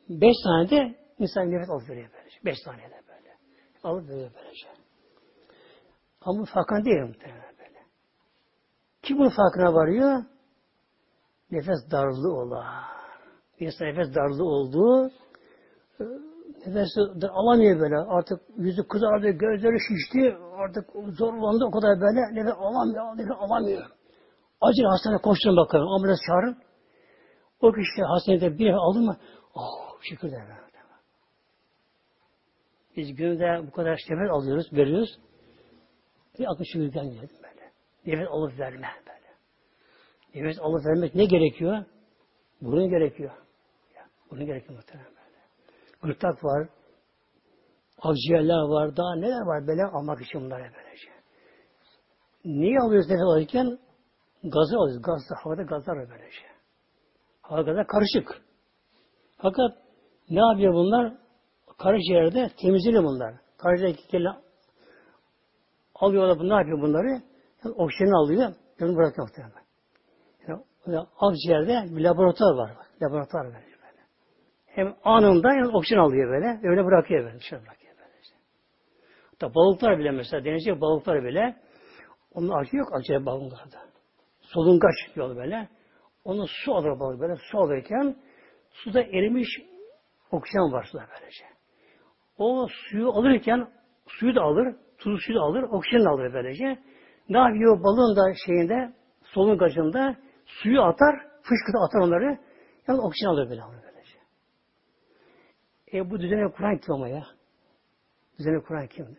Beş 0.10 0.36
saniyede 0.44 0.96
insan 1.20 1.52
nefes 1.52 1.70
alıp 1.70 1.90
veriyor 1.90 2.10
böyle. 2.14 2.30
Beş 2.46 2.58
saniyede 2.66 3.02
böyle. 3.08 3.30
Alıp 3.84 4.10
veriyor 4.10 4.32
böylece. 4.36 4.68
Ama 6.22 6.46
farkına 6.46 6.86
değil 6.86 7.02
muhtemelen 7.02 7.54
böyle. 7.60 7.80
Kim 9.04 9.18
bunun 9.18 9.30
farkına 9.30 9.74
varıyor? 9.74 10.24
Nefes 11.52 11.92
darlığı 11.92 12.34
ola. 12.34 12.66
İnsan 13.60 13.88
nefes 13.88 14.16
darlığı 14.16 14.46
olduğu 14.46 15.08
e, 16.00 16.04
nefesi 16.66 17.28
alamıyor 17.30 17.80
böyle. 17.80 17.98
Artık 17.98 18.42
yüzü 18.58 18.88
kızardı, 18.88 19.30
gözleri 19.30 19.78
şişti. 19.88 20.38
Artık 20.58 20.86
zorlandı 21.18 21.66
o 21.66 21.72
kadar 21.72 22.02
böyle. 22.02 22.36
Nefes 22.36 22.54
alamıyor, 22.58 23.18
nefes 23.18 23.38
alamıyor. 23.40 23.86
Acil 24.62 24.84
hastaneye 24.84 25.18
koşturun 25.18 25.58
bakalım. 25.58 25.88
Ambulans 25.88 26.20
çağırın. 26.28 26.58
O 27.64 27.72
kişi 27.72 28.04
hastanede 28.04 28.58
bir 28.58 28.70
aldı 28.70 29.00
mı? 29.00 29.18
Oh 29.56 30.02
şükür 30.02 30.32
der. 30.32 30.42
Biz 32.98 33.16
günde 33.16 33.68
bu 33.68 33.72
kadar 33.72 33.92
nefes 33.92 34.32
alıyoruz, 34.32 34.74
veriyoruz. 34.74 35.20
Bir 36.40 36.46
akıl 36.52 36.64
şükür 36.64 36.92
gelmiyor 36.92 37.30
böyle. 37.44 37.72
Nefes 38.06 38.28
alıp 38.32 38.60
verme 38.60 38.90
böyle. 39.08 39.30
Nefes 40.36 40.62
alıp 40.62 40.86
vermek 40.86 41.16
ne 41.16 41.26
gerekiyor? 41.26 41.86
Burun 42.62 42.90
gerekiyor. 42.90 43.32
Bunun 44.32 44.46
gerekiyor 44.46 44.76
muhtemelen 44.76 45.12
böyle. 45.12 45.40
Gırtlak 46.02 46.44
var, 46.44 46.68
akciğerler 48.02 48.62
var, 48.70 48.98
daha 48.98 49.16
neler 49.16 49.42
var 49.46 49.68
böyle 49.68 49.84
almak 49.84 50.22
için 50.22 50.42
bunlara 50.42 50.64
böylece. 50.64 51.10
Niye 52.46 52.80
alıyoruz 52.80 53.10
nefes 53.10 53.24
alırken? 53.24 53.80
Gazı 54.44 54.78
alıyoruz. 54.78 55.02
Gaz, 55.02 55.22
havada 55.44 55.62
gazlar 55.62 55.96
var 55.96 56.10
böylece. 56.10 56.53
Gazlar 57.50 57.88
karışık. 57.88 58.42
Fakat 59.38 59.72
ne 60.30 60.40
yapıyor 60.40 60.74
bunlar? 60.74 61.14
Karaciğerde 61.78 62.50
temizliyor 62.62 63.04
bunlar. 63.04 63.36
Karaciğerdeki 63.58 64.20
alıyorlar 65.96 66.40
bunu 66.40 66.50
ne 66.50 66.54
yapıyor 66.54 66.82
bunları? 66.82 67.22
Yani 67.64 67.76
oksijeni 67.76 68.16
alıyor, 68.16 68.54
onu 68.82 68.96
bırakıyor 68.96 69.28
muhtemelen. 69.28 69.64
Yani, 70.48 71.06
akciğerde 71.20 71.96
bir 71.96 72.04
laboratuvar 72.04 72.70
var. 72.70 72.88
Laboratuvar 73.02 73.46
var. 73.46 73.54
Böyle. 73.54 74.02
Hem 74.66 74.96
anında 75.04 75.54
yani 75.54 75.78
oksijen 75.78 76.00
alıyor 76.00 76.30
böyle, 76.32 76.70
öyle 76.70 76.86
bırakıyor 76.86 77.26
böyle, 77.26 77.40
dışarı 77.40 77.62
bırakıyor 77.62 77.94
böyle. 77.98 78.22
Işte. 78.22 78.36
Hatta 79.32 79.56
balıklar 79.56 80.00
bile 80.00 80.12
mesela, 80.12 80.46
denizci 80.46 80.82
balıklar 80.82 81.24
bile, 81.24 81.56
onun 82.34 82.50
acı 82.50 82.78
yok 82.78 82.88
acı 82.94 83.26
balıklarda. 83.26 83.80
Solungaç 84.42 84.96
diyor 85.16 85.36
böyle. 85.36 85.70
Onu 86.24 86.48
su 86.48 86.76
alır 86.76 87.00
balık 87.00 87.20
böyle, 87.20 87.36
su 87.52 87.60
alırken 87.60 88.16
suda 88.72 89.02
erimiş 89.02 89.48
oksijen 90.32 90.72
var 90.72 90.84
suda 90.84 91.08
böylece. 91.12 91.46
O 92.38 92.68
suyu 92.70 93.10
alırken 93.10 93.70
suyu 94.08 94.36
da 94.36 94.42
alır, 94.42 94.76
tuzlu 94.98 95.18
suyu 95.18 95.38
da 95.38 95.42
alır, 95.42 95.64
oksijen 95.64 96.04
de 96.06 96.10
alır 96.10 96.34
böylece. 96.34 96.80
Ne 97.30 97.38
yapıyor 97.38 97.84
balığın 97.84 98.16
da 98.16 98.34
şeyinde, 98.46 98.94
solungacında 99.24 100.16
suyu 100.46 100.82
atar, 100.82 101.16
fışkırtı 101.42 101.78
atar 101.86 102.00
onları. 102.08 102.40
Yani 102.88 103.02
oksijen 103.02 103.30
alır 103.30 103.50
böyle 103.50 103.62
alır 103.62 103.78
böylece. 103.84 104.18
E 105.94 106.10
bu 106.10 106.20
düzeni 106.20 106.52
Kur'an 106.52 106.78
kim 106.78 106.94
ama 106.94 107.08
ya? 107.08 107.24
Düzeni 108.40 108.64
Kur'an 108.64 108.88
kim? 108.88 109.18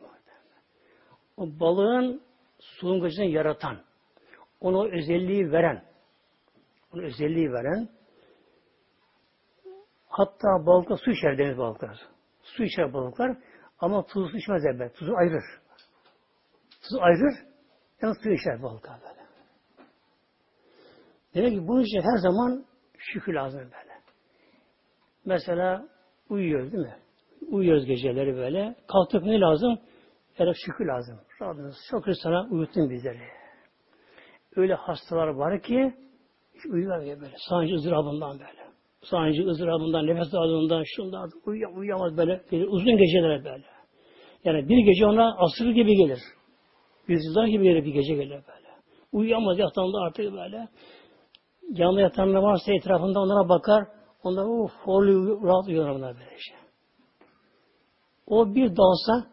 O 1.36 1.60
balığın 1.60 2.22
solungacını 2.58 3.24
yaratan, 3.24 3.76
ona 4.60 4.86
özelliği 4.86 5.52
veren, 5.52 5.84
ona 6.94 7.02
özelliği 7.02 7.52
veren, 7.52 7.88
hatta 10.08 10.66
balıklar 10.66 10.98
su 11.04 11.10
içer 11.10 11.38
deniz 11.38 11.58
balıklar. 11.58 11.98
Su 12.42 12.64
içer 12.64 12.92
balıklar 12.92 13.36
ama 13.78 14.06
tuzlu 14.06 14.38
içmez 14.38 14.64
elbet. 14.64 14.94
Tuzu 14.94 15.14
ayırır. 15.14 15.44
Tuzu 16.82 17.00
ayırır, 17.00 17.34
yani 18.02 18.14
su 18.22 18.30
içer 18.30 18.62
balıklar 18.62 19.00
böyle. 19.00 19.24
Demek 21.34 21.52
ki 21.52 21.68
bunun 21.68 21.82
için 21.82 22.02
her 22.02 22.18
zaman 22.18 22.64
şükür 22.98 23.34
lazım 23.34 23.60
böyle. 23.60 23.94
Mesela 25.24 25.88
uyuyoruz 26.28 26.72
değil 26.72 26.84
mi? 26.84 26.96
Uyuyoruz 27.50 27.84
geceleri 27.86 28.36
böyle. 28.36 28.76
Kalktık 28.88 29.22
ne 29.22 29.40
lazım? 29.40 29.80
Yani 30.38 30.52
şükür 30.66 30.86
lazım. 30.86 31.20
Rabbim 31.42 31.72
çok 31.90 32.04
sana 32.22 32.48
uyuttun 32.50 32.90
bizleri. 32.90 33.20
Öyle 34.56 34.74
hastalar 34.74 35.28
var 35.28 35.62
ki 35.62 35.94
hiç 36.54 36.66
uyuyamıyor 36.66 37.20
böyle. 37.20 37.34
Sancı 37.48 37.74
ızdırabından 37.74 38.32
böyle. 38.38 38.64
Sancı 39.02 39.42
ızdırabından, 39.42 40.06
nefes 40.06 40.32
darlığından, 40.32 40.82
şundan 40.96 41.30
uyuyam, 41.46 41.78
uyuyamaz 41.78 42.16
böyle. 42.16 42.44
Uzun 42.66 42.96
geceler 42.96 43.44
böyle. 43.44 43.64
Yani 44.44 44.68
bir 44.68 44.78
gece 44.84 45.06
ona 45.06 45.36
asır 45.38 45.70
gibi 45.70 45.96
gelir. 45.96 46.20
Yüzyıllar 47.08 47.46
gibi 47.46 47.64
gelir 47.64 47.84
bir 47.84 47.92
gece 47.92 48.14
gelir 48.14 48.30
böyle. 48.30 48.68
Uyuyamaz 49.12 49.58
yatağında 49.58 49.98
artık 49.98 50.32
böyle. 50.32 50.68
Yanında 51.70 52.00
yatanlar 52.00 52.42
varsa 52.42 52.72
etrafında 52.72 53.20
onlara 53.20 53.48
bakar. 53.48 53.84
Onlar 54.22 54.44
uf, 54.44 54.72
horluyor, 54.84 55.42
rahat 55.42 55.68
uyuyorlar 55.68 55.94
bunlar 55.94 56.14
böyle 56.14 56.38
şey. 56.38 56.56
O 58.26 58.54
bir 58.54 58.76
dalsa, 58.76 59.26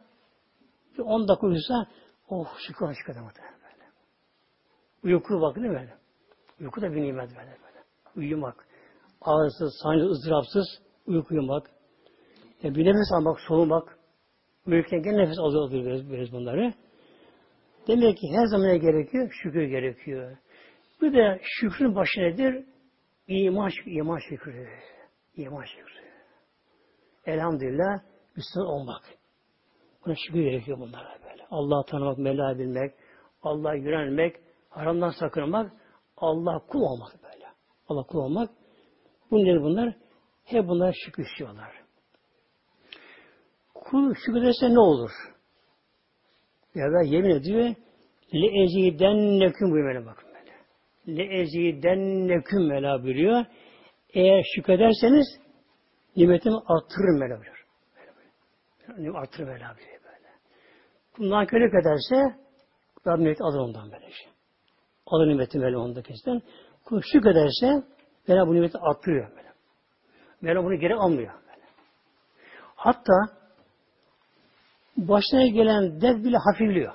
bir 0.97 1.03
on 1.03 1.27
dakika 1.27 1.47
uyusa, 1.47 1.87
oh 2.29 2.47
şükür 2.67 2.93
şükür 2.93 3.19
muhtemelen 3.21 3.59
böyle. 3.63 3.91
Uyku 5.15 5.41
bak 5.41 5.55
değil 5.55 5.67
mi 5.67 5.73
böyle? 5.73 6.00
Uyku 6.61 6.81
da 6.81 6.91
bir 6.91 7.01
nimet 7.01 7.29
böyle 7.29 7.49
böyle. 7.49 7.83
Uyumak. 8.15 8.65
Ağırsız, 9.21 9.79
sancı, 9.83 10.05
ızdırapsız 10.05 10.65
uyku 11.07 11.27
uyumak. 11.35 11.71
E, 12.63 12.75
bir 12.75 12.85
nefes 12.85 13.11
almak, 13.13 13.39
soğumak. 13.39 13.97
Uyurken 14.67 15.01
gene 15.01 15.17
nefes 15.17 15.39
alıyor 15.39 15.63
alıyoruz 15.63 16.31
bunları. 16.31 16.73
Demek 17.87 18.17
ki 18.17 18.27
her 18.37 18.45
zaman 18.45 18.67
ne 18.67 18.77
gerekiyor? 18.77 19.31
Şükür 19.43 19.63
gerekiyor. 19.63 20.37
Bir 21.01 21.13
de 21.13 21.41
şükrün 21.43 21.95
başı 21.95 22.19
nedir? 22.19 22.65
İman, 23.27 23.71
iman 23.85 24.19
şükrü. 24.29 24.67
İman 25.35 25.63
şükrü. 25.63 26.01
Elhamdülillah 27.25 27.99
Müslüman 28.35 28.69
olmak. 28.69 29.01
Buna 30.05 30.15
şükür 30.15 30.41
gerekiyor 30.41 30.79
bunlara 30.79 31.17
böyle. 31.23 31.45
Allah'ı 31.51 31.85
tanımak, 31.85 32.17
Mevla'yı 32.17 32.59
bilmek, 32.59 32.93
Allah'a 33.43 33.75
yönelmek, 33.75 34.35
haramdan 34.69 35.09
sakınmak, 35.09 35.71
Allah 36.21 36.59
kul 36.67 36.81
olmak 36.81 37.23
böyle. 37.23 37.45
Allah 37.87 38.03
kul 38.03 38.19
olmak. 38.19 38.49
Bunlar 39.31 39.63
bunlar. 39.63 39.95
Hep 40.43 40.67
bunlar 40.67 40.95
şükür. 41.05 41.27
Kul 43.73 44.13
şükrederse 44.25 44.73
ne 44.73 44.79
olur? 44.79 45.11
Ya 46.75 46.91
da 46.91 47.01
yemin 47.03 47.29
ediyor 47.29 47.75
le 48.33 48.63
ezidenneküm 48.63 49.71
buyuruyor 49.71 50.05
bakın 50.05 50.29
böyle. 50.29 51.17
Le 51.17 51.41
ezidenneküm 51.41 52.67
Mevla 52.67 53.03
buyuruyor. 53.03 53.45
Eğer 54.13 54.43
şükrederseniz 54.55 55.27
nimetimi 56.15 56.57
artırırım 56.67 57.19
Mevla 57.19 57.35
buyuruyor. 57.35 57.65
Böyle, 58.87 59.17
artırır 59.17 59.47
Mevla 59.47 59.75
buyuruyor 59.77 60.01
böyle. 60.03 60.29
Bundan 61.17 61.45
körük 61.45 61.73
ederse 61.73 62.35
Rabbim 63.07 63.23
nimeti 63.23 63.43
alır 63.43 63.59
ondan 63.59 63.91
böyle 63.91 64.11
şey. 64.11 64.31
Alır 65.11 65.27
nimeti 65.27 65.59
Mevla 65.59 65.79
onda 65.79 66.01
kesin. 66.01 66.43
Kul 66.85 67.01
şükrederse 67.11 67.83
Mevla 68.27 68.47
bu 68.47 68.55
nimeti 68.55 68.77
artırıyor 68.77 69.29
böyle. 69.29 69.51
Mevla 70.41 70.63
bunu 70.63 70.79
geri 70.79 70.95
almıyor. 70.95 71.33
Böyle. 71.33 71.65
Hatta 72.75 73.13
başına 74.97 75.47
gelen 75.47 76.01
dert 76.01 76.25
bile 76.25 76.37
hafifliyor. 76.37 76.93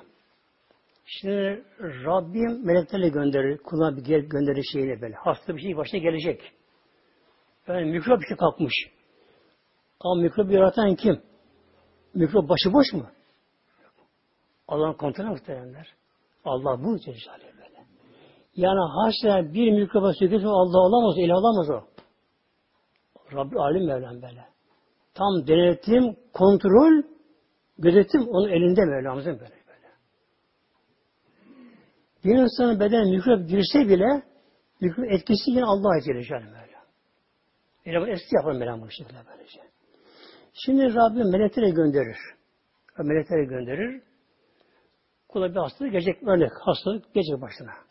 Şimdi 1.05 1.63
Rabbim 1.79 2.65
meleklerle 2.65 3.09
gönderir, 3.09 3.57
kuluna 3.57 3.97
bir 3.97 4.03
gönderir 4.03 4.63
şeyle 4.73 5.01
böyle. 5.01 5.15
Hasta 5.15 5.55
bir 5.55 5.61
şey 5.61 5.77
başına 5.77 5.99
gelecek. 5.99 6.53
Yani 7.67 7.91
mikrop 7.91 8.21
şey 8.27 8.37
kalkmış. 8.37 8.73
Ama 9.99 10.21
mikrop 10.21 10.51
yaratan 10.51 10.95
kim? 10.95 11.21
Mikrop 12.13 12.49
başıboş 12.49 12.93
mu? 12.93 13.09
Allah'ın 14.67 14.93
kontrolü 14.93 15.27
muhtemelenler. 15.27 15.93
Allah 16.45 16.83
bu 16.83 16.99
Celle 16.99 17.43
böyle. 17.43 17.56
Yani 18.57 18.79
haşa 18.79 19.53
bir 19.53 19.71
mikroba 19.71 20.13
sökülse 20.13 20.47
Allah 20.47 20.79
olamaz, 20.79 21.15
ele 21.17 21.33
alamaz 21.33 21.69
o. 21.69 21.81
Rabbi 23.37 23.59
alim 23.59 23.85
Mevlam 23.87 24.21
böyle. 24.21 24.45
Tam 25.13 25.47
denetim, 25.47 26.15
kontrol, 26.33 27.03
gözetim 27.77 28.27
onun 28.27 28.49
elinde 28.49 28.85
Mevlamızın 28.85 29.39
böyle. 29.39 29.53
böyle. 29.67 29.87
Bir 32.23 32.43
insanın 32.43 32.79
bedene 32.79 33.11
mikrop 33.11 33.49
girse 33.49 33.89
bile 33.89 34.23
mikrop 34.81 35.11
etkisi 35.11 35.51
yine 35.51 35.65
Allah'a 35.65 36.01
Celle 36.01 36.45
böyle. 36.45 36.77
Öyle 37.85 38.01
bu 38.01 38.07
eski 38.07 38.35
yapar 38.35 38.51
Mevlam 38.51 38.81
bu 38.81 38.91
şekilde 38.91 39.19
böylece. 39.31 39.59
Şimdi 40.53 40.95
Rabbim 40.95 41.31
meleklere 41.31 41.69
gönderir. 41.69 42.17
Meleklere 42.97 43.45
gönderir. 43.45 44.01
Kula 45.27 45.49
bir 45.49 45.55
hastalık 45.55 45.91
gelecek 45.91 46.23
örnek. 46.23 46.51
Hastalık 46.61 47.13
gelecek 47.13 47.41
başına. 47.41 47.86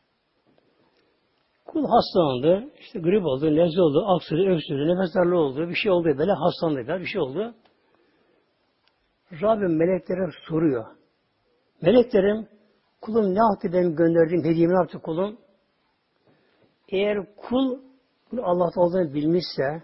Kul 1.67 1.85
hastalandı. 1.87 2.71
işte 2.81 2.99
grip 2.99 3.25
oldu, 3.27 3.57
nezle 3.57 3.83
oldu, 3.83 4.05
aksırı, 4.07 4.55
öksürü, 4.55 4.89
nefes 4.89 5.15
darlığı 5.15 5.39
oldu. 5.39 5.69
Bir 5.69 5.75
şey 5.75 5.93
oldu 5.93 6.05
böyle. 6.19 6.33
Hastalandı. 6.33 7.01
Bir 7.01 7.07
şey 7.07 7.21
oldu. 7.21 7.55
Rabbim 9.43 9.77
meleklere 9.77 10.31
soruyor. 10.49 10.87
Meleklerim 11.83 12.49
kulum 13.01 13.35
ne 13.35 13.39
yaptı 13.39 13.73
benim 13.73 13.97
gönderdiğim 13.97 14.45
hediyemi 14.45 14.75
ne 14.75 14.79
yaptı 14.79 14.99
kulum? 14.99 15.37
Eğer 16.89 17.37
kul 17.37 17.79
Allah'ta 18.43 18.81
olduğunu 18.81 19.15
bilmişse, 19.15 19.83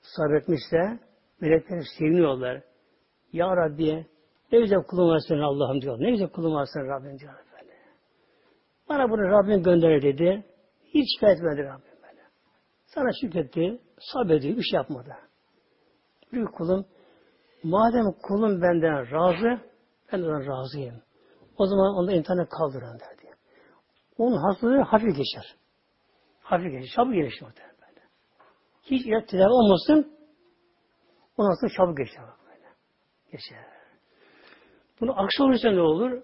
sabretmişse 0.00 0.98
melekler 1.40 1.82
seviniyorlar. 1.98 2.62
Ya 3.32 3.56
Rabbi 3.56 4.06
ne 4.52 4.60
güzel 4.60 4.82
kulum 4.82 5.08
var 5.08 5.20
senin 5.28 5.40
Allah'ım 5.40 5.80
diyor. 5.80 6.00
Ne 6.00 6.10
güzel 6.10 6.28
kulum 6.28 6.54
var 6.54 6.68
senin 6.74 6.88
Rabbim 6.88 7.18
diyor. 7.18 7.34
Bana 8.88 9.10
bunu 9.10 9.22
Rabbim 9.22 9.62
gönder 9.62 10.02
dedi. 10.02 10.44
Hiç 10.94 11.06
şikayet 11.14 11.38
etmedi 11.38 11.62
Rabbim 11.62 12.02
böyle. 12.02 12.22
Sana 12.86 13.08
şükretti, 13.20 13.80
sabrediyor, 14.00 14.56
bir 14.56 14.62
şey 14.62 14.76
yapmadı. 14.76 15.16
Büyük 16.32 16.54
kulum, 16.54 16.86
madem 17.62 18.04
kulum 18.22 18.62
benden 18.62 19.10
razı, 19.12 19.62
ben 20.12 20.18
ondan 20.22 20.46
razıyım. 20.46 21.02
O 21.56 21.66
zaman 21.66 21.94
onda 21.94 22.12
imtihanı 22.12 22.48
kaldırın 22.48 23.00
derdi. 23.00 23.34
Onun 24.18 24.36
hastalığı 24.36 24.80
hafif 24.80 25.16
geçer. 25.16 25.56
Hafif 26.40 26.72
geçer, 26.72 26.90
çabuk 26.94 27.14
gelişir 27.14 27.42
muhtemelen 27.42 27.76
böyle. 27.80 28.06
Hiç 28.82 29.06
ilaç 29.06 29.30
tedavi 29.30 29.48
olmasın, 29.48 30.12
onun 31.36 31.48
hastalığı 31.48 31.72
çabuk 31.76 31.98
geçer. 31.98 32.24
Böyle. 32.46 32.68
Geçer. 33.32 33.64
Bunu 35.00 35.20
aksi 35.20 35.42
olursa 35.42 35.70
ne 35.70 35.80
olur? 35.80 36.22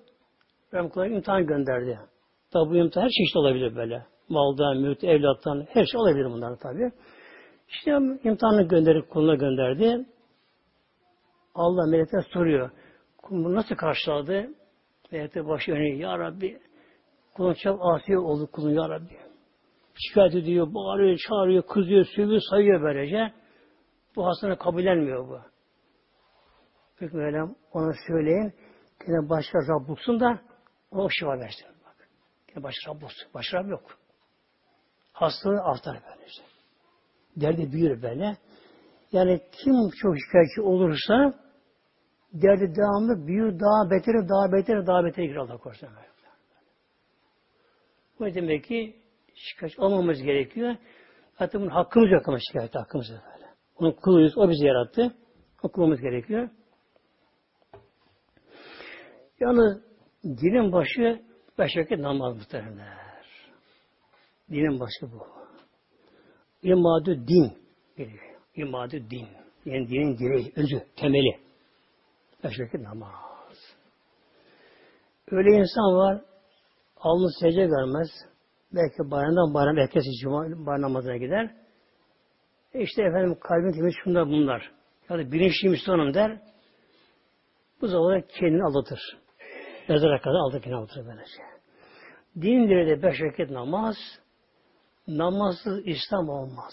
Ben 0.73 0.89
kulağına 0.89 1.15
imtihan 1.15 1.47
gönderdi. 1.47 1.99
Tabi 2.51 2.71
bu 2.71 2.77
imtihan 2.77 3.05
her 3.05 3.11
çeşit 3.11 3.37
olabilir 3.37 3.77
böyle 3.77 4.14
maldan, 4.29 4.77
mülk, 4.77 5.05
evlattan, 5.05 5.67
her 5.71 5.87
şey 5.87 6.01
olabilir 6.01 6.25
bunlar 6.25 6.57
tabi. 6.57 6.93
İşte 7.69 7.91
imtihanı 8.25 8.63
gönderip 8.63 9.11
kuluna 9.11 9.35
gönderdi. 9.35 10.07
Allah 11.55 11.87
melekler 11.87 12.25
soruyor. 12.33 12.71
Kulunu 13.19 13.55
nasıl 13.55 13.75
karşıladı? 13.75 14.51
Melekler 15.13 15.49
başı 15.49 15.73
önüyor. 15.73 15.99
Ya 15.99 16.19
Rabbi 16.19 16.61
kulun 17.35 17.55
çok 17.55 17.81
asi 17.83 18.19
oldu 18.19 18.51
kulun 18.53 18.71
Ya 18.71 18.89
Rabbi. 18.89 19.17
Şikayet 19.95 20.35
ediyor, 20.35 20.75
bağırıyor, 20.75 21.19
çağırıyor, 21.29 21.63
kızıyor, 21.63 22.05
sövüyor, 22.17 22.41
sayıyor 22.51 22.83
böylece. 22.83 23.33
Bu 24.17 24.27
hastanı 24.27 24.59
kabullenmiyor 24.59 25.29
bu. 25.29 25.41
Peki 26.99 27.17
Mevlam 27.17 27.55
ona 27.73 27.93
söyleyin. 28.07 28.53
Yine 29.07 29.29
başka 29.29 29.59
Rab 29.59 29.89
bulsun 29.89 30.21
da 30.21 30.41
ona 30.91 31.03
o 31.03 31.09
şifa 31.11 31.39
versin. 31.39 31.67
Bak. 31.85 32.09
Yine 32.49 32.63
başka 32.63 32.91
Rab 32.91 33.01
bulsun. 33.01 33.29
Başka 33.35 33.59
Rab 33.59 33.69
yok. 33.69 34.04
Hastalığı 35.15 35.63
artar 35.63 35.99
böylece. 36.07 36.43
Derdi 37.37 37.73
büyür 37.73 38.03
böyle. 38.03 38.37
Yani 39.13 39.41
kim 39.53 39.75
çok 40.03 40.15
şikayetçi 40.19 40.61
olursa 40.61 41.35
derdi 42.33 42.77
devamlı 42.77 43.27
büyür, 43.27 43.61
daha 43.61 43.91
beter, 43.91 44.29
daha 44.29 44.53
beter, 44.53 44.87
daha 44.87 45.05
beter 45.05 45.25
girer 45.25 45.37
Allah 45.37 45.57
korusun. 45.57 45.89
Bu 48.19 48.35
demek 48.35 48.65
ki 48.65 48.97
şikayet 49.35 49.79
olmamız 49.79 50.23
gerekiyor. 50.23 50.77
Hatta 51.35 51.61
bunun 51.61 51.71
hakkımız 51.71 52.11
yok 52.11 52.29
ama 52.29 52.39
şikayet 52.49 52.75
hakkımız 52.75 53.11
yok 53.11 53.21
böyle. 53.35 53.47
Onun 53.77 53.93
kuluyuz, 53.93 54.39
o 54.39 54.49
bizi 54.49 54.67
yarattı. 54.67 55.15
Okumamız 55.63 56.01
gerekiyor. 56.01 56.49
Yalnız 59.41 59.83
dinin 60.25 60.73
başı 60.73 61.23
beş 61.59 61.77
vakit 61.77 61.99
namaz 61.99 62.37
muhtemelen. 62.37 63.05
Dinin 64.51 64.81
başı 64.81 65.13
bu. 65.13 65.27
İmadı 66.63 67.29
din. 67.29 67.53
İmadı 68.57 69.11
din. 69.11 69.29
Yani 69.65 69.89
dinin 69.89 70.19
direği, 70.19 70.53
özü, 70.57 70.83
temeli. 70.97 71.41
Beş 72.45 72.61
vakit 72.61 72.81
namaz. 72.81 73.13
Öyle 75.31 75.51
insan 75.51 75.97
var, 75.97 76.23
alnı 76.97 77.31
secde 77.41 77.71
vermez. 77.71 78.09
Belki 78.73 79.11
bayramdan 79.11 79.55
bayram 79.55 79.79
erkesi 79.79 80.11
cuma 80.23 80.43
bayram 80.43 80.83
namazına 80.83 81.17
gider. 81.17 81.55
E 82.75 82.81
işte 82.81 83.03
efendim 83.03 83.39
kalbin 83.41 83.73
temiz 83.73 83.95
şunlar 84.05 84.27
bunlar. 84.27 84.73
Yani 85.11 85.33
bilinçli 85.33 85.69
Müslümanım 85.69 86.15
der. 86.15 86.41
Bu 87.81 87.87
zaman 87.87 88.23
kendini 88.39 88.65
aldatır. 88.65 89.01
Mezara 89.89 90.21
kadar 90.21 90.35
aldatır 90.35 90.63
kendini 90.63 90.81
aldatır 90.81 91.07
böylece. 91.07 91.43
Din 92.37 92.69
de 92.69 93.03
beş 93.03 93.23
vakit 93.23 93.51
namaz, 93.51 93.97
namazsız 95.09 95.87
İslam 95.87 96.29
olmaz. 96.29 96.73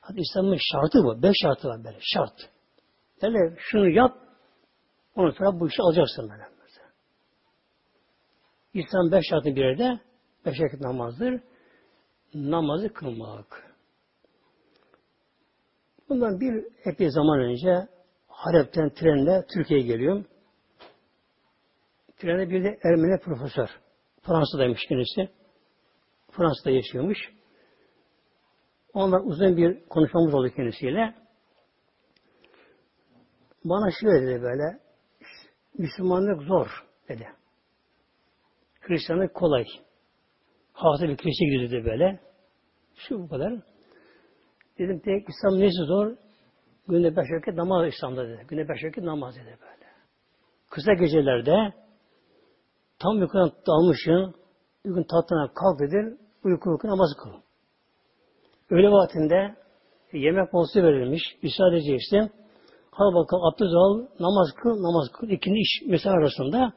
Hadi 0.00 0.20
İslam'ın 0.20 0.58
şartı 0.72 0.98
bu. 1.04 1.22
Beş 1.22 1.34
şartı 1.42 1.68
var 1.68 1.84
böyle. 1.84 1.98
Şart. 2.00 2.50
Yani 3.22 3.56
şunu 3.58 3.90
yap, 3.90 4.18
ondan 5.16 5.30
sonra 5.30 5.60
bu 5.60 5.68
işi 5.68 5.82
alacaksın 5.82 6.30
böyle. 6.30 6.56
İslam 8.74 9.12
beş 9.12 9.24
şartı 9.30 9.56
bir 9.56 9.64
yerde 9.64 10.00
beş 10.46 10.60
vakit 10.60 10.80
namazdır. 10.80 11.40
Namazı 12.34 12.92
kılmak. 12.92 13.76
Bundan 16.08 16.40
bir 16.40 16.64
epey 16.84 17.10
zaman 17.10 17.40
önce 17.40 17.88
Halep'ten 18.28 18.90
trenle 18.90 19.46
Türkiye'ye 19.54 19.86
geliyorum. 19.86 20.26
Trende 22.16 22.50
bir 22.50 22.64
de 22.64 22.78
Ermeni 22.84 23.20
profesör. 23.20 23.68
Fransa'daymış 24.22 24.80
kendisi. 24.88 25.34
Fransa'da 26.30 26.70
yaşıyormuş. 26.70 27.35
Onlar 28.96 29.20
uzun 29.20 29.56
bir 29.56 29.88
konuşmamız 29.88 30.34
oldu 30.34 30.50
kendisiyle. 30.56 31.14
Bana 33.64 33.90
şöyle 34.00 34.26
dedi 34.26 34.42
böyle, 34.42 34.80
Müslümanlık 35.78 36.42
zor 36.42 36.86
dedi. 37.08 37.28
Hristiyanlık 38.80 39.34
kolay. 39.34 39.64
Hafta 40.72 41.08
bir 41.08 41.16
kilise 41.16 41.44
gidiyor 41.44 41.70
dedi 41.70 41.84
böyle. 41.84 42.20
Şu 42.94 43.18
bu 43.18 43.28
kadar. 43.28 43.52
Dedim 44.78 45.00
tek 45.04 45.28
İslam 45.28 45.60
neyse 45.60 45.84
zor? 45.84 46.16
Günde 46.88 47.16
beş 47.16 47.26
vakit 47.30 47.54
namaz 47.54 47.94
İslam'da 47.94 48.28
dedi. 48.28 48.46
Günde 48.48 48.68
beş 48.68 48.84
vakit 48.84 49.04
namaz 49.04 49.36
dedi 49.36 49.58
böyle. 49.60 49.90
Kısa 50.70 50.92
gecelerde 50.92 51.72
tam 52.98 53.20
uykudan 53.20 53.52
dalmışsın, 53.66 54.34
uygun 54.84 55.02
tahtına 55.02 55.52
kalk 55.54 55.80
dedi, 55.80 56.16
uyku 56.44 56.70
uyku 56.70 56.88
namaz 56.88 57.10
kıl. 57.22 57.45
Öğle 58.70 58.90
vaktinde 58.90 59.56
yemek 60.12 60.52
molası 60.52 60.82
verilmiş, 60.82 61.22
müsaade 61.42 61.76
edeceksin. 61.76 62.30
Hadi 62.90 63.14
bakalım 63.14 63.44
abdest 63.44 64.20
namaz 64.20 64.48
kıl, 64.62 64.82
namaz 64.82 65.08
kıl. 65.12 65.28
İkindi 65.28 65.58
iş 65.58 65.82
mesai 65.86 66.12
arasında 66.12 66.72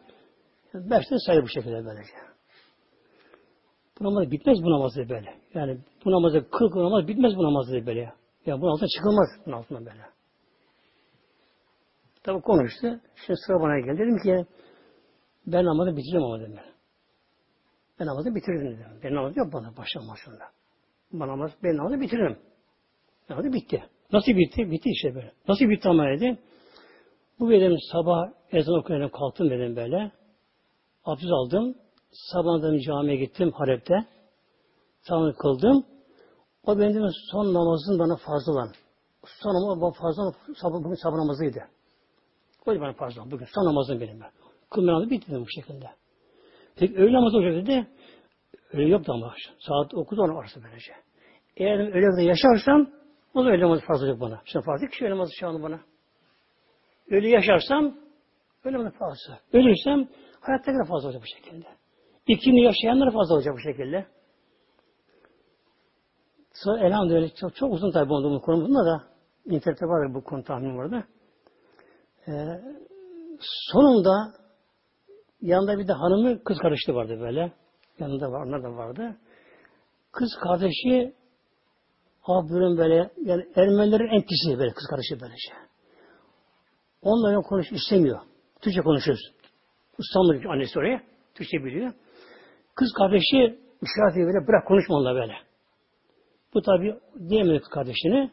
beşte 0.73 1.15
sayı 1.25 1.41
bu 1.41 1.47
şekilde 1.47 1.85
böylece. 1.85 2.13
Bu 3.99 4.03
namaz 4.03 4.31
bitmez 4.31 4.57
bu 4.63 4.71
namaz 4.71 4.91
böyle. 5.09 5.33
Yani 5.53 5.77
bu 6.05 6.11
namazı 6.11 6.49
kıl 6.49 6.71
kıl 6.71 6.79
namaz 6.79 7.07
bitmez 7.07 7.35
bu 7.35 7.43
namaz 7.43 7.67
böyle. 7.71 7.99
Ya 7.99 8.13
yani 8.45 8.61
bunun 8.61 8.71
altına 8.71 8.87
çıkılmaz 8.87 9.27
bunun 9.45 9.55
altına 9.55 9.79
böyle. 9.79 10.05
Tabi 12.23 12.41
konuştu. 12.41 12.99
Şimdi 13.25 13.39
sıra 13.45 13.61
bana 13.61 13.79
geldi. 13.79 13.99
Dedim 13.99 14.17
ki 14.23 14.45
ben 15.47 15.65
namazı 15.65 15.91
bitireceğim 15.91 16.25
ama 16.25 16.39
dedim. 16.39 16.59
Ben 17.99 18.07
namazı 18.07 18.35
bitirdim 18.35 18.71
dedim. 18.71 18.99
Ben 19.03 19.15
namazı 19.15 19.39
yok 19.39 19.53
bana 19.53 19.77
başlamasında. 19.77 20.58
Ben 21.13 21.27
namazı, 21.27 21.53
ben 21.63 21.77
namazı 21.77 22.01
bitiririm. 22.01 22.37
Namazı 23.29 23.53
bitti. 23.53 23.83
Nasıl 24.11 24.31
bitti? 24.31 24.71
Bitti 24.71 24.89
işte 24.89 25.15
böyle. 25.15 25.31
Nasıl 25.47 25.65
bitti 25.69 25.89
ama 25.89 26.05
dedim. 26.05 26.37
Bu 27.39 27.49
dedim 27.49 27.75
sabah 27.91 28.29
ezan 28.51 28.79
okuyana 28.79 29.11
kalktım 29.11 29.49
dedim 29.49 29.75
böyle. 29.75 30.11
Abdest 31.05 31.31
aldım. 31.31 31.75
Sabahdan 32.11 32.77
camiye 32.77 33.15
gittim 33.17 33.51
Halep'te. 33.51 34.05
Sabahını 35.01 35.35
kıldım. 35.35 35.85
O 36.63 36.79
benim 36.79 37.09
son 37.31 37.53
namazın 37.53 37.99
bana 37.99 38.15
fazla 38.15 38.51
olan. 38.51 38.71
Son 39.25 39.53
namaz 39.53 39.81
bana 39.81 39.91
fazla 39.91 40.33
sabah, 40.61 40.83
bugün 40.83 40.95
sabah 41.03 41.17
namazıydı. 41.17 41.59
O 42.65 42.81
bana 42.81 42.93
fazla. 42.93 43.31
Bugün 43.31 43.47
son 43.55 43.65
namazım 43.65 43.99
benim. 43.99 44.19
Kıl 44.69 44.85
namazı 44.85 45.09
bitti 45.09 45.31
bu 45.31 45.49
şekilde. 45.49 45.85
Peki 46.75 46.95
öğle 46.95 47.13
namazı 47.13 47.37
olacak 47.37 47.53
dedi. 47.53 47.87
Öyle 48.73 48.89
yoktu 48.89 49.13
ama. 49.13 49.33
Saat 49.59 49.91
9 49.91 50.19
10 50.19 50.29
arası 50.29 50.63
böylece. 50.63 50.93
Eğer 51.57 51.79
öyle 51.95 52.23
yaşarsam 52.23 52.89
o 53.33 53.45
da 53.45 53.59
namazı 53.59 53.81
fazla 53.85 54.05
olacak 54.05 54.21
bana. 54.21 54.41
Şimdi 54.45 54.65
farz 54.65 54.81
değil 54.81 54.91
ki 54.91 55.03
öyle 55.05 55.13
namazı 55.13 55.31
şu 55.39 55.47
anda 55.47 55.63
bana. 55.63 55.79
Öyle 57.11 57.29
yaşarsam 57.29 57.95
öyle 58.63 58.77
namazı 58.77 58.97
fazla. 58.97 59.39
Ölürsem 59.53 60.07
hayatta 60.41 60.71
kadar 60.71 60.87
fazla 60.87 61.07
olacak 61.07 61.21
bu 61.21 61.27
şekilde. 61.27 61.67
İkini 62.27 62.63
yaşayanlar 62.63 63.13
fazla 63.13 63.35
olacak 63.35 63.53
bu 63.55 63.59
şekilde. 63.59 64.05
Sonra 66.53 66.87
elhamdülillah 66.87 67.35
çok, 67.35 67.55
çok 67.55 67.73
uzun 67.73 67.91
tabi 67.91 68.13
oldu 68.13 68.31
bu 68.35 68.41
konu. 68.41 68.85
Da 68.85 69.03
internette 69.45 69.85
var 69.85 70.13
bu 70.13 70.23
konu 70.23 70.43
tahmin 70.43 70.77
vardı. 70.77 71.07
Ee, 72.27 72.31
sonunda 73.71 74.33
yanında 75.41 75.77
bir 75.77 75.87
de 75.87 75.93
hanımı 75.93 76.43
kız 76.43 76.57
kardeşi 76.57 76.95
vardı 76.95 77.19
böyle. 77.19 77.51
Yanında 77.99 78.31
var, 78.31 78.45
onlar 78.45 78.63
da 78.63 78.75
vardı. 78.75 79.17
Kız 80.11 80.29
kardeşi 80.43 81.13
abinin 82.23 82.77
böyle 82.77 83.09
yani 83.25 83.45
Ermenilerin 83.55 84.07
en 84.07 84.21
pisi 84.21 84.59
böyle 84.59 84.71
kız 84.71 84.87
kardeşi 84.89 85.21
böylece. 85.21 85.53
Onlarla 87.01 87.41
konuş 87.41 87.71
istemiyor. 87.71 88.19
Türkçe 88.61 88.81
konuşuyoruz. 88.81 89.31
İstanbul 89.99 90.49
annesi 90.49 90.79
oraya. 90.79 91.01
Türkçe 91.35 91.57
biliyor. 91.57 91.93
Kız 92.75 92.93
kardeşi 92.97 93.59
işaret 93.81 94.15
böyle 94.15 94.47
bırak 94.47 94.67
konuşma 94.67 94.95
onunla 94.95 95.15
böyle. 95.15 95.33
Bu 96.53 96.61
tabi 96.61 96.95
diyemedi 97.29 97.59
kız 97.59 97.69
kardeşini. 97.69 98.31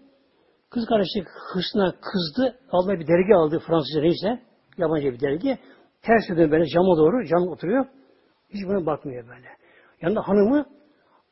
Kız 0.70 0.86
kardeşi 0.86 1.24
hırsına 1.52 1.92
kızdı. 1.92 2.58
Aldığı 2.70 2.92
bir 3.00 3.06
dergi 3.06 3.34
aldı 3.34 3.58
Fransızca 3.66 4.00
neyse. 4.00 4.42
Yabancı 4.78 5.12
bir 5.12 5.20
dergi. 5.20 5.58
Ters 6.02 6.28
dönüyor 6.28 6.50
böyle 6.50 6.66
cama 6.66 6.96
doğru. 6.96 7.26
Cam 7.26 7.48
oturuyor. 7.48 7.86
Hiç 8.50 8.64
buna 8.64 8.86
bakmıyor 8.86 9.28
böyle. 9.28 9.48
Yanında 10.02 10.28
hanımı 10.28 10.66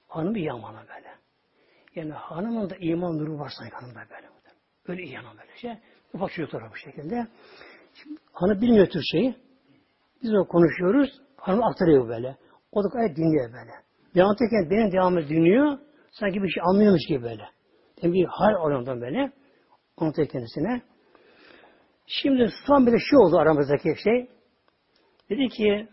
hanımı 0.09 0.39
yamana 0.39 0.81
böyle. 0.81 1.15
Yani 1.95 2.13
hanımın 2.13 2.71
da 2.71 2.77
iman 2.81 3.19
nuru 3.19 3.39
var 3.39 3.53
sanki 3.59 3.75
hanımda 3.75 4.01
böyle. 4.11 4.35
Öyle 4.89 5.03
iyi 5.03 5.17
hanım 5.17 5.39
böyle 5.39 5.57
şey. 5.57 5.75
Ufak 6.15 6.33
çocuklar 6.33 6.71
bu 6.73 6.77
şekilde. 6.77 7.27
Şimdi, 7.95 8.21
hanım 8.33 8.61
bilmiyor 8.61 8.87
Türkçeyi. 8.87 9.35
Biz 10.23 10.35
o 10.35 10.45
konuşuyoruz. 10.49 11.21
Hanım 11.37 11.63
aktarıyor 11.63 12.09
böyle. 12.09 12.37
O 12.73 12.85
da 12.85 12.89
gayet 12.89 13.17
dinliyor 13.17 13.53
böyle. 13.53 13.71
Bir 14.15 14.21
anlatırken 14.21 14.71
benim 14.71 14.93
devamı 14.93 15.29
dinliyor. 15.29 15.79
Sanki 16.11 16.43
bir 16.43 16.49
şey 16.49 16.63
anlıyormuş 16.67 17.03
gibi 17.09 17.23
böyle. 17.23 17.43
Yani 18.03 18.15
bir 18.15 18.25
hal 18.25 18.55
alanından 18.55 19.01
böyle. 19.01 19.33
Anlatıyor 19.97 20.29
kendisine. 20.29 20.83
Şimdi 22.07 22.49
son 22.67 22.87
bir 22.87 22.93
de 22.93 22.97
şu 22.99 23.17
oldu 23.17 23.39
aramızdaki 23.39 23.95
şey. 24.05 24.31
Dedi 25.31 25.49
ki 25.49 25.89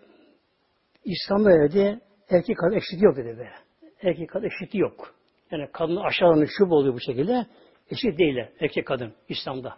İslam'da 1.05 1.49
dedi 1.49 1.99
erkek 2.29 2.57
kadın 2.57 2.75
eşit 2.75 3.01
yok 3.01 3.17
dedi 3.17 3.27
böyle. 3.27 3.51
Erkek 4.01 4.29
kadın 4.29 4.45
eşit 4.45 4.75
yok. 4.75 5.15
Yani 5.51 5.67
kadın 5.73 5.95
aşağılanır 5.95 6.49
şu 6.57 6.65
oluyor 6.65 6.93
bu 6.93 6.99
şekilde. 6.99 7.45
Eşit 7.91 8.19
değiller 8.19 8.49
erkek 8.59 8.87
kadın 8.87 9.13
İslam'da. 9.29 9.77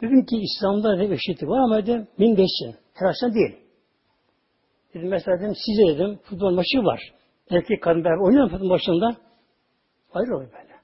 Dedim 0.00 0.24
ki 0.24 0.36
İslam'da 0.36 0.96
ne 0.96 1.14
eşitlik 1.14 1.48
var 1.48 1.58
ama 1.58 1.86
dedim 1.86 2.08
min 2.18 2.36
geçsin. 2.36 2.76
Her 2.94 3.06
açıdan 3.06 3.34
değil. 3.34 3.56
Dedim 4.94 5.08
mesela 5.08 5.40
dedim 5.40 5.54
size 5.66 5.94
dedim 5.94 6.18
futbol 6.22 6.54
maçı 6.54 6.78
var. 6.78 7.12
Erkek 7.50 7.82
kadın 7.82 8.04
beraber 8.04 8.24
oynuyor 8.24 8.44
mu 8.44 8.50
futbol 8.50 8.68
maçında? 8.68 9.16
Hayır 10.10 10.28
oluyor 10.28 10.52
böyle. 10.52 10.74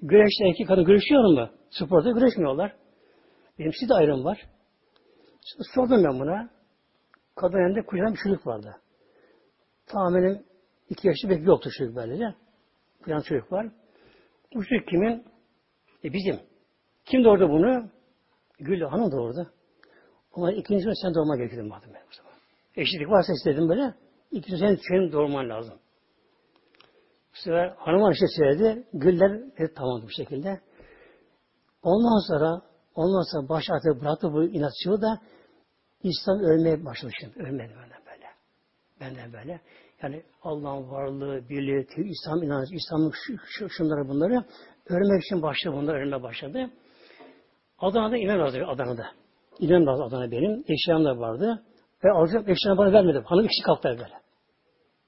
Güreşte 0.00 0.48
erkek 0.48 0.68
kadın 0.68 0.84
güreşiyor 0.84 1.22
mu? 1.22 1.48
Sporda 1.70 2.10
güreşmiyorlar. 2.10 2.72
Benim 3.58 3.72
size 3.80 3.94
ayrım 3.94 4.24
var. 4.24 4.38
Şimdi 5.44 5.64
sordum 5.74 6.04
ben 6.04 6.20
buna. 6.20 6.50
Kadın 7.36 7.58
elinde 7.58 7.86
kucağında 7.86 8.12
bir 8.12 8.18
çocuk 8.18 8.46
vardı. 8.46 8.76
Tahminim 9.86 10.44
iki 10.88 11.08
yaşlı 11.08 11.30
belki 11.30 11.44
yoktu 11.44 11.70
çocuk 11.78 11.96
böylece. 11.96 12.34
Kucağında 13.02 13.24
çocuk 13.24 13.52
var. 13.52 13.66
Bu 14.54 14.64
çocuk 14.64 14.88
kimin? 14.88 15.24
E 16.04 16.12
bizim. 16.12 16.40
Kim 17.04 17.24
doğurdu 17.24 17.48
bunu? 17.48 17.90
Gül 18.58 18.80
Hanım 18.80 19.12
doğurdu. 19.12 19.50
Ama 20.32 20.52
ikinci 20.52 20.84
sen 21.02 21.14
doğurma 21.14 21.36
gerekirdim 21.36 21.68
madem 21.68 21.90
ben 21.94 22.00
o 22.00 22.14
zaman. 22.16 22.32
Eşitlik 22.76 23.10
varsa 23.10 23.32
istedim 23.32 23.68
böyle. 23.68 23.94
İkinci 24.30 24.58
sen 24.58 24.78
senin 24.88 25.12
doğurman 25.12 25.48
lazım. 25.48 25.78
Bu 27.32 27.38
sefer 27.44 27.74
hanıma 27.78 28.12
işte 28.12 28.26
söyledi. 28.36 28.86
Güller 28.92 29.32
dedi 29.32 29.72
tamam 29.76 30.02
bu 30.02 30.10
şekilde. 30.10 30.60
Ondan 31.82 32.28
sonra 32.28 32.62
ondan 32.94 33.32
sonra 33.32 33.48
baş 33.48 33.64
artık 33.70 34.02
bıraktı 34.02 34.32
bu 34.32 34.44
inatçılığı 34.44 35.02
da 35.02 35.20
İslam 36.04 36.38
ölmeye 36.38 36.84
başladı 36.84 37.12
şimdi. 37.20 37.48
Ölmedi 37.48 37.72
benden 37.82 38.02
böyle. 38.06 38.26
Benden 39.00 39.32
böyle. 39.32 39.60
Yani 40.02 40.22
Allah'ın 40.42 40.90
varlığı, 40.90 41.48
birliği, 41.48 41.86
İslam 41.96 42.42
inancı, 42.42 42.74
İslam'ın 42.74 43.12
şu, 43.46 43.68
şunları 43.68 44.08
bunları 44.08 44.44
ölmek 44.88 45.24
için 45.24 45.42
başladı. 45.42 45.76
Bunlar 45.76 45.94
ölmeye 45.94 46.22
başladı. 46.22 46.70
Adana'da 47.78 48.16
İmam 48.16 48.40
Hazretleri 48.40 48.66
Adana'da. 48.66 49.06
İmam 49.58 49.86
Hazretleri 49.86 50.08
Adana 50.08 50.30
benim. 50.30 50.64
Eşyam 50.68 51.04
da 51.04 51.18
vardı. 51.18 51.62
Ve 52.04 52.10
alacak 52.10 52.48
eşyalarını 52.48 52.78
bana 52.78 52.92
vermedi. 52.92 53.22
Hanım 53.26 53.44
ikisi 53.44 53.62
kalktı 53.62 53.88
böyle. 53.88 54.24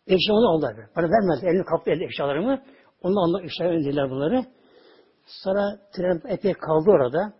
Eşyamı 0.06 0.48
aldılar 0.48 0.76
böyle. 0.76 0.88
Bana 0.96 1.06
vermedi. 1.10 1.46
Elini 1.46 1.64
kaptı 1.64 1.90
elde 1.90 2.04
eşyalarımı. 2.04 2.62
Ondan 3.02 3.20
aldılar 3.20 3.44
eşyalarını 3.44 3.80
indiler 3.80 4.10
bunları. 4.10 4.44
Sonra 5.26 5.78
tren 5.92 6.20
epey 6.28 6.52
kaldı 6.52 6.90
orada. 6.90 7.32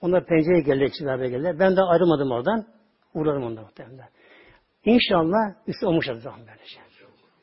Onlar 0.00 0.26
pencereye 0.26 0.60
geldi, 0.60 0.84
ikisi 0.84 1.06
beraber 1.06 1.26
geldiler. 1.26 1.58
Ben 1.58 1.76
de 1.76 1.82
ayrılmadım 1.82 2.30
oradan. 2.30 2.66
Uğradım 3.14 3.42
ondan 3.42 3.64
muhtemelen. 3.64 4.08
İnşallah 4.84 5.66
üstü 5.66 5.86
olmuş 5.86 6.08
adı 6.08 6.20
böylece. 6.24 6.80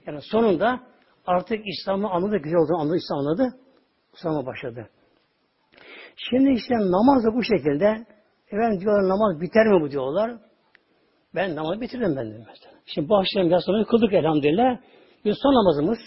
Yani 0.05 0.19
sonunda 0.21 0.79
artık 1.25 1.67
İslam'ı 1.67 2.09
anladı, 2.09 2.37
güzel 2.37 2.57
olduğunu 2.57 2.81
anladı, 2.81 2.97
İslam 2.97 3.19
anladı. 3.19 3.57
İslam'a 4.13 4.45
başladı. 4.45 4.89
Şimdi 6.15 6.51
işte 6.51 6.75
namaz 6.75 7.23
da 7.23 7.33
bu 7.33 7.43
şekilde 7.43 8.05
efendim 8.47 8.79
diyorlar 8.79 9.09
namaz 9.09 9.41
biter 9.41 9.67
mi 9.67 9.81
bu 9.81 9.91
diyorlar. 9.91 10.31
Ben 11.35 11.55
namazı 11.55 11.81
bitirdim 11.81 12.15
ben 12.15 12.31
dedim 12.31 12.45
mesela. 12.47 12.73
Şimdi 12.85 13.09
bu 13.09 13.17
akşam 13.17 13.61
sonra 13.61 13.85
kıldık 13.85 14.13
elhamdülillah. 14.13 14.77
Bir 15.25 15.33
son 15.33 15.53
namazımız. 15.53 15.99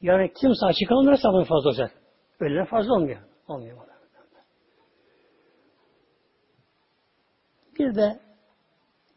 Yani 0.00 0.32
kimse 0.40 0.66
açık 0.66 0.92
alınırsa 0.92 1.28
bunun 1.32 1.44
fazla 1.44 1.68
olacak. 1.68 1.90
Öyle 2.40 2.64
fazla 2.64 2.94
olmuyor. 2.94 3.20
Olmuyor 3.48 3.76
bana. 3.76 3.89
Bir 7.80 7.94
de 7.94 8.20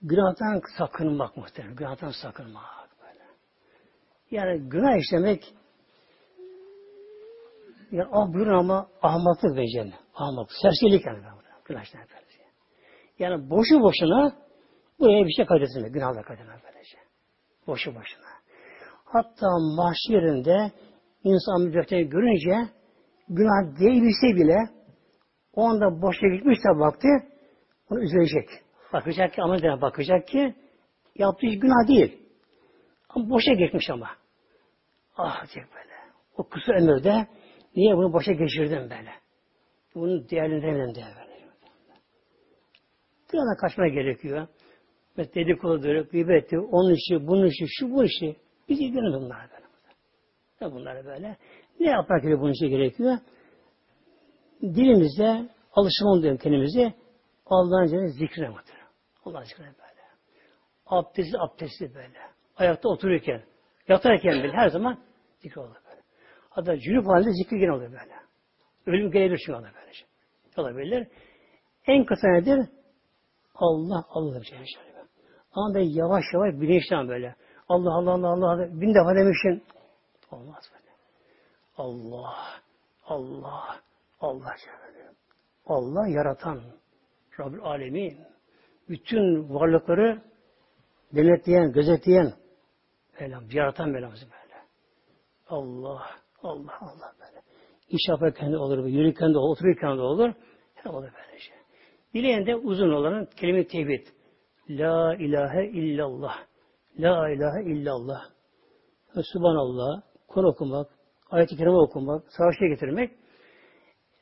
günahtan 0.02 0.62
sakınmak 0.78 1.38
muhtemelen. 1.38 1.76
Günahtan 1.76 2.12
sakınmak 2.22 2.90
böyle. 3.02 3.24
Yani 4.32 4.70
günah 4.70 4.98
işlemek 4.98 5.54
yani 7.92 8.10
ah 8.12 8.34
buyurun 8.34 8.58
ama 8.58 8.88
ahmaklık 9.02 9.58
beceri. 9.58 9.94
Ahmak. 10.16 10.50
Serserilik 10.62 11.06
yani. 11.06 11.20
Günah 11.66 11.84
işlemek. 11.84 12.10
Yani 13.20 13.50
boşu 13.50 13.82
boşuna 13.82 14.36
buraya 15.00 15.26
bir 15.26 15.34
şey 15.34 15.46
kaydetmek. 15.46 15.94
Günahla 15.94 16.22
kaydetmek 16.22 16.60
böylece. 16.64 16.98
Boşu 17.68 17.96
boşuna. 17.96 18.34
Hatta 19.06 19.48
mahşerinde 19.78 20.72
insan 21.24 21.62
müddetteni 21.62 22.10
görünce 22.10 22.72
günah 23.30 23.80
değilse 23.80 24.28
bile 24.36 24.58
o 25.54 25.64
anda 25.64 26.02
boşa 26.02 26.28
gitmişse 26.28 26.70
vakti 26.70 27.33
onu 27.94 28.04
üzülecek. 28.04 28.50
Bakacak 28.94 29.34
ki 29.34 29.42
amel 29.42 29.82
bakacak 29.82 30.28
ki 30.28 30.56
yaptığı 31.16 31.48
iş 31.48 31.60
günah 31.60 31.88
değil. 31.88 32.18
Ama 33.10 33.30
boşa 33.30 33.54
geçmiş 33.54 33.90
ama. 33.90 34.10
Ah 35.18 35.46
diyecek 35.46 35.74
böyle. 35.76 35.94
O 36.38 36.50
kısa 36.50 36.74
ömürde 36.74 37.28
niye 37.76 37.98
bunu 37.98 38.14
boşa 38.14 38.32
geçirdim 38.32 38.90
böyle? 38.90 39.12
Bunu 39.96 40.30
değerlendiremedim 40.30 40.96
diye 40.96 41.06
böyle. 41.06 41.34
Yana 43.34 43.58
kaçmaya 43.58 43.94
gerekiyor. 43.94 44.48
Ve 45.18 45.34
dedikodudur, 45.34 45.96
gıybetti, 45.96 46.60
onun 46.60 46.94
işi, 46.94 47.28
bunun 47.28 47.46
işi, 47.46 47.66
şu 47.68 47.92
bu 47.92 48.04
işi. 48.04 48.36
Biz 48.70 48.82
ilgilenin 48.82 49.14
bunlar 49.14 49.50
böyle. 49.52 49.66
Ne 50.62 50.72
bunlar 50.72 51.06
böyle? 51.06 51.38
Ne 51.80 51.90
yapmak 51.90 52.22
gerekiyor 52.22 52.42
bunun 52.42 52.52
için 52.52 52.68
gerekiyor? 52.68 53.18
Dilimizde 54.62 55.50
alışman 55.74 56.22
diyorum 56.22 56.38
kendimizi 56.38 56.94
Allah'ın 57.46 57.88
cennet 57.88 58.16
zikrine 58.16 58.54
batır. 58.54 58.76
Allah'ın 59.26 59.44
zikrine 59.44 59.68
böyle. 59.68 60.02
Abdestli 60.86 61.40
abdestli 61.40 61.96
böyle. 61.96 62.20
Ayakta 62.58 62.90
otururken, 62.90 63.44
yatarken 63.88 64.44
bile 64.44 64.54
her 64.54 64.70
zaman 64.70 65.00
zikir 65.40 65.58
olur 65.58 65.76
böyle. 65.90 66.02
Hatta 66.50 66.80
cünüp 66.80 67.08
halinde 67.08 67.34
zikir 67.34 67.58
gene 67.58 67.72
olur 67.72 67.82
böyle. 67.82 68.14
Ölüm 68.86 69.12
gelebilir 69.12 69.42
çünkü 69.46 69.60
ona 69.60 69.74
böyle. 69.74 69.94
Şey. 69.94 70.08
Olabilir. 70.58 71.08
En 71.88 72.06
kısa 72.06 72.28
nedir? 72.28 72.70
Allah 73.56 74.06
Allah 74.10 74.42
bir 74.42 74.46
şey. 74.46 74.58
Ama 75.54 75.76
ben 75.76 75.82
yavaş 75.82 76.24
yavaş 76.34 76.54
bilinçten 76.54 77.08
böyle. 77.08 77.36
Allah 77.70 77.94
Allah 77.94 78.12
Allah 78.12 78.28
Allah 78.28 78.82
bin 78.82 78.96
defa 78.96 79.16
demişsin. 79.16 79.64
Olmaz 80.32 80.72
böyle. 80.74 80.92
Allah 81.78 82.36
Allah 83.06 83.80
Allah 84.20 84.56
Allah 85.66 86.08
yaratan 86.08 86.62
Rabbül 87.40 87.62
Alemin 87.62 88.18
bütün 88.90 89.50
varlıkları 89.54 90.22
denetleyen, 91.16 91.72
gözetleyen 91.72 92.34
Mevlam, 93.20 93.44
yaratan 93.52 93.90
Mevlamız 93.90 94.20
böyle. 94.22 94.62
Allah, 95.48 96.02
Allah, 96.44 96.78
Allah 96.82 97.14
böyle. 97.20 97.42
İş 97.90 98.10
yaparken 98.10 98.52
de 98.52 98.58
olur, 98.58 98.86
yürürken 98.86 99.34
de 99.34 99.38
olur, 99.38 99.52
otururken 99.58 99.98
de 99.98 100.02
olur. 100.02 100.34
Her 100.76 100.92
olur 100.92 101.04
böyle 101.04 101.40
şey. 101.40 101.56
Dileyen 102.14 102.46
de 102.46 102.56
uzun 102.56 102.90
olanın 102.90 103.26
kelime 103.26 103.68
tevhid. 103.68 104.08
La 104.70 105.16
ilahe 105.16 105.66
illallah. 105.66 106.36
La 107.00 107.30
ilahe 107.30 107.64
illallah. 107.64 108.22
Subhanallah. 109.34 110.02
Kur 110.28 110.44
okumak, 110.44 110.88
ayet-i 111.30 111.58
kerime 111.58 111.78
okumak, 111.78 112.24
savaşa 112.32 112.66
getirmek 112.66 113.12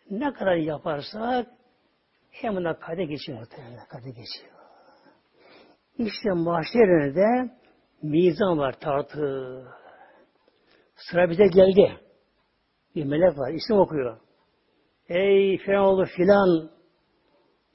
ne 0.09 0.33
kadar 0.33 0.55
yaparsak 0.55 1.47
hem 2.31 2.55
buna 2.55 2.79
kade 2.79 3.05
geçiyor 3.05 3.39
muhtemelen. 3.39 3.87
Kade 3.89 4.09
geçiyor. 4.09 4.51
İşte 5.97 6.29
mahşerine 6.31 7.15
de 7.15 7.51
mizan 8.01 8.57
var, 8.57 8.79
tartı. 8.79 9.63
Sıra 10.95 11.29
bize 11.29 11.43
geldi. 11.47 11.99
Bir 12.95 13.05
melek 13.05 13.37
var, 13.37 13.53
isim 13.53 13.77
okuyor. 13.77 14.17
Ey 15.09 15.57
Firavunlu 15.57 16.05
filan 16.05 16.71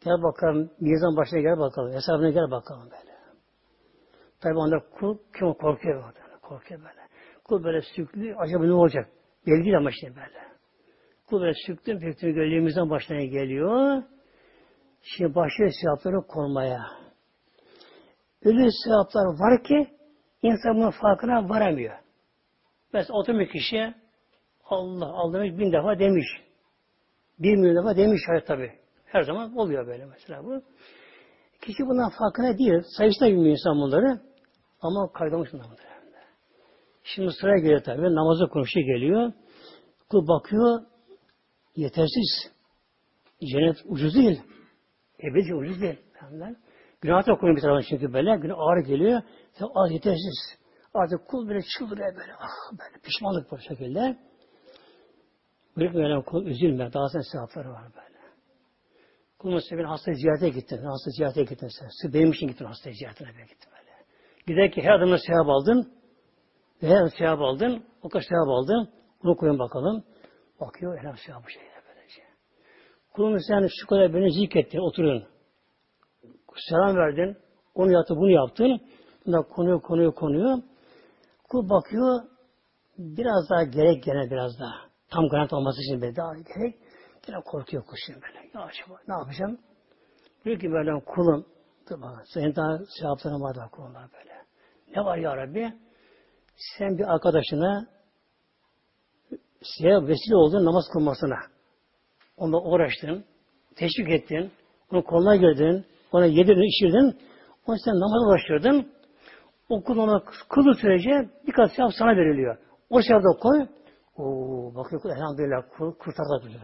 Gel 0.04 0.22
bakalım, 0.22 0.70
mizan 0.80 1.16
başına 1.16 1.40
gel 1.40 1.58
bakalım, 1.58 1.92
hesabına 1.92 2.30
gel 2.30 2.50
bakalım 2.50 2.90
böyle. 2.90 3.16
Tabi 4.40 4.58
onda 4.58 4.78
kul 4.78 5.18
kim 5.38 5.54
korkuyor 5.54 6.04
böyle, 6.04 6.38
korkuyor 6.42 6.80
böyle. 6.80 7.00
Kul 7.44 7.64
böyle 7.64 7.82
süklü, 7.82 8.34
acaba 8.36 8.64
ne 8.64 8.72
olacak? 8.72 9.08
Belki 9.46 9.76
ama 9.76 9.90
işte 9.90 10.08
böyle. 10.08 10.38
Kul 11.26 11.40
böyle 11.40 11.54
süklü, 11.66 11.98
pektin 12.00 12.34
gölgemizden 12.34 12.90
başına 12.90 13.20
geliyor. 13.20 14.02
Şimdi 15.06 15.34
başlıyor 15.34 15.72
sevapları 15.82 16.26
konmaya. 16.26 16.80
Öyle 18.44 18.68
sevaplar 18.84 19.24
var 19.24 19.62
ki 19.64 19.86
insan 20.42 20.76
bunun 20.76 20.90
farkına 20.90 21.48
varamıyor. 21.48 21.98
Mesela 22.92 23.18
oturmuş 23.18 23.52
kişi 23.52 23.94
Allah 24.64 25.06
Allah 25.06 25.42
bin 25.42 25.72
defa 25.72 25.98
demiş. 25.98 26.26
Bir 27.38 27.56
milyon 27.56 27.76
defa 27.76 27.96
demiş 27.96 28.20
hayat 28.28 28.46
tabi. 28.46 28.72
Her 29.04 29.22
zaman 29.22 29.56
oluyor 29.56 29.86
böyle 29.86 30.06
mesela 30.06 30.44
bu. 30.44 30.62
Kişi 31.62 31.82
bundan 31.82 32.10
farkına 32.18 32.58
değil. 32.58 32.82
Sayısına 32.96 33.28
bilmiyor 33.28 33.56
insan 33.58 33.76
bunları. 33.76 34.20
Ama 34.80 35.12
kaydamış 35.12 35.52
bunlar 35.52 35.66
bunları. 35.66 35.86
Şimdi 37.02 37.32
sıraya 37.32 37.58
geliyor 37.58 37.82
tabi. 37.82 38.02
Namazı 38.02 38.48
konuşuyor 38.48 38.86
geliyor. 38.86 39.32
Kul 40.10 40.28
bakıyor. 40.28 40.82
Yetersiz. 41.76 42.52
Cennet 43.52 43.76
ucuz 43.84 44.14
değil. 44.14 44.42
Ebedi 45.30 45.54
ucuz 45.54 45.80
değil. 45.80 45.98
Günah 47.00 47.26
da 47.26 47.34
koyuyor 47.34 47.56
bir 47.56 47.62
taraftan 47.62 47.86
çünkü 47.88 48.12
böyle. 48.12 48.36
Günah 48.36 48.58
ağır 48.58 48.78
geliyor. 48.78 49.22
Az 49.74 49.92
yetersiz. 49.92 50.58
Artık 50.94 51.28
kul 51.28 51.48
böyle 51.48 51.62
çıldırıyor 51.78 52.16
böyle. 52.16 52.32
Ah 52.34 52.78
böyle 52.78 52.98
pişmanlık 53.02 53.50
bu 53.50 53.58
şekilde. 53.58 54.18
Böyle 55.76 56.24
kul 56.24 56.46
üzülme. 56.46 56.92
Daha 56.92 57.08
sen 57.08 57.20
sevapları 57.32 57.68
var 57.68 57.82
böyle. 57.82 58.16
Kulun 59.38 59.58
sen 59.58 59.84
hastayı 59.84 60.16
ziyarete 60.16 60.48
gittin. 60.48 60.76
Hasta 60.76 61.10
ziyarete 61.10 61.42
gittin 61.42 61.68
sen. 61.68 62.12
Benim 62.12 62.32
için 62.32 62.48
gittin 62.48 62.64
hastayı 62.64 62.96
ziyaretine 62.96 63.28
ben 63.28 63.46
gittim 63.46 63.70
böyle. 63.78 63.92
Gider 64.46 64.72
ki 64.72 64.82
her 64.82 64.90
adımda 64.90 65.18
sevap 65.18 65.48
aldın. 65.48 65.92
Ve 66.82 66.88
her 66.88 67.08
sevap 67.18 67.40
aldın. 67.40 67.84
O 68.02 68.08
kadar 68.08 68.24
sevap 68.28 68.48
aldın. 68.48 68.90
Bunu 69.22 69.36
koyun 69.36 69.58
bakalım. 69.58 70.04
Bakıyor 70.60 70.98
elham 71.00 71.16
sevabı 71.16 71.50
şeyle 71.50 71.75
Kulun 73.16 73.38
sen 73.48 73.68
şu 73.80 73.86
kadar 73.86 74.14
beni 74.14 74.32
zikrettin. 74.32 74.78
Oturun. 74.78 75.24
Selam 76.68 76.96
verdin. 76.96 77.36
Onu 77.74 77.92
yaptı, 77.92 78.16
bunu 78.16 78.30
yaptın. 78.30 78.80
Bunlar 79.26 79.48
konuyor, 79.48 79.80
konuyor, 79.80 80.14
konuyor. 80.14 80.58
Kul 81.48 81.68
bakıyor. 81.68 82.22
Biraz 82.98 83.50
daha 83.50 83.62
gerek 83.62 84.04
gene 84.04 84.30
biraz 84.30 84.58
daha. 84.60 84.74
Tam 85.10 85.28
garanti 85.28 85.54
olması 85.54 85.80
için 85.82 86.02
bir 86.02 86.16
daha 86.16 86.34
gerek. 86.34 86.74
Yine 87.28 87.40
korkuyor 87.44 87.84
kuşun 87.84 88.22
böyle. 88.22 88.50
Ya 88.54 88.60
acaba 88.60 88.98
ne 89.08 89.14
yapacağım? 89.14 89.58
Diyor 90.44 90.58
ki 90.58 90.70
böyle 90.72 91.04
kulum, 91.04 91.46
dur 91.90 92.02
bakalım, 92.02 92.22
senin 92.34 92.56
daha 92.56 92.78
sevapların 93.00 93.40
var 93.40 93.56
da 93.56 93.68
kulunlar 93.72 94.08
böyle. 94.12 94.34
Ne 94.96 95.04
var 95.04 95.18
ya 95.18 95.36
Rabbi? 95.36 95.72
Sen 96.78 96.98
bir 96.98 97.14
arkadaşına 97.14 97.86
size 99.62 99.88
vesile 99.88 100.36
oldun 100.36 100.64
namaz 100.64 100.84
kılmasına. 100.92 101.55
Onunla 102.36 102.60
uğraştın, 102.60 103.24
teşvik 103.76 104.10
ettin, 104.10 104.52
onun 104.92 105.02
koluna 105.02 105.36
girdin, 105.36 105.84
ona 106.12 106.26
yedirdin, 106.26 106.68
içirdin, 106.72 107.18
onu 107.66 107.76
sen 107.84 107.94
namaz 107.94 108.28
uğraştırdın. 108.28 108.92
O 109.68 109.82
kul 109.82 109.98
ona 109.98 110.22
kıldığı 110.48 110.74
sürece 110.80 111.30
birkaç 111.46 111.72
sevap 111.72 111.92
sana 111.98 112.16
veriliyor. 112.16 112.56
O 112.90 113.02
sevabı 113.02 113.40
koy. 113.40 113.66
Oo, 114.16 114.74
bakıyor 114.74 115.16
elhamdülillah 115.16 115.62
kul 115.76 115.92
kurtardı 115.92 116.44
böyle. 116.44 116.58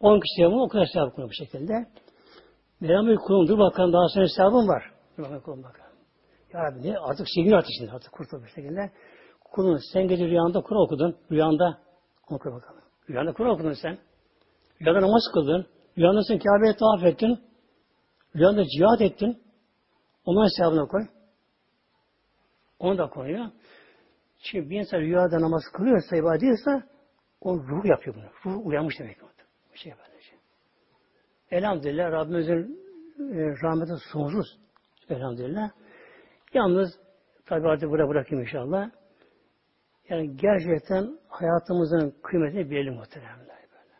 10 0.00 0.20
kişi 0.20 0.42
yapımı 0.42 0.62
o 0.62 0.68
kadar 0.68 0.86
sevap 0.92 1.14
kullanıyor 1.14 1.30
bu 1.30 1.44
şekilde. 1.44 1.72
Mevlam 2.80 3.16
kulum 3.16 3.48
dur 3.48 3.58
bakalım 3.58 3.92
daha 3.92 4.08
sonra 4.08 4.26
sevabım 4.36 4.68
var. 4.68 4.92
Dur 5.18 5.22
bakalım 5.22 5.40
kulum 5.40 5.62
bakalım. 5.62 5.92
Ya 6.52 6.60
Rabbi 6.64 6.82
ne? 6.82 6.98
Artık 6.98 7.26
sevgin 7.34 7.52
artık 7.52 7.70
şimdi 7.78 7.92
artık 7.92 8.12
kurtul 8.12 8.42
bu 8.42 8.46
şekilde. 8.46 8.90
Kulun 9.44 9.80
sen 9.92 10.08
gece 10.08 10.24
rüyanda 10.26 10.60
Kur'an 10.60 10.82
okudun. 10.82 11.16
Rüyanda 11.30 11.78
oku 12.30 12.52
bakalım. 12.52 12.82
Rüyanda 13.10 13.32
Kur'an 13.32 13.50
okudun 13.50 13.72
sen. 13.72 13.98
Rüyanda 14.80 15.00
namaz 15.00 15.22
kıldın. 15.32 15.66
Rüyanda 15.98 16.22
sen 16.22 16.38
Kabe'ye 16.38 16.76
tavaf 16.76 17.04
ettin. 17.04 17.40
Rüyanda 18.36 18.64
cihat 18.64 19.00
ettin. 19.00 19.42
Onların 20.24 20.56
sevabını 20.56 20.88
koy. 20.88 21.06
Onu 22.78 22.98
da 22.98 23.08
koyuyor. 23.08 23.46
Çünkü 24.42 24.70
bir 24.70 24.80
insan 24.80 24.98
rüyada 24.98 25.40
namaz 25.40 25.62
kılıyorsa, 25.72 26.16
ibadet 26.16 26.42
ediyorsa 26.42 26.82
o 27.40 27.58
ruh 27.58 27.84
yapıyor 27.84 28.16
bunu. 28.16 28.24
Ruh 28.44 28.66
uyanmış 28.66 28.98
demek. 28.98 29.18
Bir 29.72 29.78
şey 29.78 29.92
böylece. 29.92 30.32
elhamdülillah 31.50 32.12
Rabbimizin 32.12 32.78
e, 33.18 33.62
rahmeti 33.62 33.92
sonsuz. 34.12 34.58
Elhamdülillah. 35.10 35.70
Yalnız 36.54 36.98
tabi 37.46 37.68
artık 37.68 37.90
burada 37.90 38.08
bırakayım 38.08 38.44
inşallah. 38.44 38.90
Yani 40.08 40.36
gerçekten 40.36 41.18
hayatımızın 41.28 42.14
kıymetini 42.22 42.70
bilelim 42.70 42.94
muhteremler 42.94 43.48
böyle. 43.48 43.94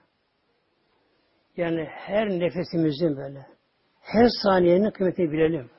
Yani 1.57 1.85
her 1.85 2.29
nefesimizin 2.29 3.17
böyle, 3.17 3.47
her 4.01 4.29
saniyenin 4.43 4.91
kıymetini 4.91 5.33
bilelim. 5.33 5.71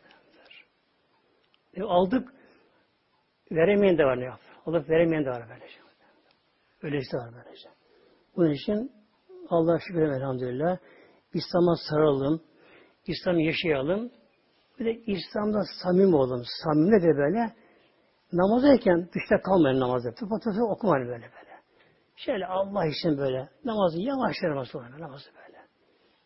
E, 1.74 1.84
aldık, 1.84 2.34
veremeyen 3.52 3.98
de 3.98 4.06
var 4.06 4.20
ne 4.20 4.24
yap? 4.24 4.40
Alıp 4.66 4.90
veremeyen 4.90 5.26
de 5.26 5.30
var 5.30 5.46
böylece. 5.50 5.80
Öylesi 6.82 7.14
de 7.14 7.18
var 7.18 7.30
böylece. 7.36 7.70
Bunun 8.36 8.52
için 8.52 8.92
Allah'a 9.50 9.80
şükür 9.80 10.02
elhamdülillah. 10.02 10.78
İslam'a 11.34 11.76
sarılalım. 11.90 12.42
İslam'ı 13.08 13.42
yaşayalım. 13.42 14.12
Bir 14.80 14.86
de 14.86 14.92
İslam'da 14.92 15.62
samim 15.84 16.14
olalım. 16.14 16.44
Samimi 16.64 17.02
de 17.02 17.18
böyle 17.18 17.56
namazdayken 18.34 19.10
dışta 19.16 19.42
kalmayın 19.42 19.80
namazda. 19.80 20.12
Tıpa 20.14 20.40
tıpa 20.40 20.64
okumayın 20.64 21.08
böyle 21.08 21.24
böyle. 21.24 21.56
Şöyle 22.16 22.46
Allah 22.46 22.86
için 22.86 23.18
böyle 23.18 23.50
namazı 23.66 24.02
yavaş 24.02 24.36
yavaş 24.44 24.76
olur 24.76 25.00
namazı 25.00 25.30
böyle. 25.36 25.58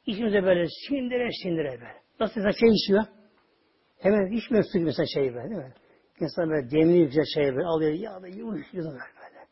İçimize 0.05 0.43
böyle 0.43 0.65
sindire 0.87 1.29
sindire 1.43 1.71
böyle. 1.71 2.01
Nasıl 2.19 2.41
insan 2.41 2.51
şey 2.51 2.69
içiyor? 2.69 3.03
Hemen 3.99 4.31
içmiyor 4.37 4.63
su 4.63 4.77
gibi 4.77 4.85
mesela 4.85 5.05
şey 5.13 5.35
böyle 5.35 5.49
değil 5.49 5.61
mi? 5.61 5.73
İnsan 6.19 6.49
böyle 6.49 6.71
demli 6.71 7.05
güzel 7.05 7.25
şey 7.35 7.55
böyle 7.55 7.67
alıyor 7.67 7.91
ya 7.91 8.21
da 8.21 8.27
yumuş 8.27 8.73
yudum 8.73 8.91
böyle 8.91 9.13
böyle. 9.21 9.45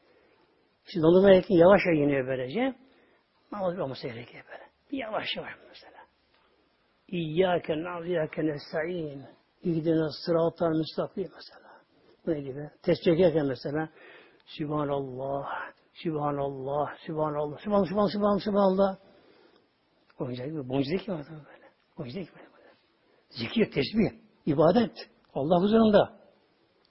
Şimdi 0.86 1.04
dondurma 1.04 1.32
yerken 1.32 1.56
yavaş 1.56 1.82
yavaş 1.86 2.00
yeniyor 2.00 2.28
böylece. 2.28 2.76
Namaz 3.52 3.80
olması 3.80 4.08
gerekiyor 4.08 4.44
böyle. 4.52 4.64
Bir 4.92 4.98
yavaş 4.98 5.26
yavaş 5.38 5.52
mesela. 5.70 5.98
İyyâke 7.08 7.74
na'ziyâke 7.74 8.46
nesta'in. 8.46 9.26
İhdine 9.64 10.10
sıratal 10.26 10.78
müstakim 10.78 11.32
mesela. 11.36 11.67
Ne 12.28 12.42
gibi? 12.42 12.70
Tesbih 12.84 13.04
çekerken 13.04 13.46
mesela 13.46 13.90
Sübhanallah, 14.46 15.46
Sübhanallah, 15.94 16.98
Sübhanallah, 17.06 17.58
Sübhanallah, 17.58 17.88
Sübhanallah, 17.88 18.10
Sübhanallah, 18.10 18.40
Sübhanallah. 18.40 18.98
Oyuncak 20.20 20.48
gibi, 20.48 20.70
boncuk 20.70 21.02
gibi 21.02 21.16
böyle. 21.18 21.68
Boncuk 21.98 22.14
gibi 22.14 22.28
böyle. 22.36 22.70
Zikir, 23.30 23.72
tesbih, 23.72 24.20
ibadet. 24.46 24.92
Allah 25.34 25.62
huzurunda. 25.62 26.20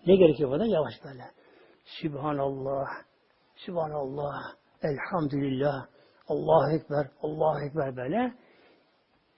Ne 0.06 0.16
gerekiyor 0.16 0.50
burada? 0.50 0.66
Yavaş 0.66 0.94
böyle. 1.04 1.24
Sübhanallah, 1.84 2.86
Sübhanallah, 3.56 4.40
Elhamdülillah, 4.82 5.86
Allahu 6.28 6.76
Ekber, 6.76 7.10
Allahu 7.22 7.66
Ekber 7.66 7.96
böyle. 7.96 8.34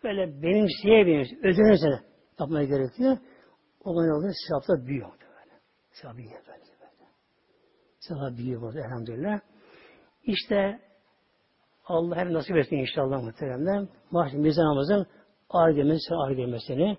Böyle 0.05 0.43
benimseye 0.43 1.07
benimseye, 1.07 1.73
özene 1.73 2.01
yapmaya 2.41 2.65
gerekiyor. 2.65 3.19
O 3.85 3.95
zaman 3.95 4.17
oluyor, 4.19 4.35
sevaplar 4.49 4.87
büyüyor 4.87 5.11
böyle. 5.13 5.18
Sevap 6.03 6.17
büyüyor 6.17 6.41
böyle. 6.47 6.65
böyle. 6.81 7.11
Sevap 8.01 8.39
burada 8.63 8.81
elhamdülillah. 8.81 9.41
İşte 10.23 10.81
Allah 11.85 12.17
hem 12.17 12.33
nasip 12.33 12.57
etsin 12.57 12.77
inşallah 12.77 13.23
muhteremler. 13.23 13.89
Mahşer 14.11 14.39
mizanımızın 14.39 15.07
ağır 15.51 15.71
gelmesi, 15.71 16.15
ağır 16.15 16.31
gelmesini. 16.31 16.99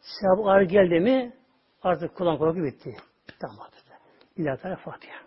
Sevap 0.00 0.46
ağır 0.46 0.62
geldi 0.62 1.00
mi 1.00 1.36
artık 1.82 2.16
kulağın 2.16 2.38
korku 2.38 2.62
bitti. 2.62 2.96
Tamam. 3.40 3.68
İlahi 4.36 4.76
Fatiha. 4.76 5.21